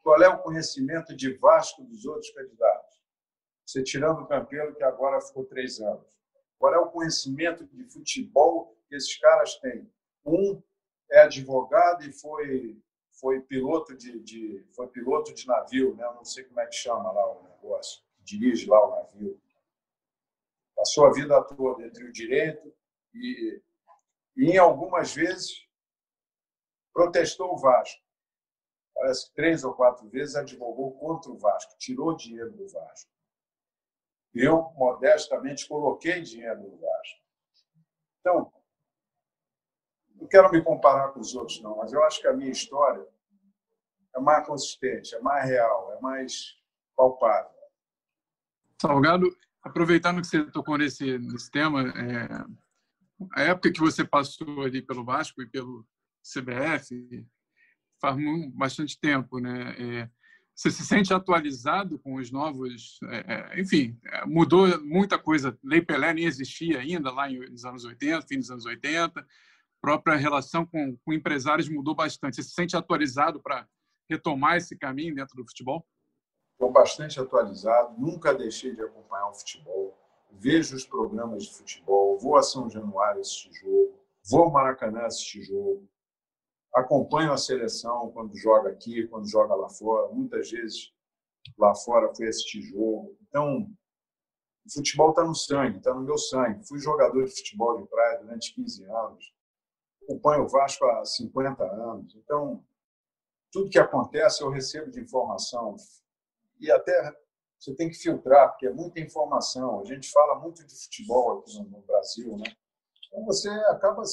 Qual 0.04 0.22
é 0.22 0.28
o 0.28 0.42
conhecimento 0.42 1.16
de 1.16 1.34
Vasco 1.34 1.84
dos 1.84 2.06
outros 2.06 2.32
candidatos? 2.32 3.02
Você 3.66 3.84
tirando 3.84 4.22
o 4.22 4.28
Campelo, 4.28 4.76
que 4.76 4.84
agora 4.84 5.22
ficou 5.22 5.46
três 5.46 5.80
anos. 5.80 6.08
Qual 6.58 6.74
é 6.74 6.78
o 6.78 6.92
conhecimento 6.92 7.66
de 7.66 7.84
futebol 7.86 8.78
que 8.88 8.96
esses 8.96 9.18
caras 9.18 9.56
têm? 9.56 9.90
Um 10.26 10.62
é 11.12 11.22
advogado 11.22 12.04
e 12.04 12.12
foi 12.12 12.82
foi 13.20 13.40
piloto 13.42 13.96
de, 13.96 14.20
de 14.20 14.66
foi 14.72 14.88
piloto 14.88 15.34
de 15.34 15.46
navio, 15.46 15.96
né? 15.96 16.04
Não 16.16 16.26
sei 16.26 16.44
como 16.44 16.60
é 16.60 16.66
que 16.66 16.76
chama 16.76 17.12
lá 17.12 17.32
o 17.32 17.44
negócio, 17.44 18.02
dirige 18.20 18.68
lá 18.68 18.88
o 18.88 18.96
navio. 18.96 19.40
A 20.82 21.14
vida 21.14 21.44
toda 21.44 21.86
entre 21.86 22.06
o 22.06 22.12
direito 22.12 22.74
e, 23.14 23.62
e 24.36 24.52
em 24.52 24.58
algumas 24.58 25.14
vezes 25.14 25.68
protestou 26.94 27.54
o 27.54 27.58
Vasco. 27.58 28.02
Parece 28.96 29.28
que 29.28 29.36
três 29.36 29.64
ou 29.64 29.74
quatro 29.74 30.08
vezes 30.10 30.36
advogou 30.36 30.98
contra 30.98 31.32
o 31.32 31.38
Vasco, 31.38 31.78
tirou 31.78 32.16
dinheiro 32.16 32.52
do 32.52 32.68
Vasco. 32.68 33.10
Eu, 34.34 34.72
modestamente, 34.76 35.68
coloquei 35.68 36.22
dinheiro 36.22 36.62
no 36.62 36.78
Vasco. 36.78 37.22
Então, 38.20 38.54
não 40.16 40.28
quero 40.28 40.52
me 40.52 40.64
comparar 40.64 41.10
com 41.10 41.20
os 41.20 41.36
outros, 41.36 41.62
não, 41.62 41.78
mas 41.78 41.92
eu 41.92 42.04
acho 42.04 42.22
que 42.22 42.28
a 42.28 42.34
minha 42.34 42.52
história 42.52 43.06
é 44.16 44.20
mais 44.20 44.46
consistente, 44.46 45.16
é 45.16 45.20
mais 45.20 45.50
real, 45.50 45.94
é 45.94 46.00
mais 46.00 46.58
palpável. 46.96 47.52
Salgado, 48.80 49.28
aproveitando 49.64 50.22
que 50.22 50.28
você 50.28 50.44
tocou 50.46 50.78
nesse, 50.78 51.18
nesse 51.20 51.50
tema, 51.52 51.90
é, 51.90 52.46
a 53.34 53.42
época 53.44 53.72
que 53.72 53.80
você 53.80 54.04
passou 54.04 54.64
ali 54.64 54.82
pelo 54.82 55.06
Vasco 55.06 55.42
e 55.42 55.48
pelo 55.48 55.86
CBF 56.24 57.26
faz 58.00 58.18
bastante 58.54 59.00
tempo, 59.00 59.40
né? 59.40 59.76
É, 59.78 60.10
você 60.56 60.70
se 60.70 60.86
sente 60.86 61.14
atualizado 61.14 61.98
com 62.00 62.16
os 62.16 62.32
novos. 62.32 63.00
É, 63.06 63.54
é 63.56 63.62
enfim, 63.62 63.98
é, 64.06 64.26
mudou 64.26 64.82
muita 64.84 65.18
coisa. 65.18 65.58
Lei 65.64 65.82
Pelé 65.82 66.14
nem 66.14 66.26
existia 66.26 66.80
ainda 66.80 67.12
lá 67.12 67.30
nos 67.30 67.66
anos 67.66 67.86
80, 67.86 68.28
fim 68.28 68.40
dos 68.40 68.52
anos 68.52 68.66
80. 68.66 69.20
A 69.20 69.26
própria 69.80 70.16
relação 70.16 70.66
com, 70.66 70.98
com 70.98 71.14
empresários 71.14 71.70
mudou 71.70 71.96
bastante. 71.96 72.36
Você 72.36 72.44
se 72.44 72.52
sente 72.52 72.76
atualizado 72.76 73.42
para 73.42 73.68
retomar 74.10 74.58
esse 74.58 74.78
caminho 74.78 75.16
dentro 75.16 75.36
do 75.36 75.46
futebol? 75.46 75.88
Estou 76.62 76.72
bastante 76.72 77.20
atualizado, 77.20 78.00
nunca 78.00 78.36
deixei 78.36 78.76
de 78.76 78.84
acompanhar 78.84 79.30
o 79.30 79.34
futebol. 79.34 79.98
Vejo 80.30 80.76
os 80.76 80.86
programas 80.86 81.46
de 81.46 81.58
futebol, 81.58 82.20
vou 82.20 82.36
a 82.36 82.44
São 82.44 82.70
Januário 82.70 83.20
assistir 83.20 83.52
jogo, 83.52 84.00
vou 84.30 84.44
ao 84.44 84.52
Maracanã 84.52 85.08
assistir 85.08 85.42
jogo, 85.42 85.90
acompanho 86.72 87.34
a 87.34 87.38
seleção 87.38 88.12
quando 88.12 88.38
joga 88.38 88.70
aqui, 88.70 89.08
quando 89.08 89.28
joga 89.28 89.56
lá 89.56 89.70
fora. 89.70 90.14
Muitas 90.14 90.52
vezes 90.52 90.94
lá 91.58 91.74
fora 91.74 92.14
fui 92.14 92.28
assistir 92.28 92.62
jogo. 92.62 93.18
Então, 93.28 93.68
o 94.64 94.72
futebol 94.72 95.10
está 95.10 95.24
no 95.24 95.34
sangue, 95.34 95.80
está 95.80 95.92
no 95.96 96.02
meu 96.02 96.20
sangue. 96.20 96.64
Fui 96.68 96.78
jogador 96.78 97.26
de 97.26 97.36
futebol 97.36 97.82
de 97.82 97.88
praia 97.88 98.20
durante 98.20 98.54
15 98.54 98.86
anos. 98.86 99.34
Acompanho 100.04 100.44
o 100.44 100.48
Vasco 100.48 100.86
há 100.86 101.04
50 101.04 101.64
anos. 101.64 102.16
Então, 102.16 102.64
tudo 103.52 103.68
que 103.68 103.80
acontece 103.80 104.44
eu 104.44 104.50
recebo 104.52 104.92
de 104.92 105.00
informação. 105.02 105.76
E 106.62 106.72
até 106.72 107.16
você 107.60 107.76
tem 107.76 107.90
que 107.90 107.96
filtrar, 107.96 108.50
porque 108.52 108.68
é 108.68 108.74
muita 108.74 109.00
informação. 109.00 109.82
A 109.82 109.84
gente 109.84 110.10
fala 110.12 110.40
muito 110.40 110.66
de 110.66 110.76
futebol 110.84 111.40
aqui 111.40 111.60
no 111.60 111.82
Brasil, 111.82 112.38
né? 112.38 112.46
Então 113.08 113.26
você 113.26 113.50
acaba 113.50 114.04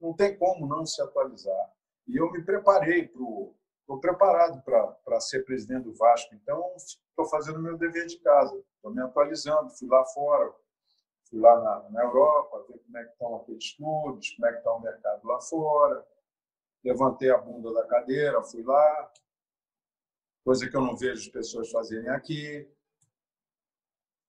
não 0.00 0.14
tem 0.14 0.36
como 0.36 0.66
não 0.66 0.84
se 0.84 1.00
atualizar. 1.00 1.72
E 2.08 2.16
eu 2.16 2.30
me 2.32 2.42
preparei 2.44 3.06
para 3.06 3.22
estou 3.86 4.00
preparado 4.00 4.62
para 4.62 5.20
ser 5.20 5.44
presidente 5.44 5.84
do 5.84 5.94
Vasco. 5.94 6.34
Então 6.34 6.74
estou 6.76 7.26
fazendo 7.26 7.62
meu 7.62 7.78
dever 7.78 8.06
de 8.06 8.18
casa, 8.18 8.56
estou 8.76 8.92
me 8.92 9.00
atualizando. 9.00 9.70
Fui 9.70 9.88
lá 9.88 10.04
fora, 10.06 10.52
fui 11.30 11.38
lá 11.38 11.60
na, 11.60 11.90
na 11.90 12.02
Europa, 12.02 12.66
ver 12.68 12.78
como 12.78 12.98
é 12.98 13.04
que 13.04 13.12
estão 13.12 13.36
aqueles 13.36 13.76
clubes, 13.76 14.30
como 14.34 14.46
é 14.46 14.52
que 14.52 14.58
está 14.58 14.72
o 14.72 14.80
mercado 14.80 15.26
lá 15.26 15.40
fora. 15.40 16.06
Levantei 16.84 17.30
a 17.30 17.38
bunda 17.38 17.72
da 17.72 17.86
cadeira, 17.86 18.42
fui 18.42 18.62
lá, 18.62 19.12
coisa 20.46 20.70
que 20.70 20.76
eu 20.76 20.80
não 20.80 20.96
vejo 20.96 21.22
as 21.22 21.28
pessoas 21.28 21.72
fazerem 21.72 22.08
aqui. 22.08 22.70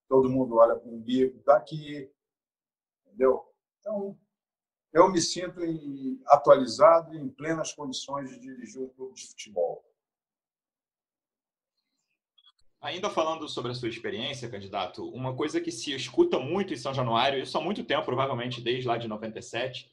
Todo 0.10 0.32
mundo 0.32 0.56
olha 0.56 0.76
para 0.76 0.90
o 0.90 0.96
umbigo 0.96 1.44
daqui, 1.46 2.12
entendeu? 3.06 3.46
Então, 3.80 4.18
eu 4.92 5.12
me 5.12 5.22
sinto 5.22 5.64
em, 5.64 6.20
atualizado 6.26 7.14
e 7.14 7.20
em 7.20 7.30
plenas 7.30 7.72
condições 7.72 8.32
de 8.32 8.40
dirigir 8.40 8.82
um 8.82 8.90
clube 8.90 9.14
de 9.14 9.28
futebol. 9.28 9.86
Ainda 12.82 13.12
falando 13.12 13.48
sobre 13.48 13.72
a 13.72 13.76
sua 13.76 13.90
experiência, 13.90 14.50
candidato, 14.50 15.08
uma 15.10 15.36
coisa 15.36 15.62
que 15.62 15.72
se 15.72 15.94
escuta 15.94 16.40
muito 16.40 16.74
em 16.74 16.78
São 16.78 16.96
Januário, 16.96 17.44
isso 17.44 17.56
há 17.60 17.62
muito 17.62 17.84
tempo, 17.84 18.06
provavelmente 18.06 18.60
desde 18.60 18.88
lá 18.88 18.98
de 18.98 19.08
97, 19.08 19.92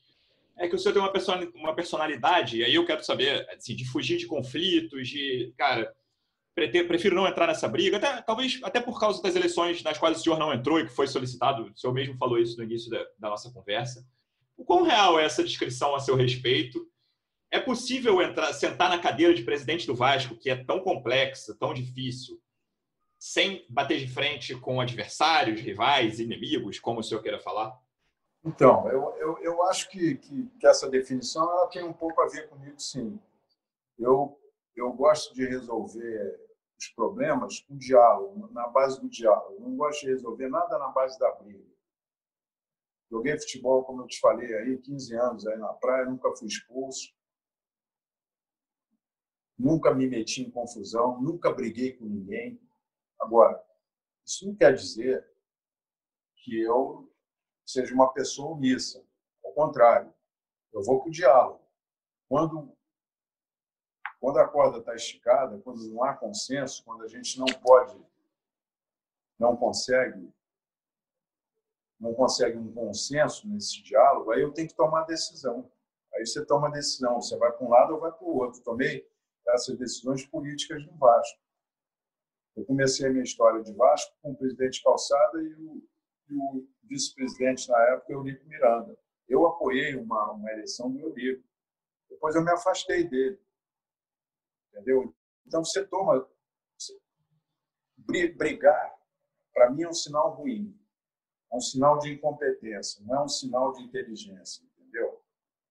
é 0.56 0.68
que 0.68 0.74
o 0.74 0.78
senhor 0.78 0.94
tem 0.94 1.02
uma, 1.02 1.12
uma 1.54 1.74
personalidade, 1.74 2.58
e 2.58 2.64
aí 2.64 2.74
eu 2.74 2.86
quero 2.86 3.04
saber, 3.04 3.46
assim, 3.50 3.76
de 3.76 3.84
fugir 3.84 4.16
de 4.16 4.26
conflitos, 4.26 5.08
de, 5.08 5.52
cara, 5.58 5.94
prefiro 6.54 7.16
não 7.16 7.26
entrar 7.26 7.48
nessa 7.48 7.68
briga, 7.68 7.96
até, 7.96 8.22
talvez 8.22 8.60
até 8.62 8.80
por 8.80 8.98
causa 9.00 9.20
das 9.20 9.34
eleições 9.34 9.82
nas 9.82 9.98
quais 9.98 10.18
o 10.18 10.22
senhor 10.22 10.38
não 10.38 10.52
entrou 10.54 10.78
e 10.78 10.86
que 10.86 10.92
foi 10.92 11.06
solicitado, 11.06 11.64
o 11.64 11.76
senhor 11.76 11.92
mesmo 11.92 12.16
falou 12.16 12.38
isso 12.38 12.56
no 12.56 12.64
início 12.64 12.90
da, 12.90 13.04
da 13.18 13.28
nossa 13.28 13.50
conversa. 13.50 14.06
O 14.56 14.64
quão 14.64 14.82
real 14.82 15.18
é 15.18 15.24
essa 15.24 15.42
descrição 15.42 15.94
a 15.94 16.00
seu 16.00 16.14
respeito? 16.14 16.86
É 17.50 17.58
possível 17.58 18.22
entrar, 18.22 18.52
sentar 18.52 18.88
na 18.88 18.98
cadeira 18.98 19.34
de 19.34 19.42
presidente 19.42 19.86
do 19.86 19.94
Vasco, 19.94 20.36
que 20.36 20.48
é 20.48 20.56
tão 20.56 20.80
complexa, 20.80 21.56
tão 21.58 21.74
difícil, 21.74 22.40
sem 23.18 23.64
bater 23.68 23.98
de 23.98 24.12
frente 24.12 24.54
com 24.54 24.80
adversários, 24.80 25.60
rivais, 25.60 26.20
inimigos, 26.20 26.78
como 26.78 27.00
o 27.00 27.02
senhor 27.02 27.22
queira 27.22 27.40
falar? 27.40 27.76
Então, 28.44 28.86
eu, 28.88 29.16
eu, 29.16 29.38
eu 29.38 29.62
acho 29.64 29.88
que, 29.88 30.16
que, 30.16 30.46
que, 30.60 30.66
essa 30.66 30.88
definição 30.88 31.42
ela 31.50 31.66
tem 31.68 31.82
um 31.82 31.92
pouco 31.92 32.20
a 32.20 32.28
ver 32.28 32.48
comigo, 32.48 32.78
sim. 32.78 33.18
Eu, 33.98 34.38
eu 34.76 34.92
gosto 34.92 35.34
de 35.34 35.46
resolver 35.46 36.43
os 36.78 36.88
problemas 36.88 37.60
com 37.60 37.76
diálogo, 37.76 38.50
na 38.52 38.68
base 38.68 39.00
do 39.00 39.08
diálogo. 39.08 39.60
não 39.60 39.76
gosto 39.76 40.00
de 40.00 40.08
resolver 40.08 40.48
nada 40.48 40.78
na 40.78 40.88
base 40.88 41.18
da 41.18 41.30
briga. 41.32 41.74
Joguei 43.10 43.38
futebol, 43.38 43.84
como 43.84 44.02
eu 44.02 44.06
te 44.06 44.18
falei 44.18 44.52
aí, 44.54 44.78
15 44.78 45.16
anos 45.16 45.46
aí 45.46 45.58
na 45.58 45.72
praia, 45.74 46.06
nunca 46.06 46.34
fui 46.36 46.48
expulso. 46.48 47.14
Nunca 49.56 49.94
me 49.94 50.08
meti 50.08 50.42
em 50.42 50.50
confusão, 50.50 51.20
nunca 51.20 51.52
briguei 51.52 51.92
com 51.92 52.04
ninguém. 52.06 52.60
Agora, 53.20 53.64
isso 54.26 54.46
não 54.46 54.54
quer 54.56 54.74
dizer 54.74 55.24
que 56.36 56.60
eu 56.60 57.10
seja 57.64 57.94
uma 57.94 58.12
pessoa 58.12 58.52
omissa. 58.52 59.04
Ao 59.44 59.52
contrário, 59.52 60.12
eu 60.72 60.82
vou 60.82 61.00
para 61.00 61.08
o 61.08 61.12
diálogo. 61.12 61.64
Quando, 62.28 62.76
quando 64.24 64.38
a 64.38 64.48
corda 64.48 64.78
está 64.78 64.94
esticada, 64.94 65.58
quando 65.58 65.86
não 65.90 66.02
há 66.02 66.14
consenso, 66.14 66.82
quando 66.82 67.02
a 67.02 67.06
gente 67.06 67.38
não 67.38 67.44
pode, 67.44 67.94
não 69.38 69.54
consegue 69.54 70.32
não 72.00 72.14
consegue 72.14 72.56
um 72.56 72.72
consenso 72.72 73.46
nesse 73.46 73.82
diálogo, 73.82 74.30
aí 74.30 74.40
eu 74.40 74.50
tenho 74.50 74.66
que 74.66 74.74
tomar 74.74 75.04
decisão. 75.04 75.70
Aí 76.14 76.24
você 76.24 76.42
toma 76.42 76.70
decisão, 76.70 77.20
você 77.20 77.36
vai 77.36 77.52
para 77.52 77.66
um 77.66 77.68
lado 77.68 77.92
ou 77.92 78.00
vai 78.00 78.12
para 78.12 78.24
o 78.24 78.34
outro. 78.34 78.62
Tomei 78.62 79.06
essas 79.48 79.76
decisões 79.76 80.24
políticas 80.24 80.82
no 80.86 80.96
Vasco. 80.96 81.38
Eu 82.56 82.64
comecei 82.64 83.06
a 83.06 83.10
minha 83.10 83.24
história 83.24 83.62
de 83.62 83.74
Vasco 83.74 84.16
com 84.22 84.32
o 84.32 84.36
presidente 84.36 84.82
Calçada 84.82 85.42
e 85.42 85.54
o, 85.54 85.82
o 86.30 86.66
vice-presidente 86.84 87.68
na 87.68 87.78
época, 87.90 88.10
Eurico 88.10 88.46
Miranda. 88.46 88.98
Eu 89.28 89.46
apoiei 89.46 89.94
uma, 89.96 90.32
uma 90.32 90.50
eleição 90.50 90.90
do 90.90 90.98
Eurico. 90.98 91.44
Depois 92.08 92.34
eu 92.34 92.42
me 92.42 92.52
afastei 92.52 93.04
dele. 93.04 93.38
Entendeu? 94.74 95.14
Então 95.46 95.64
você 95.64 95.84
toma. 95.84 96.28
Você, 96.76 96.98
brigar, 98.36 98.94
para 99.52 99.70
mim, 99.70 99.84
é 99.84 99.88
um 99.88 99.94
sinal 99.94 100.34
ruim 100.34 100.76
é 101.54 101.56
um 101.56 101.60
sinal 101.60 101.98
de 102.00 102.12
incompetência, 102.12 103.00
não 103.06 103.14
é 103.14 103.22
um 103.22 103.28
sinal 103.28 103.72
de 103.72 103.82
inteligência, 103.84 104.64
entendeu? 104.64 105.22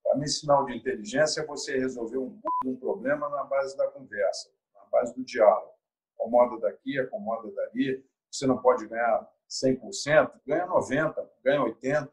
Para 0.01 0.15
mim, 0.15 0.27
sinal 0.27 0.65
de 0.65 0.77
inteligência 0.77 1.41
é 1.41 1.45
você 1.45 1.77
resolver 1.77 2.17
um, 2.17 2.39
um 2.65 2.75
problema 2.77 3.27
na 3.27 3.43
base 3.43 3.75
da 3.75 3.89
conversa, 3.89 4.49
na 4.73 4.85
base 4.85 5.13
do 5.13 5.25
diálogo. 5.25 5.73
Acomoda 6.15 6.57
daqui, 6.61 6.97
acomoda 6.97 7.51
dali. 7.51 8.01
Você 8.31 8.47
não 8.47 8.61
pode 8.61 8.87
ganhar 8.87 9.29
100%, 9.49 10.31
ganha 10.47 10.67
90%, 10.67 11.29
ganha 11.43 11.61
80%. 11.61 12.09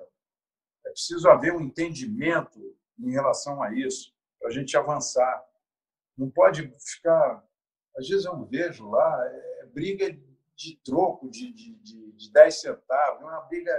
É 0.87 0.91
preciso 0.91 1.29
haver 1.29 1.55
um 1.55 1.61
entendimento 1.61 2.59
em 2.99 3.13
relação 3.13 3.63
a 3.63 3.73
isso, 3.73 4.13
para 4.41 4.49
a 4.49 4.53
gente 4.53 4.77
avançar. 4.77 5.45
Não 6.17 6.31
pode 6.31 6.71
ficar. 6.81 7.45
Às 7.97 8.09
vezes 8.09 8.25
eu 8.25 8.45
vejo 8.47 8.89
lá, 8.89 9.27
é 9.27 9.67
briga 9.67 10.11
de 10.57 10.77
troco 10.85 11.31
de, 11.31 11.53
de, 11.53 11.75
de, 11.77 12.13
de 12.13 12.33
10 12.33 12.61
centavos, 12.61 13.23
é 13.23 13.25
uma 13.25 13.41
briga, 13.43 13.73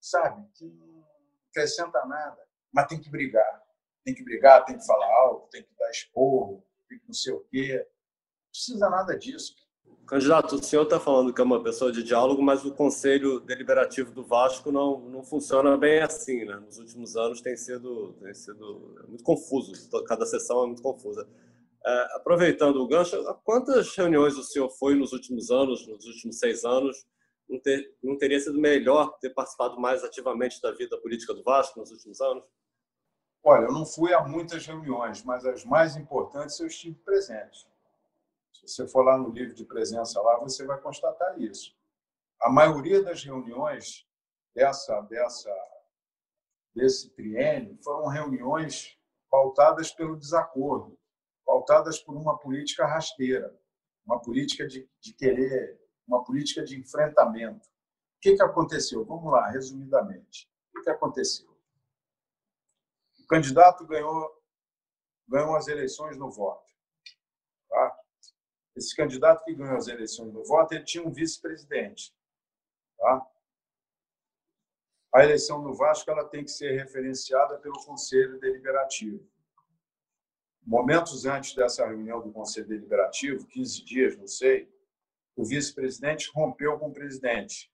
sabe, 0.00 0.46
que 0.54 0.64
não 0.64 1.04
acrescenta 1.50 2.04
nada. 2.06 2.38
Mas 2.72 2.86
tem 2.86 3.00
que 3.00 3.10
brigar. 3.10 3.62
Tem 4.04 4.14
que 4.14 4.24
brigar, 4.24 4.64
tem 4.64 4.78
que 4.78 4.86
falar 4.86 5.06
alto, 5.22 5.50
tem 5.50 5.62
que 5.62 5.74
dar 5.78 5.90
esporro, 5.90 6.64
tem 6.88 6.98
que 6.98 7.06
não 7.06 7.14
sei 7.14 7.32
o 7.32 7.40
quê. 7.50 7.76
Não 7.76 8.50
precisa 8.50 8.88
nada 8.88 9.18
disso. 9.18 9.54
Candidato, 10.08 10.54
o 10.54 10.62
senhor 10.62 10.84
está 10.84 10.98
falando 10.98 11.34
que 11.34 11.40
é 11.40 11.44
uma 11.44 11.62
pessoa 11.62 11.92
de 11.92 12.02
diálogo, 12.02 12.40
mas 12.40 12.64
o 12.64 12.72
Conselho 12.72 13.40
Deliberativo 13.40 14.10
do 14.10 14.24
Vasco 14.24 14.72
não, 14.72 14.98
não 15.00 15.22
funciona 15.22 15.76
bem 15.76 16.00
assim. 16.00 16.46
Né? 16.46 16.56
Nos 16.56 16.78
últimos 16.78 17.14
anos 17.14 17.42
tem 17.42 17.54
sido, 17.54 18.14
tem 18.14 18.32
sido 18.32 18.96
muito 19.06 19.22
confuso, 19.22 19.72
cada 20.06 20.24
sessão 20.24 20.64
é 20.64 20.66
muito 20.66 20.80
confusa. 20.80 21.28
É, 21.88 22.16
aproveitando 22.16 22.82
o 22.82 22.86
gancho, 22.86 23.16
a 23.26 23.32
quantas 23.32 23.96
reuniões 23.96 24.36
o 24.36 24.42
senhor 24.42 24.68
foi 24.68 24.94
nos 24.94 25.14
últimos 25.14 25.50
anos, 25.50 25.86
nos 25.86 26.04
últimos 26.04 26.38
seis 26.38 26.62
anos? 26.62 27.08
Não, 27.48 27.58
ter, 27.58 27.96
não 28.02 28.18
teria 28.18 28.38
sido 28.38 28.60
melhor 28.60 29.18
ter 29.20 29.30
participado 29.30 29.80
mais 29.80 30.04
ativamente 30.04 30.60
da 30.60 30.70
vida 30.70 31.00
política 31.00 31.32
do 31.32 31.42
Vasco 31.42 31.80
nos 31.80 31.90
últimos 31.90 32.20
anos? 32.20 32.44
Olha, 33.42 33.64
eu 33.64 33.72
não 33.72 33.86
fui 33.86 34.12
a 34.12 34.22
muitas 34.22 34.66
reuniões, 34.66 35.22
mas 35.24 35.46
as 35.46 35.64
mais 35.64 35.96
importantes 35.96 36.60
eu 36.60 36.66
estive 36.66 36.96
presente. 36.96 37.66
Se 38.52 38.68
você 38.68 38.86
for 38.86 39.02
lá 39.02 39.16
no 39.16 39.30
livro 39.30 39.54
de 39.54 39.64
presença 39.64 40.20
lá, 40.20 40.38
você 40.40 40.66
vai 40.66 40.78
constatar 40.78 41.40
isso. 41.40 41.74
A 42.42 42.50
maioria 42.50 43.02
das 43.02 43.24
reuniões 43.24 44.06
dessa, 44.54 45.00
dessa, 45.02 45.50
desse 46.74 47.08
triênio 47.14 47.78
foram 47.82 48.08
reuniões 48.08 48.94
pautadas 49.30 49.90
pelo 49.90 50.18
desacordo 50.18 50.98
pautadas 51.48 51.98
por 51.98 52.14
uma 52.14 52.38
política 52.38 52.84
rasteira, 52.84 53.58
uma 54.04 54.20
política 54.20 54.68
de, 54.68 54.86
de 55.00 55.14
querer, 55.14 55.80
uma 56.06 56.22
política 56.22 56.62
de 56.62 56.78
enfrentamento. 56.78 57.66
O 57.66 58.20
que, 58.20 58.36
que 58.36 58.42
aconteceu? 58.42 59.02
Vamos 59.02 59.32
lá, 59.32 59.48
resumidamente. 59.48 60.46
O 60.76 60.82
que, 60.82 60.90
aconteceu? 60.90 61.48
O 63.18 63.26
candidato 63.26 63.86
ganhou, 63.86 64.30
ganhou 65.26 65.56
as 65.56 65.68
eleições 65.68 66.18
no 66.18 66.30
voto. 66.30 66.70
Tá? 67.70 67.98
Esse 68.76 68.94
candidato 68.94 69.42
que 69.42 69.54
ganhou 69.54 69.78
as 69.78 69.88
eleições 69.88 70.30
no 70.30 70.44
voto, 70.44 70.74
ele 70.74 70.84
tinha 70.84 71.02
um 71.02 71.10
vice-presidente. 71.10 72.14
Tá? 72.98 73.26
A 75.14 75.24
eleição 75.24 75.62
no 75.62 75.72
Vasco 75.72 76.10
ela 76.10 76.28
tem 76.28 76.44
que 76.44 76.50
ser 76.50 76.76
referenciada 76.76 77.58
pelo 77.58 77.82
Conselho 77.86 78.38
Deliberativo. 78.38 79.26
Momentos 80.68 81.24
antes 81.24 81.54
dessa 81.54 81.86
reunião 81.86 82.20
do 82.20 82.30
Conselho 82.30 82.68
Deliberativo, 82.68 83.46
15 83.46 83.84
dias, 83.86 84.18
não 84.18 84.26
sei, 84.26 84.70
o 85.34 85.42
vice-presidente 85.42 86.30
rompeu 86.34 86.78
com 86.78 86.90
o 86.90 86.92
presidente. 86.92 87.72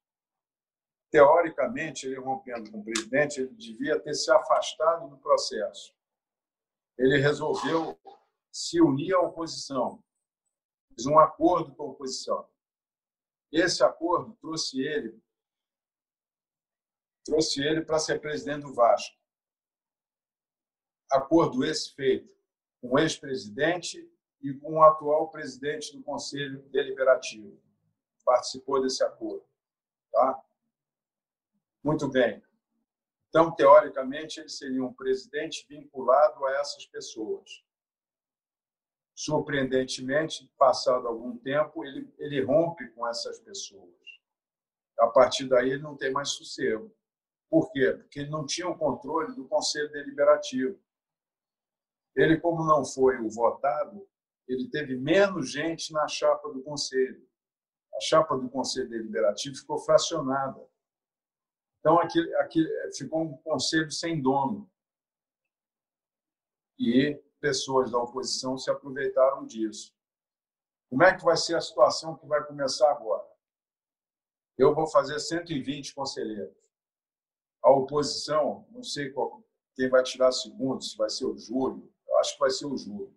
Teoricamente, 1.10 2.06
ele 2.06 2.20
rompendo 2.20 2.70
com 2.70 2.78
o 2.78 2.84
presidente, 2.84 3.40
ele 3.40 3.52
devia 3.56 3.98
ter 3.98 4.14
se 4.14 4.30
afastado 4.30 5.08
do 5.08 5.18
processo. 5.18 5.92
Ele 6.96 7.18
resolveu 7.18 7.98
se 8.52 8.80
unir 8.80 9.12
à 9.14 9.20
oposição, 9.22 10.00
fez 10.86 11.04
um 11.04 11.18
acordo 11.18 11.74
com 11.74 11.82
a 11.82 11.86
oposição. 11.86 12.48
Esse 13.50 13.82
acordo 13.82 14.36
trouxe 14.36 14.80
ele 14.80 15.20
trouxe 17.24 17.60
ele 17.60 17.84
para 17.84 17.98
ser 17.98 18.20
presidente 18.20 18.62
do 18.62 18.72
Vasco. 18.72 19.18
Acordo 21.10 21.64
esse 21.64 21.92
feito 21.94 22.33
com 22.84 22.96
o 22.96 22.98
ex-presidente 22.98 24.06
e 24.42 24.52
com 24.52 24.74
o 24.74 24.82
atual 24.82 25.30
presidente 25.30 25.96
do 25.96 26.02
Conselho 26.02 26.62
Deliberativo. 26.68 27.58
Participou 28.22 28.82
desse 28.82 29.02
acordo. 29.02 29.42
Tá? 30.12 30.44
Muito 31.82 32.10
bem. 32.10 32.42
Então, 33.30 33.50
teoricamente, 33.54 34.38
ele 34.38 34.50
seria 34.50 34.84
um 34.84 34.92
presidente 34.92 35.64
vinculado 35.66 36.44
a 36.44 36.60
essas 36.60 36.84
pessoas. 36.84 37.64
Surpreendentemente, 39.14 40.52
passado 40.58 41.08
algum 41.08 41.38
tempo, 41.38 41.86
ele, 41.86 42.12
ele 42.18 42.44
rompe 42.44 42.86
com 42.90 43.08
essas 43.08 43.38
pessoas. 43.38 43.94
A 44.98 45.06
partir 45.06 45.48
daí, 45.48 45.70
ele 45.70 45.82
não 45.82 45.96
tem 45.96 46.12
mais 46.12 46.30
sossego. 46.30 46.94
Por 47.48 47.72
quê? 47.72 47.92
Porque 47.92 48.20
ele 48.20 48.30
não 48.30 48.44
tinha 48.44 48.68
o 48.68 48.76
controle 48.76 49.34
do 49.34 49.48
Conselho 49.48 49.90
Deliberativo. 49.90 50.78
Ele, 52.16 52.40
como 52.40 52.64
não 52.64 52.84
foi 52.84 53.18
o 53.20 53.28
votado, 53.28 54.06
ele 54.46 54.68
teve 54.68 54.96
menos 54.96 55.50
gente 55.50 55.92
na 55.92 56.06
chapa 56.06 56.48
do 56.48 56.62
conselho. 56.62 57.26
A 57.94 58.00
chapa 58.00 58.36
do 58.36 58.48
conselho 58.48 58.88
deliberativo 58.88 59.56
ficou 59.56 59.78
fracionada. 59.78 60.64
Então, 61.80 61.98
aqui, 61.98 62.18
aqui 62.36 62.66
ficou 62.96 63.22
um 63.22 63.36
conselho 63.38 63.90
sem 63.90 64.20
dono. 64.20 64.70
E 66.78 67.22
pessoas 67.40 67.90
da 67.90 67.98
oposição 67.98 68.56
se 68.58 68.70
aproveitaram 68.70 69.44
disso. 69.46 69.94
Como 70.88 71.02
é 71.02 71.16
que 71.16 71.24
vai 71.24 71.36
ser 71.36 71.56
a 71.56 71.60
situação 71.60 72.16
que 72.16 72.26
vai 72.26 72.44
começar 72.44 72.90
agora? 72.90 73.28
Eu 74.56 74.74
vou 74.74 74.86
fazer 74.86 75.18
120 75.18 75.94
conselheiros. 75.94 76.56
A 77.62 77.70
oposição, 77.70 78.66
não 78.70 78.82
sei 78.82 79.10
qual, 79.10 79.42
quem 79.74 79.88
vai 79.88 80.02
tirar 80.02 80.30
segundo, 80.32 80.82
se 80.82 80.96
vai 80.96 81.10
ser 81.10 81.26
o 81.26 81.36
Júlio, 81.36 81.92
acho 82.24 82.34
que 82.34 82.40
vai 82.40 82.50
ser 82.50 82.66
o 82.66 82.76
Júlio 82.76 83.14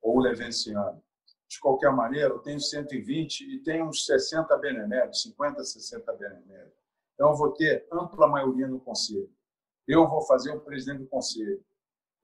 ou 0.00 0.16
o 0.16 0.20
Levenciano. 0.20 1.02
De 1.46 1.60
qualquer 1.60 1.92
maneira, 1.92 2.30
eu 2.30 2.38
tenho 2.38 2.58
120 2.58 3.42
e 3.42 3.62
tenho 3.62 3.86
uns 3.86 4.06
60 4.06 4.56
beneméritos, 4.56 5.22
50, 5.22 5.62
60 5.62 6.12
beneméritos. 6.14 6.78
Então, 7.14 7.30
eu 7.30 7.36
vou 7.36 7.52
ter 7.52 7.86
ampla 7.92 8.26
maioria 8.26 8.66
no 8.66 8.80
conselho. 8.80 9.30
Eu 9.86 10.08
vou 10.08 10.22
fazer 10.22 10.50
o 10.50 10.60
presidente 10.60 11.00
do 11.00 11.08
conselho. 11.08 11.62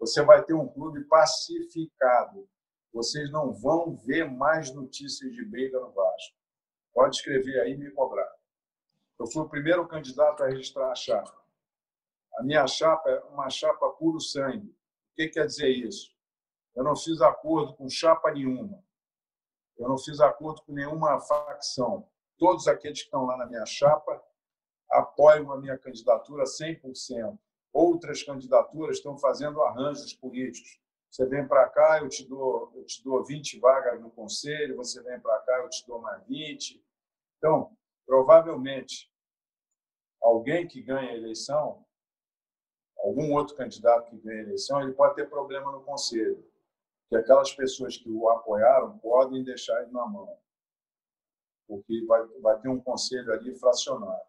Você 0.01 0.23
vai 0.23 0.43
ter 0.43 0.55
um 0.55 0.66
clube 0.66 1.05
pacificado. 1.05 2.49
Vocês 2.91 3.31
não 3.31 3.53
vão 3.53 3.97
ver 3.97 4.25
mais 4.25 4.73
notícias 4.73 5.31
de 5.33 5.45
briga 5.45 5.79
no 5.79 5.93
Vasco. 5.93 6.35
Pode 6.95 7.16
escrever 7.16 7.61
aí 7.61 7.73
e 7.73 7.77
me 7.77 7.91
cobrar. 7.91 8.33
Eu 9.19 9.27
fui 9.27 9.43
o 9.43 9.49
primeiro 9.49 9.87
candidato 9.87 10.43
a 10.43 10.47
registrar 10.47 10.91
a 10.91 10.95
chapa. 10.95 11.37
A 12.39 12.43
minha 12.43 12.66
chapa 12.66 13.11
é 13.11 13.21
uma 13.25 13.51
chapa 13.51 13.91
puro 13.91 14.21
sangue. 14.21 14.75
Que 15.19 15.27
quer 15.27 15.47
dizer 15.47 15.69
isso? 15.69 16.14
Eu 16.77 16.85
não 16.85 16.95
fiz 16.95 17.21
acordo 17.21 17.75
com 17.75 17.91
chapa 17.91 18.31
nenhuma. 18.31 18.81
Eu 19.77 19.89
não 19.89 19.99
fiz 19.99 20.21
acordo 20.21 20.62
com 20.62 20.73
nenhuma 20.73 21.19
facção. 21.19 22.09
Todos 22.39 22.69
aqueles 22.69 23.01
que 23.01 23.07
estão 23.07 23.27
lá 23.27 23.37
na 23.37 23.45
minha 23.45 23.66
chapa 23.66 24.23
apoiam 24.89 25.51
a 25.51 25.61
minha 25.61 25.77
candidatura 25.77 26.45
100%. 26.45 27.37
Outras 27.73 28.23
candidaturas 28.23 28.99
estão 28.99 29.19
fazendo 29.19 29.61
arranjos 29.61 30.12
políticos. 30.14 30.79
Você 31.11 31.27
vem 31.27 31.49
para 31.49 31.69
cá, 31.69 31.99
eu 32.01 32.09
te 32.09 32.25
dou, 32.25 32.73
eu 32.77 32.85
te 32.85 33.03
dou 33.03 33.25
20 33.25 33.59
vagas 33.59 34.01
no 34.01 34.12
conselho, 34.12 34.77
você 34.77 35.03
vem 35.03 35.19
para 35.19 35.41
cá, 35.41 35.59
eu 35.64 35.69
te 35.69 35.85
dou 35.85 36.01
mais 36.01 36.25
20. 36.29 36.81
Então, 37.39 37.77
provavelmente, 38.07 39.12
alguém 40.23 40.69
que 40.69 40.81
ganha 40.81 41.11
a 41.11 41.16
eleição, 41.16 41.85
algum 42.99 43.32
outro 43.34 43.57
candidato 43.57 44.11
que 44.11 44.18
ganha 44.18 44.40
a 44.40 44.44
eleição, 44.44 44.82
ele 44.82 44.92
pode 44.92 45.14
ter 45.14 45.28
problema 45.28 45.70
no 45.72 45.82
conselho, 45.82 46.44
que 47.09 47.16
aquelas 47.16 47.53
pessoas 47.53 47.96
que 47.96 48.11
o 48.11 48.28
apoiaram 48.28 48.99
podem 48.99 49.42
deixar 49.44 49.82
ele 49.82 49.92
na 49.92 50.07
mão, 50.07 50.36
porque 51.66 52.05
vai, 52.07 52.26
vai 52.40 52.61
ter 52.61 52.68
um 52.68 52.80
conselho 52.80 53.32
ali 53.32 53.55
fracionado. 53.55 54.28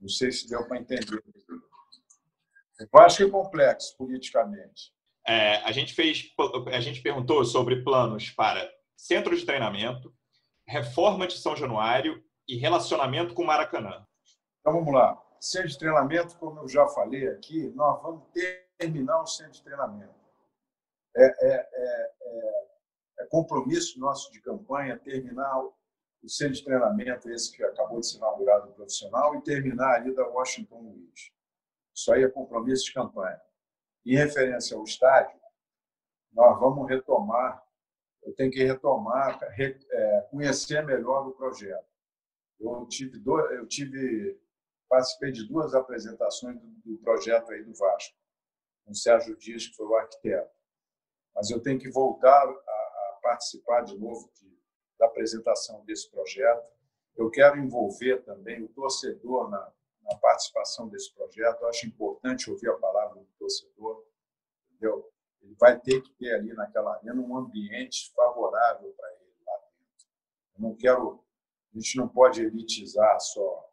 Não 0.00 0.08
sei 0.08 0.30
se 0.30 0.48
deu 0.48 0.66
para 0.68 0.78
entender. 0.78 1.22
Eu 2.78 3.00
acho 3.00 3.16
que 3.16 3.22
é 3.24 3.30
complexo 3.30 3.96
politicamente. 3.96 4.94
É, 5.26 5.56
a 5.62 5.72
gente 5.72 5.94
fez, 5.94 6.32
a 6.72 6.80
gente 6.80 7.02
perguntou 7.02 7.44
sobre 7.44 7.82
planos 7.82 8.30
para 8.30 8.70
centro 8.96 9.36
de 9.36 9.44
treinamento, 9.44 10.14
reforma 10.68 11.26
de 11.26 11.38
São 11.38 11.56
Januário 11.56 12.22
e 12.46 12.56
relacionamento 12.56 13.34
com 13.34 13.44
Maracanã. 13.44 14.06
Então 14.60 14.74
vamos 14.74 14.94
lá. 14.94 15.20
Centro 15.40 15.68
de 15.68 15.78
treinamento, 15.78 16.36
como 16.38 16.60
eu 16.60 16.68
já 16.68 16.86
falei 16.88 17.28
aqui, 17.28 17.68
nós 17.74 18.02
vamos 18.02 18.24
terminar 18.78 19.22
o 19.22 19.26
centro 19.26 19.52
de 19.52 19.62
treinamento. 19.62 20.14
É, 21.16 21.24
é, 21.24 21.70
é, 21.72 22.12
é, 22.20 22.66
é 23.20 23.26
compromisso 23.26 23.98
nosso 23.98 24.30
de 24.30 24.40
campanha 24.40 24.98
terminar 24.98 25.62
o 25.62 26.28
centro 26.28 26.54
de 26.54 26.64
treinamento, 26.64 27.30
esse 27.30 27.52
que 27.52 27.62
acabou 27.62 28.00
de 28.00 28.06
ser 28.06 28.18
inaugurado 28.18 28.72
profissional, 28.72 29.34
e 29.36 29.42
terminar 29.42 29.94
ali 29.94 30.14
da 30.14 30.26
Washington 30.26 30.80
Luiz. 30.80 31.30
Isso 31.94 32.12
aí 32.12 32.24
é 32.24 32.28
compromisso 32.28 32.86
de 32.86 32.92
campanha. 32.92 33.40
Em 34.04 34.16
referência 34.16 34.76
ao 34.76 34.84
estádio, 34.84 35.40
nós 36.32 36.58
vamos 36.60 36.86
retomar, 36.88 37.64
eu 38.22 38.34
tenho 38.34 38.50
que 38.50 38.62
retomar, 38.62 39.38
é, 39.58 40.20
conhecer 40.30 40.84
melhor 40.84 41.26
o 41.26 41.32
projeto. 41.32 41.86
Eu 42.60 42.86
tive, 42.86 43.22
eu 43.24 43.66
tive 43.66 44.38
participei 44.88 45.32
de 45.32 45.46
duas 45.46 45.74
apresentações 45.74 46.60
do, 46.60 46.66
do 46.84 46.98
projeto 46.98 47.50
aí 47.52 47.62
do 47.62 47.74
Vasco, 47.74 48.16
com 48.84 48.92
o 48.92 48.94
Sérgio 48.94 49.36
Dias, 49.36 49.66
que 49.66 49.76
foi 49.76 49.86
o 49.86 49.96
arquiteto. 49.96 50.50
Mas 51.34 51.50
eu 51.50 51.60
tenho 51.60 51.78
que 51.78 51.90
voltar 51.90 52.42
a, 52.42 52.50
a 52.50 53.18
participar 53.22 53.82
de 53.82 53.98
novo 53.98 54.30
de, 54.34 54.58
da 54.98 55.06
apresentação 55.06 55.84
desse 55.84 56.10
projeto. 56.10 56.66
Eu 57.16 57.30
quero 57.30 57.58
envolver 57.58 58.22
também 58.22 58.62
o 58.62 58.68
torcedor 58.68 59.50
na, 59.50 59.72
na 60.02 60.16
participação 60.18 60.88
desse 60.88 61.12
projeto. 61.14 61.62
Eu 61.62 61.68
acho 61.68 61.86
importante 61.86 62.50
ouvir 62.50 62.70
a 62.70 62.76
palavra 62.76 63.20
do 63.20 63.28
torcedor, 63.38 64.04
entendeu? 64.70 65.10
Ele 65.42 65.54
vai 65.58 65.78
ter 65.78 66.00
que 66.00 66.12
ter 66.14 66.34
ali 66.34 66.52
naquela 66.54 66.94
arena 66.94 67.20
um 67.20 67.36
ambiente 67.36 68.12
favorável 68.14 68.92
para 68.92 69.12
ele 69.14 69.34
lá 69.46 69.56
dentro. 69.58 70.06
Eu 70.54 70.60
não 70.60 70.74
quero, 70.74 71.24
a 71.74 71.78
gente 71.78 71.96
não 71.96 72.08
pode 72.08 72.42
elitizar 72.42 73.20
só, 73.20 73.65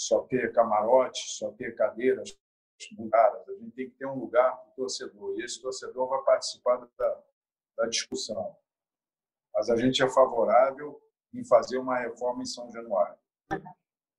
só 0.00 0.22
ter 0.24 0.52
camarote, 0.52 1.20
só 1.26 1.50
ter 1.52 1.74
cadeiras 1.74 2.38
mudadas. 2.92 3.48
A 3.48 3.52
gente 3.54 3.72
tem 3.72 3.90
que 3.90 3.96
ter 3.96 4.06
um 4.06 4.18
lugar 4.18 4.56
para 4.56 4.70
o 4.70 4.74
torcedor 4.74 5.38
e 5.38 5.44
esse 5.44 5.60
torcedor 5.60 6.08
vai 6.08 6.22
participar 6.22 6.76
da, 6.76 7.22
da 7.76 7.86
discussão 7.86 8.56
mas 9.58 9.68
a 9.70 9.76
gente 9.76 10.00
é 10.00 10.08
favorável 10.08 11.02
em 11.34 11.44
fazer 11.44 11.78
uma 11.78 11.98
reforma 11.98 12.42
em 12.42 12.46
São 12.46 12.70
Januário. 12.70 13.18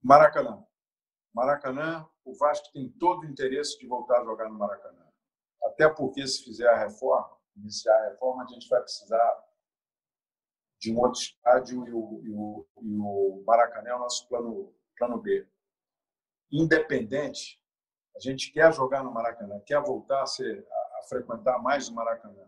Maracanã. 0.03 0.65
Maracanã, 1.33 2.05
o 2.25 2.35
Vasco 2.35 2.69
tem 2.73 2.89
todo 2.89 3.21
o 3.21 3.25
interesse 3.25 3.79
de 3.79 3.87
voltar 3.87 4.19
a 4.19 4.25
jogar 4.25 4.49
no 4.49 4.59
Maracanã. 4.59 5.07
Até 5.63 5.87
porque, 5.87 6.27
se 6.27 6.43
fizer 6.43 6.67
a 6.67 6.77
reforma, 6.77 7.37
iniciar 7.55 7.95
a 7.95 8.09
reforma, 8.09 8.43
a 8.43 8.47
gente 8.47 8.67
vai 8.67 8.81
precisar 8.81 9.45
de 10.77 10.93
um 10.93 10.99
outro 10.99 11.21
estádio 11.21 11.87
e 11.87 11.93
o, 11.93 12.21
e 12.21 12.29
o, 12.31 12.67
e 12.81 12.97
o 12.97 13.43
Maracanã 13.47 13.91
é 13.91 13.95
o 13.95 13.99
nosso 13.99 14.27
plano, 14.27 14.75
plano 14.97 15.21
B. 15.21 15.47
Independente, 16.51 17.61
a 18.15 18.19
gente 18.19 18.51
quer 18.51 18.73
jogar 18.73 19.03
no 19.03 19.11
Maracanã, 19.11 19.59
quer 19.65 19.81
voltar 19.81 20.23
a, 20.23 20.25
ser, 20.25 20.65
a, 20.69 20.99
a 20.99 21.03
frequentar 21.07 21.59
mais 21.61 21.87
o 21.87 21.95
Maracanã. 21.95 22.47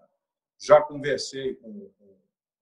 Já 0.60 0.82
conversei 0.82 1.56
com, 1.56 1.90
com 1.98 2.12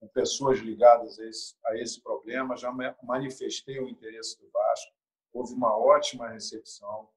com 0.00 0.08
pessoas 0.08 0.58
ligadas 0.60 1.18
a 1.18 1.28
esse, 1.28 1.54
a 1.66 1.76
esse 1.76 2.02
problema, 2.02 2.56
já 2.56 2.72
manifestei 3.02 3.78
o 3.78 3.88
interesse 3.88 4.40
do 4.40 4.50
Vasco, 4.50 4.94
houve 5.30 5.52
uma 5.52 5.76
ótima 5.76 6.28
recepção. 6.28 7.08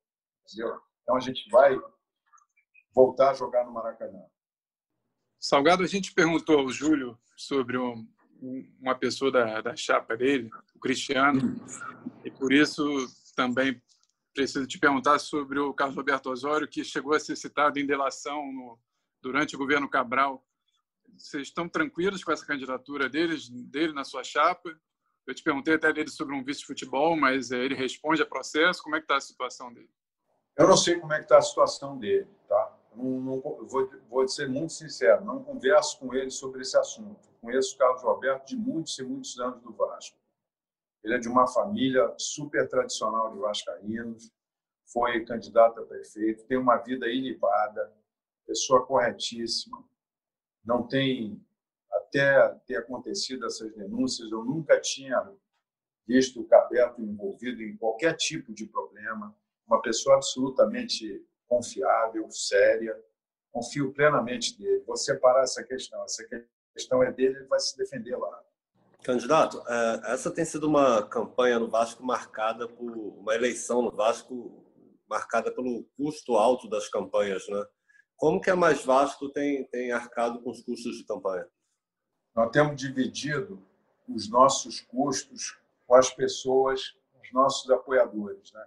Entendeu? 0.45 0.81
Então 1.01 1.15
a 1.15 1.19
gente 1.21 1.49
vai 1.49 1.79
voltar 2.93 3.31
a 3.31 3.33
jogar 3.33 3.63
no 3.63 3.71
Maracanã. 3.71 4.21
Salgado, 5.39 5.83
a 5.83 5.87
gente 5.87 6.13
perguntou 6.13 6.59
ao 6.59 6.69
Júlio 6.69 7.17
sobre 7.37 7.77
um, 7.77 8.05
uma 8.79 8.95
pessoa 8.95 9.31
da, 9.31 9.61
da 9.61 9.75
chapa 9.75 10.17
dele, 10.17 10.49
o 10.75 10.79
Cristiano, 10.79 11.55
e 12.23 12.31
por 12.31 12.51
isso 12.51 12.83
também 13.35 13.81
preciso 14.33 14.65
te 14.67 14.79
perguntar 14.79 15.19
sobre 15.19 15.59
o 15.59 15.73
Carlos 15.73 15.95
Roberto 15.95 16.29
Osório, 16.29 16.67
que 16.67 16.83
chegou 16.83 17.13
a 17.13 17.19
ser 17.19 17.35
citado 17.35 17.79
em 17.79 17.85
delação 17.85 18.51
no, 18.51 18.79
durante 19.21 19.55
o 19.55 19.59
governo 19.59 19.89
Cabral 19.89 20.43
vocês 21.17 21.47
estão 21.47 21.67
tranquilos 21.69 22.23
com 22.23 22.31
essa 22.31 22.45
candidatura 22.45 23.09
deles, 23.09 23.49
dele 23.49 23.93
na 23.93 24.03
sua 24.03 24.23
chapa? 24.23 24.69
Eu 25.25 25.33
te 25.33 25.43
perguntei 25.43 25.75
até 25.75 25.93
dele 25.93 26.09
sobre 26.09 26.35
um 26.35 26.43
vice 26.43 26.61
de 26.61 26.65
futebol, 26.65 27.15
mas 27.15 27.51
eh, 27.51 27.57
ele 27.57 27.75
responde 27.75 28.21
a 28.21 28.25
processo. 28.25 28.83
Como 28.83 28.95
é 28.95 28.99
que 28.99 29.05
está 29.05 29.17
a 29.17 29.21
situação 29.21 29.73
dele? 29.73 29.89
Eu 30.57 30.67
não 30.67 30.77
sei 30.77 30.99
como 30.99 31.13
é 31.13 31.17
que 31.17 31.23
está 31.23 31.37
a 31.37 31.41
situação 31.41 31.97
dele, 31.97 32.27
tá? 32.47 32.77
Não, 32.95 33.21
não, 33.21 33.41
vou, 33.41 33.89
vou 34.09 34.27
ser 34.27 34.47
muito 34.49 34.73
sincero, 34.73 35.23
não 35.23 35.43
converso 35.43 35.97
com 35.97 36.13
ele 36.13 36.29
sobre 36.29 36.61
esse 36.61 36.77
assunto. 36.77 37.29
Conheço 37.41 37.75
o 37.75 37.77
Carlos 37.77 38.03
Roberto 38.03 38.47
de 38.47 38.55
muitos 38.55 38.99
e 38.99 39.03
muitos 39.03 39.39
anos 39.39 39.61
do 39.61 39.71
Vasco. 39.73 40.17
Ele 41.03 41.15
é 41.15 41.19
de 41.19 41.27
uma 41.27 41.47
família 41.47 42.13
super 42.17 42.67
tradicional 42.67 43.33
de 43.33 43.39
vascaínos, 43.39 44.31
foi 44.85 45.25
candidato 45.25 45.79
a 45.79 45.85
prefeito, 45.85 46.45
tem 46.45 46.57
uma 46.57 46.77
vida 46.77 47.07
ilibada, 47.07 47.93
pessoa 48.45 48.85
corretíssima, 48.85 49.83
não 50.63 50.87
tem, 50.87 51.41
até 51.91 52.49
ter 52.65 52.77
acontecido 52.77 53.45
essas 53.45 53.73
denúncias, 53.73 54.31
eu 54.31 54.43
nunca 54.43 54.79
tinha 54.79 55.29
visto 56.05 56.41
o 56.41 56.47
Cabeto 56.47 57.01
envolvido 57.01 57.61
em 57.61 57.75
qualquer 57.77 58.15
tipo 58.15 58.53
de 58.53 58.65
problema, 58.65 59.35
uma 59.67 59.81
pessoa 59.81 60.15
absolutamente 60.15 61.25
confiável, 61.47 62.29
séria, 62.29 62.97
confio 63.51 63.93
plenamente 63.93 64.57
dele. 64.57 64.83
Vou 64.85 64.97
separar 64.97 65.43
essa 65.43 65.63
questão, 65.63 66.03
essa 66.03 66.23
questão 66.73 67.03
é 67.03 67.11
dele, 67.11 67.37
ele 67.37 67.47
vai 67.47 67.59
se 67.59 67.77
defender 67.77 68.17
lá. 68.17 68.43
Candidato, 69.03 69.61
é, 69.67 70.13
essa 70.13 70.31
tem 70.31 70.45
sido 70.45 70.65
uma 70.65 71.03
campanha 71.03 71.59
no 71.59 71.69
Vasco 71.69 72.05
marcada 72.05 72.67
por 72.67 72.89
uma 72.89 73.35
eleição 73.35 73.81
no 73.81 73.91
Vasco 73.91 74.63
marcada 75.09 75.51
pelo 75.53 75.83
custo 75.97 76.37
alto 76.37 76.69
das 76.69 76.87
campanhas, 76.87 77.47
né? 77.49 77.65
Como 78.15 78.39
que 78.39 78.49
a 78.49 78.55
Mais 78.55 78.85
Vasco 78.85 79.27
tem, 79.29 79.65
tem 79.65 79.91
arcado 79.91 80.41
com 80.41 80.49
os 80.49 80.63
custos 80.63 80.97
de 80.97 81.05
campanha? 81.05 81.45
Nós 82.33 82.49
temos 82.51 82.77
dividido 82.77 83.61
os 84.07 84.29
nossos 84.29 84.79
custos 84.79 85.57
com 85.85 85.95
as 85.95 86.09
pessoas, 86.09 86.95
os 87.21 87.33
nossos 87.33 87.69
apoiadores. 87.69 88.53
Né? 88.53 88.65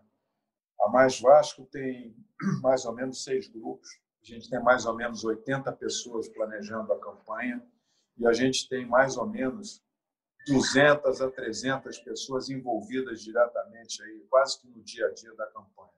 A 0.82 0.90
Mais 0.90 1.18
Vasco 1.18 1.64
tem 1.72 2.14
mais 2.62 2.84
ou 2.84 2.94
menos 2.94 3.24
seis 3.24 3.48
grupos. 3.48 3.88
A 4.22 4.26
gente 4.26 4.50
tem 4.50 4.62
mais 4.62 4.84
ou 4.84 4.94
menos 4.94 5.24
80 5.24 5.72
pessoas 5.72 6.28
planejando 6.28 6.92
a 6.92 7.00
campanha 7.00 7.66
e 8.18 8.26
a 8.26 8.34
gente 8.34 8.68
tem 8.68 8.84
mais 8.84 9.16
ou 9.16 9.26
menos 9.26 9.82
200 10.46 11.20
a 11.20 11.30
300 11.30 11.98
pessoas 11.98 12.48
envolvidas 12.48 13.20
diretamente 13.20 14.02
aí, 14.02 14.24
quase 14.30 14.60
que 14.60 14.68
no 14.68 14.82
dia 14.82 15.06
a 15.06 15.12
dia 15.12 15.34
da 15.34 15.46
campanha. 15.46 15.90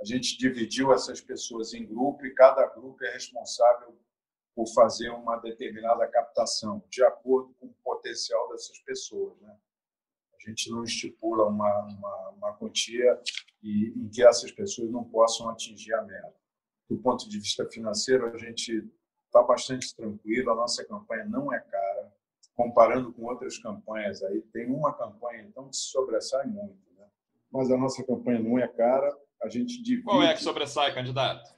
A 0.00 0.04
gente 0.04 0.36
dividiu 0.36 0.92
essas 0.92 1.20
pessoas 1.20 1.72
em 1.72 1.86
grupo 1.86 2.26
e 2.26 2.34
cada 2.34 2.66
grupo 2.66 3.02
é 3.02 3.12
responsável 3.12 3.98
por 4.54 4.66
fazer 4.74 5.08
uma 5.08 5.36
determinada 5.38 6.06
captação, 6.06 6.84
de 6.90 7.02
acordo 7.02 7.54
com 7.54 7.66
o 7.66 7.74
potencial 7.82 8.48
dessas 8.50 8.78
pessoas. 8.80 9.40
Né? 9.40 9.56
A 10.34 10.50
gente 10.50 10.70
não 10.70 10.84
estipula 10.84 11.46
uma, 11.46 11.86
uma, 11.86 12.28
uma 12.30 12.52
quantia 12.58 13.18
e, 13.62 13.92
em 13.96 14.08
que 14.10 14.22
essas 14.22 14.52
pessoas 14.52 14.90
não 14.90 15.02
possam 15.02 15.48
atingir 15.48 15.94
a 15.94 16.02
meta. 16.02 16.34
Do 16.88 16.98
ponto 16.98 17.28
de 17.28 17.38
vista 17.38 17.66
financeiro, 17.70 18.26
a 18.26 18.36
gente 18.36 18.86
está 19.26 19.42
bastante 19.42 19.96
tranquilo, 19.96 20.52
a 20.52 20.54
nossa 20.54 20.84
campanha 20.84 21.24
não 21.24 21.52
é 21.52 21.58
cara, 21.58 21.83
comparando 22.54 23.12
com 23.12 23.24
outras 23.24 23.58
campanhas 23.58 24.22
aí. 24.22 24.40
Tem 24.52 24.66
uma 24.70 24.92
campanha, 24.94 25.42
então, 25.42 25.68
que 25.68 25.76
se 25.76 25.90
sobressai 25.90 26.46
muito, 26.46 26.78
né? 26.96 27.06
mas 27.50 27.70
a 27.70 27.76
nossa 27.76 28.04
campanha 28.04 28.40
não 28.40 28.58
é 28.58 28.66
cara 28.68 29.16
a 29.42 29.48
gente 29.48 29.82
divide. 29.82 30.02
Qual 30.04 30.22
é 30.22 30.32
que 30.34 30.42
sobressai, 30.42 30.94
candidato? 30.94 31.54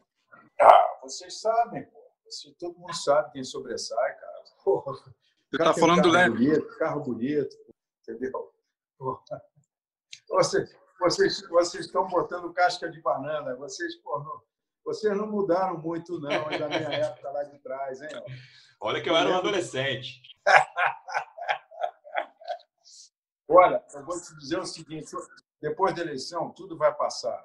Ah, 0.61 0.99
vocês 1.03 1.41
sabem, 1.41 1.85
pô. 1.85 1.97
Você, 2.25 2.53
todo 2.59 2.77
mundo 2.79 2.93
sabe 2.95 3.31
quem 3.33 3.45
sobressai, 3.45 4.17
cara. 4.17 4.45
Porra, 4.65 4.93
Você 4.95 5.11
está 5.53 5.73
falando 5.75 6.03
do 6.03 6.13
carro 6.13 6.33
Leme. 6.35 6.35
bonito, 6.49 6.79
carro 6.79 7.01
bonito, 7.03 7.57
entendeu? 8.03 8.53
Porra. 8.99 9.21
Vocês, 10.29 10.77
vocês, 10.99 11.49
vocês 11.49 11.87
estão 11.87 12.09
botando 12.09 12.53
casca 12.53 12.91
de 12.91 13.01
banana. 13.01 13.55
Vocês, 13.55 13.95
porra, 14.03 14.25
não- 14.25 14.43
vocês 14.87 15.17
não 15.17 15.27
mudaram 15.27 15.77
muito, 15.79 16.21
não, 16.21 16.49
da 16.49 16.69
minha 16.69 16.93
época 16.93 17.29
lá 17.33 17.43
de 17.43 17.59
trás, 17.59 18.01
hein? 18.01 18.09
Olha 18.81 19.03
que 19.03 19.11
eu 19.11 19.17
era 19.17 19.29
um 19.29 19.35
adolescente. 19.35 20.23
Olha, 23.49 23.85
eu 23.93 24.05
vou 24.05 24.21
te 24.21 24.37
dizer 24.37 24.61
o 24.61 24.65
seguinte: 24.65 25.11
depois 25.61 25.93
da 25.93 26.03
eleição, 26.03 26.53
tudo 26.53 26.79
vai 26.79 26.95
passar. 26.95 27.45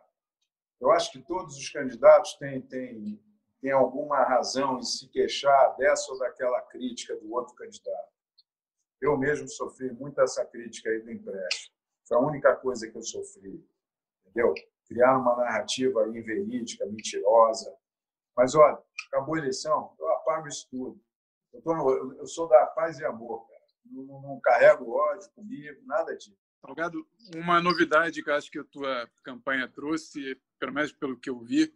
Eu 0.79 0.91
acho 0.91 1.11
que 1.11 1.19
todos 1.19 1.57
os 1.57 1.69
candidatos 1.69 2.35
têm, 2.35 2.61
têm, 2.61 3.19
têm 3.59 3.71
alguma 3.71 4.23
razão 4.23 4.77
em 4.77 4.83
se 4.83 5.07
queixar 5.09 5.75
dessa 5.77 6.11
ou 6.11 6.19
daquela 6.19 6.61
crítica 6.61 7.15
do 7.15 7.33
outro 7.33 7.55
candidato. 7.55 8.11
Eu 9.01 9.17
mesmo 9.17 9.47
sofri 9.49 9.91
muito 9.91 10.21
essa 10.21 10.45
crítica 10.45 10.91
aí 10.91 11.01
do 11.01 11.11
empréstimo. 11.11 11.73
Foi 12.07 12.17
a 12.17 12.21
única 12.21 12.55
coisa 12.55 12.87
que 12.87 12.95
eu 12.95 13.01
sofri. 13.01 13.67
Entendeu? 14.27 14.53
Criar 14.91 15.17
uma 15.17 15.37
narrativa 15.37 16.05
inverídica, 16.09 16.85
mentirosa. 16.85 17.73
Mas, 18.35 18.53
olha, 18.55 18.77
acabou 19.07 19.35
a 19.35 19.37
eleição, 19.37 19.95
eu 19.97 20.09
apago 20.09 20.49
isso 20.49 20.67
tudo. 20.69 21.01
Eu, 21.53 21.61
tô 21.61 22.13
eu 22.15 22.27
sou 22.27 22.49
da 22.49 22.65
paz 22.67 22.99
e 22.99 23.05
amor, 23.05 23.47
cara. 23.47 23.61
Não, 23.85 24.03
não- 24.21 24.39
carrego 24.43 24.91
ódio 24.91 25.29
comigo, 25.31 25.79
nada 25.85 26.13
disso. 26.17 26.35
Salgado, 26.59 27.07
uma 27.35 27.61
novidade 27.61 28.21
que 28.21 28.29
acho 28.29 28.51
que 28.51 28.59
a 28.59 28.63
tua 28.65 29.09
campanha 29.23 29.65
trouxe, 29.67 30.37
pelo 30.59 30.73
menos 30.73 30.91
pelo 30.91 31.17
que 31.17 31.29
eu 31.29 31.39
vi, 31.39 31.73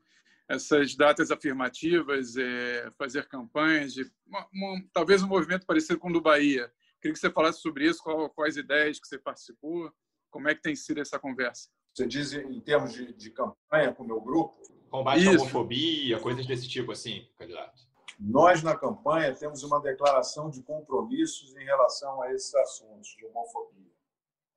essas 0.49 0.93
datas 0.95 1.31
afirmativas, 1.31 2.35
é, 2.35 2.91
fazer 2.97 3.27
campanhas, 3.29 3.93
de, 3.93 4.03
uma- 4.27 4.47
uma- 4.53 4.83
talvez 4.93 5.23
um 5.23 5.27
movimento 5.27 5.65
parecido 5.65 5.99
com 5.99 6.09
o 6.09 6.13
do 6.13 6.21
Bahia. 6.21 6.69
Queria 7.01 7.13
que 7.13 7.19
você 7.19 7.31
falasse 7.31 7.61
sobre 7.61 7.87
isso, 7.87 8.03
qual, 8.03 8.29
quais 8.29 8.57
ideias 8.57 8.99
que 8.99 9.07
você 9.07 9.17
participou, 9.17 9.89
como 10.29 10.49
é 10.49 10.53
que 10.55 10.61
tem 10.61 10.75
sido 10.75 10.99
essa 10.99 11.17
conversa. 11.17 11.69
Você 11.95 12.05
diz 12.05 12.33
em 12.33 12.59
termos 12.59 12.91
de, 12.91 13.13
de 13.13 13.31
campanha 13.31 13.93
com 13.93 14.03
o 14.03 14.05
meu 14.05 14.19
grupo, 14.19 14.61
Combate 14.89 15.25
à 15.27 15.31
homofobia, 15.31 16.19
coisas 16.19 16.45
desse 16.45 16.67
tipo, 16.67 16.91
assim, 16.91 17.25
candidato. 17.37 17.81
nós 18.19 18.61
na 18.61 18.77
campanha 18.77 19.33
temos 19.33 19.63
uma 19.63 19.81
declaração 19.81 20.49
de 20.49 20.61
compromissos 20.61 21.55
em 21.55 21.63
relação 21.63 22.21
a 22.21 22.33
esses 22.33 22.53
assuntos 22.53 23.07
de 23.15 23.25
homofobia. 23.25 23.91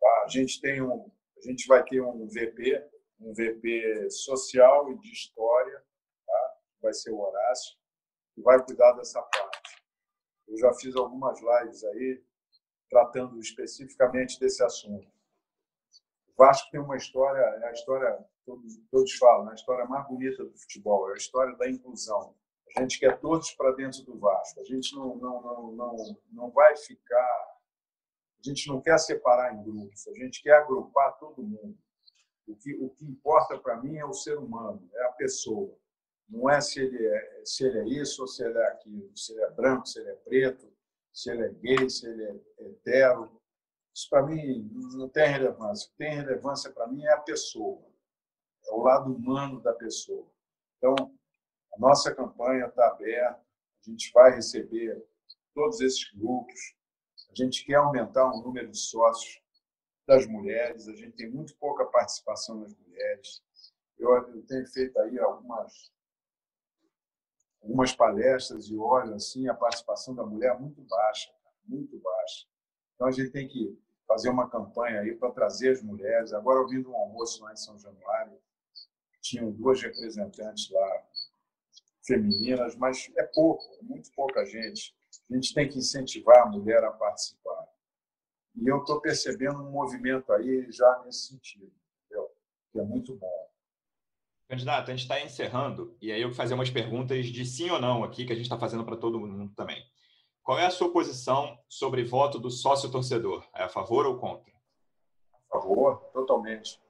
tá? 0.01 0.23
A 0.25 0.29
gente 0.29 0.61
tem 0.61 0.83
um, 0.83 1.09
a 1.37 1.41
gente 1.41 1.67
vai 1.69 1.85
ter 1.85 2.01
um 2.01 2.27
VP, 2.27 2.85
um 3.21 3.33
VP 3.33 4.11
social 4.11 4.91
e 4.91 4.99
de 4.99 5.13
história, 5.13 5.81
tá? 6.27 6.55
vai 6.83 6.93
ser 6.93 7.13
o 7.13 7.21
Horácio, 7.21 7.77
que 8.35 8.43
vai 8.43 8.61
cuidar 8.65 8.95
dessa 8.95 9.23
parte. 9.23 9.77
Eu 10.49 10.59
já 10.59 10.73
fiz 10.75 10.97
algumas 10.97 11.39
lives 11.41 11.85
aí 11.85 12.21
tratando 12.91 13.39
especificamente 13.39 14.41
desse 14.41 14.65
assunto. 14.65 15.07
Vasco 16.39 16.71
tem 16.71 16.81
uma 16.81 16.97
história, 16.97 17.41
é 17.41 17.67
a 17.67 17.73
história 17.73 18.25
todos, 18.47 18.81
todos 18.91 19.13
falam, 19.15 19.47
né? 19.47 19.51
a 19.51 19.55
história 19.55 19.85
mais 19.87 20.07
bonita 20.07 20.45
do 20.45 20.57
futebol, 20.57 21.11
é 21.11 21.15
a 21.15 21.17
história 21.17 21.57
da 21.57 21.69
inclusão. 21.69 22.33
A 22.77 22.81
gente 22.81 23.01
quer 23.01 23.19
todos 23.19 23.51
para 23.53 23.73
dentro 23.73 24.05
do 24.05 24.19
Vasco. 24.19 24.61
A 24.61 24.65
gente 24.65 24.95
não, 24.95 25.17
não, 25.17 25.43
não, 25.43 25.73
não, 25.73 25.97
não 26.31 26.51
vai 26.51 26.77
ficar. 26.77 27.59
A 28.39 28.43
gente 28.49 28.69
não 28.69 28.81
quer 28.81 28.99
separar 28.99 29.53
em 29.53 29.63
grupos. 29.65 30.07
A 30.07 30.15
gente 30.15 30.43
quer 30.43 30.53
agrupar 30.53 31.19
todo 31.19 31.43
mundo. 31.43 31.77
O 32.47 32.55
que, 32.55 32.75
o 32.77 32.89
que 32.91 33.05
importa 33.05 33.59
para 33.59 33.77
mim 33.83 33.97
é 33.97 34.05
o 34.05 34.13
ser 34.13 34.39
humano, 34.39 34.89
é 34.95 35.05
a 35.07 35.13
pessoa. 35.13 35.77
Não 36.29 36.49
é 36.49 36.61
se 36.61 36.81
ele 36.81 37.05
é, 37.05 37.43
se 37.45 37.65
ele 37.65 37.79
é 37.79 37.85
isso 38.01 38.23
ou 38.23 38.29
se 38.29 38.45
ele 38.45 38.59
é 38.59 38.67
aquilo, 38.69 39.17
se 39.17 39.33
ele 39.33 39.43
é 39.43 39.51
branco, 39.51 39.87
se 39.87 39.99
ele 39.99 40.11
é 40.11 40.15
preto, 40.15 40.73
se 41.13 41.31
ele 41.31 41.43
é 41.43 41.49
gay, 41.49 41.91
se 41.91 42.07
ele 42.07 42.23
é 42.23 42.65
hetero. 42.65 43.38
Isso 43.99 44.09
para 44.09 44.23
mim 44.23 44.71
não 44.97 45.09
tem 45.09 45.27
relevância. 45.27 45.89
O 45.89 45.91
que 45.91 45.97
tem 45.97 46.15
relevância 46.15 46.71
para 46.71 46.87
mim 46.87 47.03
é 47.03 47.13
a 47.15 47.21
pessoa, 47.21 47.85
é 48.65 48.71
o 48.71 48.81
lado 48.81 49.13
humano 49.13 49.61
da 49.61 49.73
pessoa. 49.73 50.25
Então, 50.77 50.95
a 51.75 51.81
nossa 51.81 52.15
campanha 52.15 52.67
está 52.67 52.87
aberta, 52.87 53.45
a 53.85 53.91
gente 53.91 54.13
vai 54.13 54.31
receber 54.31 55.05
todos 55.53 55.81
esses 55.81 56.13
grupos, 56.13 56.77
a 57.29 57.35
gente 57.35 57.67
quer 57.67 57.75
aumentar 57.75 58.25
o 58.33 58.41
número 58.41 58.71
de 58.71 58.79
sócios 58.79 59.43
das 60.07 60.29
mulheres, 60.29 60.87
a 60.87 60.95
gente 60.95 61.17
tem 61.17 61.29
muito 61.29 61.57
pouca 61.57 61.85
participação 61.85 62.61
das 62.61 62.73
mulheres. 62.77 63.43
Eu, 63.99 64.15
eu 64.15 64.47
tenho 64.47 64.65
feito 64.69 64.97
aí 65.01 65.19
algumas 65.19 65.91
algumas 67.61 67.93
palestras 67.93 68.69
e 68.69 68.77
olho 68.77 69.15
assim 69.15 69.49
a 69.49 69.55
participação 69.55 70.15
da 70.15 70.25
mulher 70.25 70.55
é 70.55 70.59
muito 70.59 70.81
baixa, 70.83 71.35
muito 71.67 71.99
baixa. 71.99 72.47
Então 72.95 73.09
a 73.09 73.11
gente 73.11 73.31
tem 73.33 73.49
que 73.49 73.77
fazer 74.09 74.31
uma 74.31 74.49
campanha 74.49 75.03
aí 75.03 75.15
para 75.15 75.31
trazer 75.31 75.71
as 75.71 75.83
mulheres. 75.83 76.33
Agora 76.33 76.67
de 76.67 76.79
um 76.79 76.97
almoço 76.97 77.45
lá 77.45 77.53
em 77.53 77.57
São 77.57 77.79
Januário, 77.79 78.41
tinham 79.21 79.53
duas 79.53 79.81
representantes 79.83 80.71
lá 80.71 81.07
femininas, 82.07 82.75
mas 82.75 83.13
é 83.17 83.23
pouco, 83.23 83.63
é 83.79 83.83
muito 83.83 84.11
pouca 84.13 84.45
gente. 84.47 84.97
A 85.31 85.35
gente 85.35 85.53
tem 85.53 85.69
que 85.69 85.79
incentivar 85.79 86.39
a 86.39 86.47
mulher 86.47 86.83
a 86.83 86.91
participar. 86.91 87.69
E 88.57 88.67
eu 88.67 88.79
estou 88.79 89.01
percebendo 89.01 89.63
um 89.63 89.71
movimento 89.71 90.33
aí 90.33 90.73
já 90.73 91.03
nesse 91.05 91.29
sentido, 91.29 91.71
entendeu? 92.07 92.29
que 92.73 92.81
é 92.81 92.83
muito 92.83 93.15
bom. 93.15 93.49
Candidato, 94.49 94.91
a 94.91 94.95
gente 94.95 95.03
está 95.03 95.21
encerrando, 95.21 95.95
e 96.01 96.11
aí 96.11 96.23
eu 96.23 96.29
vou 96.29 96.37
fazer 96.37 96.55
umas 96.55 96.71
perguntas 96.71 97.27
de 97.27 97.45
sim 97.45 97.69
ou 97.69 97.79
não 97.79 98.03
aqui, 98.03 98.25
que 98.25 98.33
a 98.33 98.35
gente 98.35 98.47
está 98.47 98.59
fazendo 98.59 98.85
para 98.85 98.97
todo 98.97 99.21
mundo 99.21 99.53
também. 99.55 99.85
Qual 100.49 100.59
é 100.59 100.65
a 100.65 100.71
sua 100.71 100.91
posição 100.91 101.59
sobre 101.69 102.03
voto 102.03 102.39
do 102.39 102.51
sócio 102.51 102.91
torcedor? 102.91 103.47
É 103.55 103.65
a 103.65 103.69
favor 103.69 104.07
ou 104.07 104.17
contra? 104.17 104.51
A 105.53 105.61
favor, 105.61 105.99
totalmente. 106.11 106.81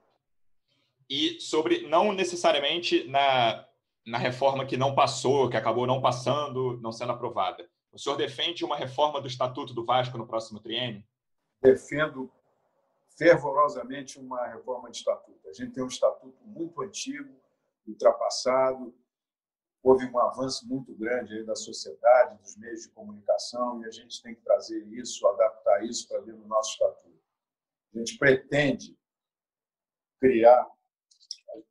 E 1.11 1.41
sobre, 1.41 1.89
não 1.89 2.13
necessariamente 2.13 3.03
na, 3.09 3.67
na 4.07 4.17
reforma 4.17 4.65
que 4.65 4.77
não 4.77 4.95
passou, 4.95 5.51
que 5.51 5.57
acabou 5.57 5.89
não 5.89 6.01
passando, 6.01 6.79
não 6.81 6.93
sendo 6.93 7.11
aprovada. 7.11 7.69
O 7.93 7.99
senhor 7.99 8.15
defende 8.15 8.65
uma 8.65 8.77
reforma 8.77 9.21
do 9.21 9.27
Estatuto 9.27 9.75
do 9.75 9.85
Vasco 9.85 10.17
no 10.17 10.29
próximo 10.29 10.61
triênio? 10.61 11.03
Defendo 11.61 12.31
fervorosamente 13.17 14.21
uma 14.21 14.47
reforma 14.47 14.89
de 14.89 14.99
estatuto. 14.99 15.49
A 15.49 15.53
gente 15.53 15.73
tem 15.73 15.83
um 15.83 15.89
estatuto 15.89 16.39
muito 16.45 16.81
antigo, 16.81 17.35
ultrapassado, 17.89 18.95
houve 19.89 20.05
um 20.05 20.19
avanço 20.19 20.69
muito 20.69 20.95
grande 20.95 21.43
da 21.45 21.57
sociedade, 21.57 22.37
dos 22.43 22.57
meios 22.57 22.83
de 22.83 22.91
comunicação, 22.91 23.83
e 23.83 23.87
a 23.87 23.91
gente 23.91 24.23
tem 24.23 24.35
que 24.35 24.43
trazer 24.43 24.87
isso, 24.89 25.27
adaptar 25.27 25.83
isso 25.83 26.07
para 26.07 26.21
dentro 26.21 26.43
do 26.43 26.47
nosso 26.49 26.73
estatuto. 26.73 27.19
A 27.95 27.99
gente 27.99 28.19
pretende 28.19 28.95
criar. 30.21 30.71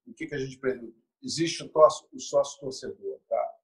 O 0.07 0.13
que, 0.15 0.25
que 0.25 0.33
a 0.33 0.39
gente 0.39 0.57
pretende? 0.57 0.95
Existe 1.21 1.63
o, 1.63 1.69
tócio- 1.69 2.09
o 2.11 2.19
sócio-torcedor, 2.19 3.19
tá? 3.29 3.55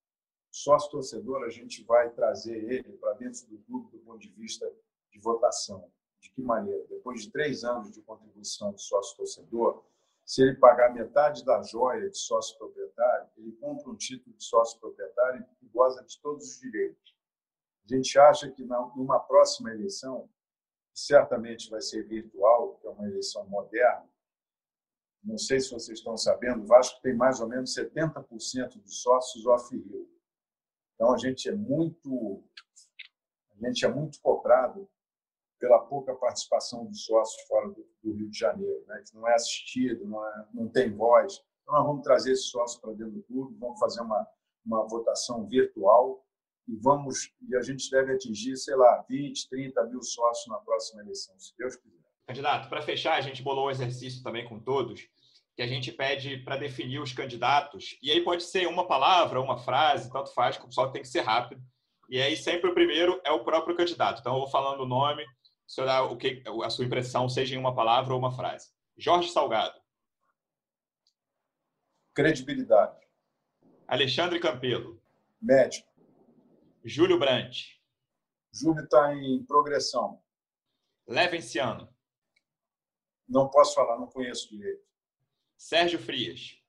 O 0.52 0.56
sócio-torcedor, 0.56 1.44
a 1.46 1.50
gente 1.50 1.84
vai 1.84 2.12
trazer 2.12 2.72
ele 2.72 2.94
para 2.98 3.14
dentro 3.14 3.48
do 3.48 3.58
clube 3.64 3.92
do 3.92 4.00
ponto 4.04 4.20
de 4.20 4.30
vista 4.30 4.72
de 5.12 5.20
votação. 5.20 5.92
De 6.20 6.30
que 6.30 6.42
maneira? 6.44 6.86
Depois 6.88 7.24
de 7.24 7.32
três 7.32 7.64
anos 7.64 7.92
de 7.92 8.02
contribuição 8.04 8.72
de 8.72 8.84
sócio-torcedor, 8.84 9.84
se 10.26 10.42
ele 10.42 10.56
pagar 10.56 10.94
metade 10.94 11.44
da 11.44 11.62
joia 11.62 12.10
de 12.10 12.18
sócio 12.18 12.58
proprietário, 12.58 13.30
ele 13.38 13.52
compra 13.54 13.90
um 13.90 13.96
título 13.96 14.36
de 14.36 14.44
sócio 14.44 14.80
proprietário 14.80 15.46
e 15.62 15.68
goza 15.68 16.04
de 16.04 16.20
todos 16.22 16.48
os 16.48 16.60
direitos. 16.60 17.16
A 17.86 17.96
gente 17.96 18.18
acha 18.18 18.50
que 18.50 18.64
numa 18.64 19.20
próxima 19.20 19.72
eleição, 19.72 20.30
que 20.94 21.00
certamente 21.00 21.70
vai 21.70 21.82
ser 21.82 22.08
virtual, 22.08 22.78
que 22.78 22.88
é 22.88 22.90
uma 22.90 23.08
eleição 23.08 23.46
moderna, 23.48 24.10
não 25.24 25.38
sei 25.38 25.60
se 25.60 25.72
vocês 25.72 26.00
estão 26.00 26.18
sabendo, 26.18 26.64
o 26.64 26.68
Vasco 26.68 27.02
tem 27.02 27.16
mais 27.16 27.40
ou 27.40 27.48
menos 27.48 27.74
70% 27.74 28.82
dos 28.82 29.02
sócios 29.02 29.46
off-rio. 29.46 30.10
Então 30.96 31.14
a 31.14 31.18
gente 31.18 31.48
é 31.48 31.56
muito 31.56 32.44
a 33.52 33.68
gente 33.68 33.86
é 33.86 33.88
muito 33.88 34.20
cobrado 34.22 34.90
pela 35.64 35.80
pouca 35.80 36.14
participação 36.14 36.86
dos 36.88 37.06
sócios 37.06 37.42
fora 37.48 37.70
do, 37.70 37.88
do 38.04 38.12
Rio 38.12 38.30
de 38.30 38.38
Janeiro, 38.38 38.84
né? 38.86 39.02
que 39.08 39.16
não 39.16 39.26
é 39.26 39.34
assistido, 39.34 40.06
não, 40.06 40.28
é, 40.28 40.46
não 40.54 40.68
tem 40.68 40.92
voz. 40.92 41.42
Então, 41.62 41.76
nós 41.76 41.86
vamos 41.86 42.04
trazer 42.04 42.34
esses 42.34 42.50
sócios 42.50 42.82
para 42.82 42.92
dentro 42.92 43.14
do 43.14 43.24
clube, 43.24 43.56
vamos 43.58 43.80
fazer 43.80 44.02
uma, 44.02 44.28
uma 44.66 44.86
votação 44.86 45.48
virtual 45.48 46.22
e 46.68 46.76
vamos 46.76 47.32
e 47.48 47.56
a 47.56 47.62
gente 47.62 47.90
deve 47.90 48.12
atingir, 48.12 48.58
sei 48.58 48.76
lá, 48.76 49.06
20, 49.10 49.48
30 49.48 49.86
mil 49.86 50.02
sócios 50.02 50.48
na 50.48 50.58
próxima 50.58 51.02
eleição, 51.02 51.34
se 51.40 51.56
Deus 51.58 51.78
quiser. 51.78 51.96
Candidato, 52.28 52.68
para 52.68 52.82
fechar, 52.82 53.14
a 53.14 53.22
gente 53.22 53.42
bolou 53.42 53.68
um 53.68 53.72
exercício 53.72 54.22
também 54.22 54.46
com 54.46 54.60
todos, 54.60 55.08
que 55.56 55.62
a 55.62 55.68
gente 55.68 55.94
pede 55.94 56.40
para 56.40 56.58
definir 56.58 57.00
os 57.00 57.14
candidatos. 57.14 57.98
E 58.04 58.12
aí 58.12 58.22
pode 58.22 58.44
ser 58.44 58.68
uma 58.68 58.86
palavra, 58.86 59.40
uma 59.40 59.58
frase, 59.58 60.12
tanto 60.12 60.34
faz, 60.34 60.60
só 60.72 60.90
tem 60.90 61.02
que 61.02 61.08
ser 61.08 61.22
rápido. 61.22 61.62
E 62.10 62.22
aí 62.22 62.36
sempre 62.36 62.70
o 62.70 62.74
primeiro 62.74 63.22
é 63.24 63.32
o 63.32 63.46
próprio 63.46 63.78
candidato. 63.78 64.20
Então 64.20 64.34
eu 64.34 64.40
vou 64.42 64.50
falando 64.50 64.82
o 64.82 64.86
nome, 64.86 65.24
senhor 65.74 65.88
dá 65.88 66.04
o 66.04 66.18
que 66.18 66.44
a 66.64 66.70
sua 66.70 66.86
impressão, 66.86 67.28
seja 67.28 67.56
em 67.56 67.58
uma 67.58 67.74
palavra 67.74 68.14
ou 68.14 68.20
uma 68.20 68.32
frase. 68.32 68.72
Jorge 68.98 69.30
Salgado. 69.30 69.82
Credibilidade. 72.14 73.00
Alexandre 73.88 74.40
Campelo. 74.40 75.02
Médico. 75.42 75.92
Júlio 76.84 77.18
Brandt. 77.18 77.82
Júlio 78.52 78.84
está 78.84 79.16
em 79.16 79.44
progressão. 79.46 80.22
Levenciano. 81.08 81.92
Não 83.28 83.50
posso 83.50 83.74
falar, 83.74 83.98
não 83.98 84.08
conheço 84.08 84.50
direito. 84.50 84.86
Sérgio 85.58 85.98
Frias. 85.98 86.62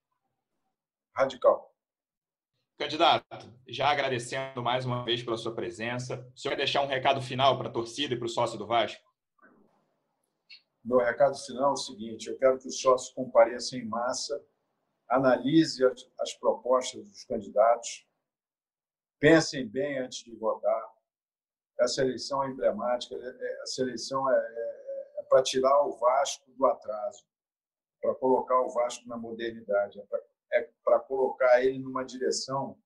Radical. 1.13 1.74
Candidato, 2.77 3.55
já 3.69 3.89
agradecendo 3.89 4.61
mais 4.61 4.85
uma 4.85 5.05
vez 5.05 5.23
pela 5.23 5.37
sua 5.37 5.55
presença, 5.55 6.29
o 6.35 6.37
senhor 6.37 6.55
quer 6.55 6.63
deixar 6.63 6.83
um 6.83 6.89
recado 6.89 7.23
final 7.23 7.57
para 7.57 7.69
a 7.69 7.73
torcida 7.73 8.15
e 8.15 8.19
para 8.19 8.27
o 8.27 8.29
sócio 8.29 8.59
do 8.59 8.67
Vasco? 8.67 9.01
Meu 10.85 10.99
recado 10.99 11.37
final 11.39 11.71
é 11.71 11.73
o 11.73 11.77
seguinte: 11.77 12.29
eu 12.29 12.37
quero 12.37 12.59
que 12.59 12.67
os 12.67 12.81
sócios 12.81 13.15
compareçam 13.15 13.79
em 13.79 13.87
massa, 13.87 14.45
analise 15.09 15.85
as, 15.85 16.11
as 16.19 16.35
propostas 16.35 17.09
dos 17.09 17.25
candidatos, 17.25 18.05
pensem 19.21 19.69
bem 19.69 20.01
antes 20.01 20.25
de 20.25 20.35
votar. 20.35 20.93
Essa 21.79 22.03
eleição 22.03 22.43
é 22.43 22.49
emblemática, 22.49 23.15
é, 23.15 23.19
é, 23.19 23.63
essa 23.63 23.83
eleição 23.83 24.29
é, 24.29 24.37
é, 24.37 25.21
é 25.21 25.23
para 25.29 25.45
tirar 25.45 25.81
o 25.87 25.97
Vasco 25.97 26.51
do 26.51 26.67
atraso, 26.67 27.25
para 28.03 28.17
colocar 28.17 28.61
o 28.63 28.71
Vasco 28.71 29.09
na 29.09 29.17
modernidade, 29.17 30.01
é 30.01 30.05
para 30.07 30.21
é 30.53 30.71
para 30.85 31.01
colocar 31.01 31.63
ele 31.65 31.79
numa 31.79 32.05
direção 32.05 32.79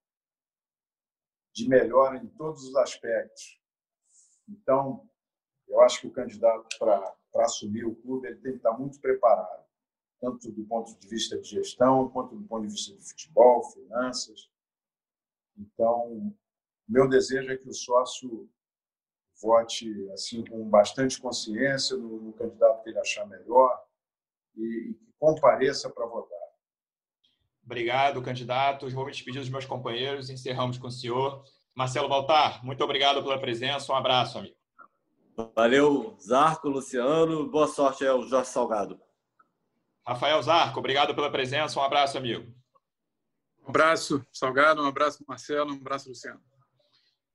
de 1.52 1.68
melhora 1.68 2.16
em 2.16 2.28
todos 2.28 2.64
os 2.64 2.76
aspectos. 2.76 3.60
Então, 4.48 5.08
eu 5.66 5.80
acho 5.80 6.00
que 6.00 6.06
o 6.06 6.12
candidato 6.12 6.78
para 6.78 7.16
assumir 7.44 7.84
o 7.84 7.96
clube 7.96 8.28
ele 8.28 8.40
tem 8.40 8.52
que 8.52 8.58
estar 8.58 8.72
muito 8.72 9.00
preparado, 9.00 9.64
tanto 10.20 10.50
do 10.50 10.64
ponto 10.64 10.98
de 10.98 11.08
vista 11.08 11.38
de 11.38 11.48
gestão, 11.48 12.08
quanto 12.08 12.36
do 12.36 12.46
ponto 12.46 12.66
de 12.66 12.72
vista 12.72 12.94
de 12.94 13.08
futebol, 13.08 13.62
finanças. 13.70 14.50
Então, 15.56 16.34
meu 16.88 17.08
desejo 17.08 17.50
é 17.50 17.56
que 17.56 17.68
o 17.68 17.74
sócio 17.74 18.48
vote 19.40 20.10
assim 20.10 20.44
com 20.44 20.68
bastante 20.68 21.20
consciência 21.20 21.96
no, 21.96 22.20
no 22.20 22.32
candidato 22.32 22.82
que 22.82 22.90
ele 22.90 22.98
achar 22.98 23.26
melhor 23.26 23.86
e, 24.56 24.90
e 24.90 25.12
compareça 25.18 25.90
para 25.90 26.06
votar. 26.06 26.37
Obrigado, 27.68 28.22
candidatos. 28.22 28.94
Vou 28.94 29.04
me 29.04 29.12
despedir 29.12 29.42
dos 29.42 29.50
meus 29.50 29.66
companheiros. 29.66 30.30
Encerramos 30.30 30.78
com 30.78 30.86
o 30.86 30.90
senhor. 30.90 31.44
Marcelo 31.74 32.08
Baltar, 32.08 32.64
muito 32.64 32.82
obrigado 32.82 33.22
pela 33.22 33.38
presença. 33.38 33.92
Um 33.92 33.94
abraço, 33.94 34.38
amigo. 34.38 34.56
Valeu, 35.54 36.16
Zarco, 36.18 36.66
Luciano. 36.70 37.46
Boa 37.50 37.68
sorte 37.68 38.06
ao 38.06 38.22
Jorge 38.22 38.48
Salgado. 38.48 38.98
Rafael 40.02 40.42
Zarco, 40.42 40.78
obrigado 40.78 41.14
pela 41.14 41.30
presença. 41.30 41.78
Um 41.78 41.82
abraço, 41.82 42.16
amigo. 42.16 42.50
Um 43.62 43.68
abraço, 43.68 44.26
Salgado. 44.32 44.82
Um 44.82 44.86
abraço, 44.86 45.22
Marcelo. 45.28 45.70
Um 45.70 45.76
abraço, 45.76 46.08
Luciano. 46.08 46.40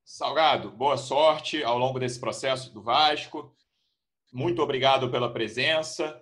Salgado, 0.04 0.72
boa 0.72 0.98
sorte 0.98 1.64
ao 1.64 1.78
longo 1.78 2.00
desse 2.00 2.20
processo 2.20 2.74
do 2.74 2.82
Vasco. 2.82 3.56
Muito 4.34 4.64
obrigado 4.64 5.12
pela 5.12 5.32
presença. 5.32 6.20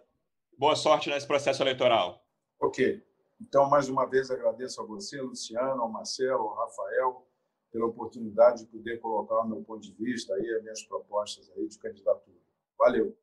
Boa 0.58 0.76
sorte 0.76 1.10
nesse 1.10 1.26
processo 1.26 1.64
eleitoral. 1.64 2.22
Ok. 2.60 3.10
Então, 3.42 3.68
mais 3.70 3.90
uma 3.90 4.06
vez, 4.06 4.30
agradeço 4.30 4.82
a 4.82 4.86
você, 4.86 5.20
Luciano, 5.20 5.82
ao 5.82 5.90
Marcelo, 5.90 6.50
ao 6.50 6.56
Rafael, 6.56 7.28
pela 7.72 7.88
oportunidade 7.88 8.66
de 8.66 8.72
poder 8.72 9.00
colocar 9.00 9.40
o 9.40 9.48
meu 9.48 9.64
ponto 9.64 9.82
de 9.82 9.94
vista 9.94 10.34
aí, 10.36 10.54
as 10.56 10.62
minhas 10.62 10.84
propostas 10.84 11.50
aí 11.58 11.68
de 11.68 11.78
candidatura. 11.80 12.38
Valeu. 12.78 13.18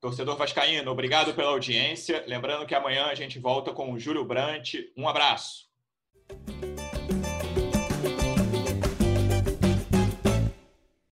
Torcedor 0.00 0.36
Vascaíno, 0.36 0.90
obrigado 0.90 1.34
pela 1.34 1.50
audiência. 1.50 2.24
Lembrando 2.26 2.66
que 2.66 2.74
amanhã 2.74 3.06
a 3.06 3.14
gente 3.14 3.38
volta 3.38 3.72
com 3.72 3.92
o 3.92 3.98
Júlio 3.98 4.24
Brant. 4.24 4.74
Um 4.96 5.08
abraço. 5.08 5.68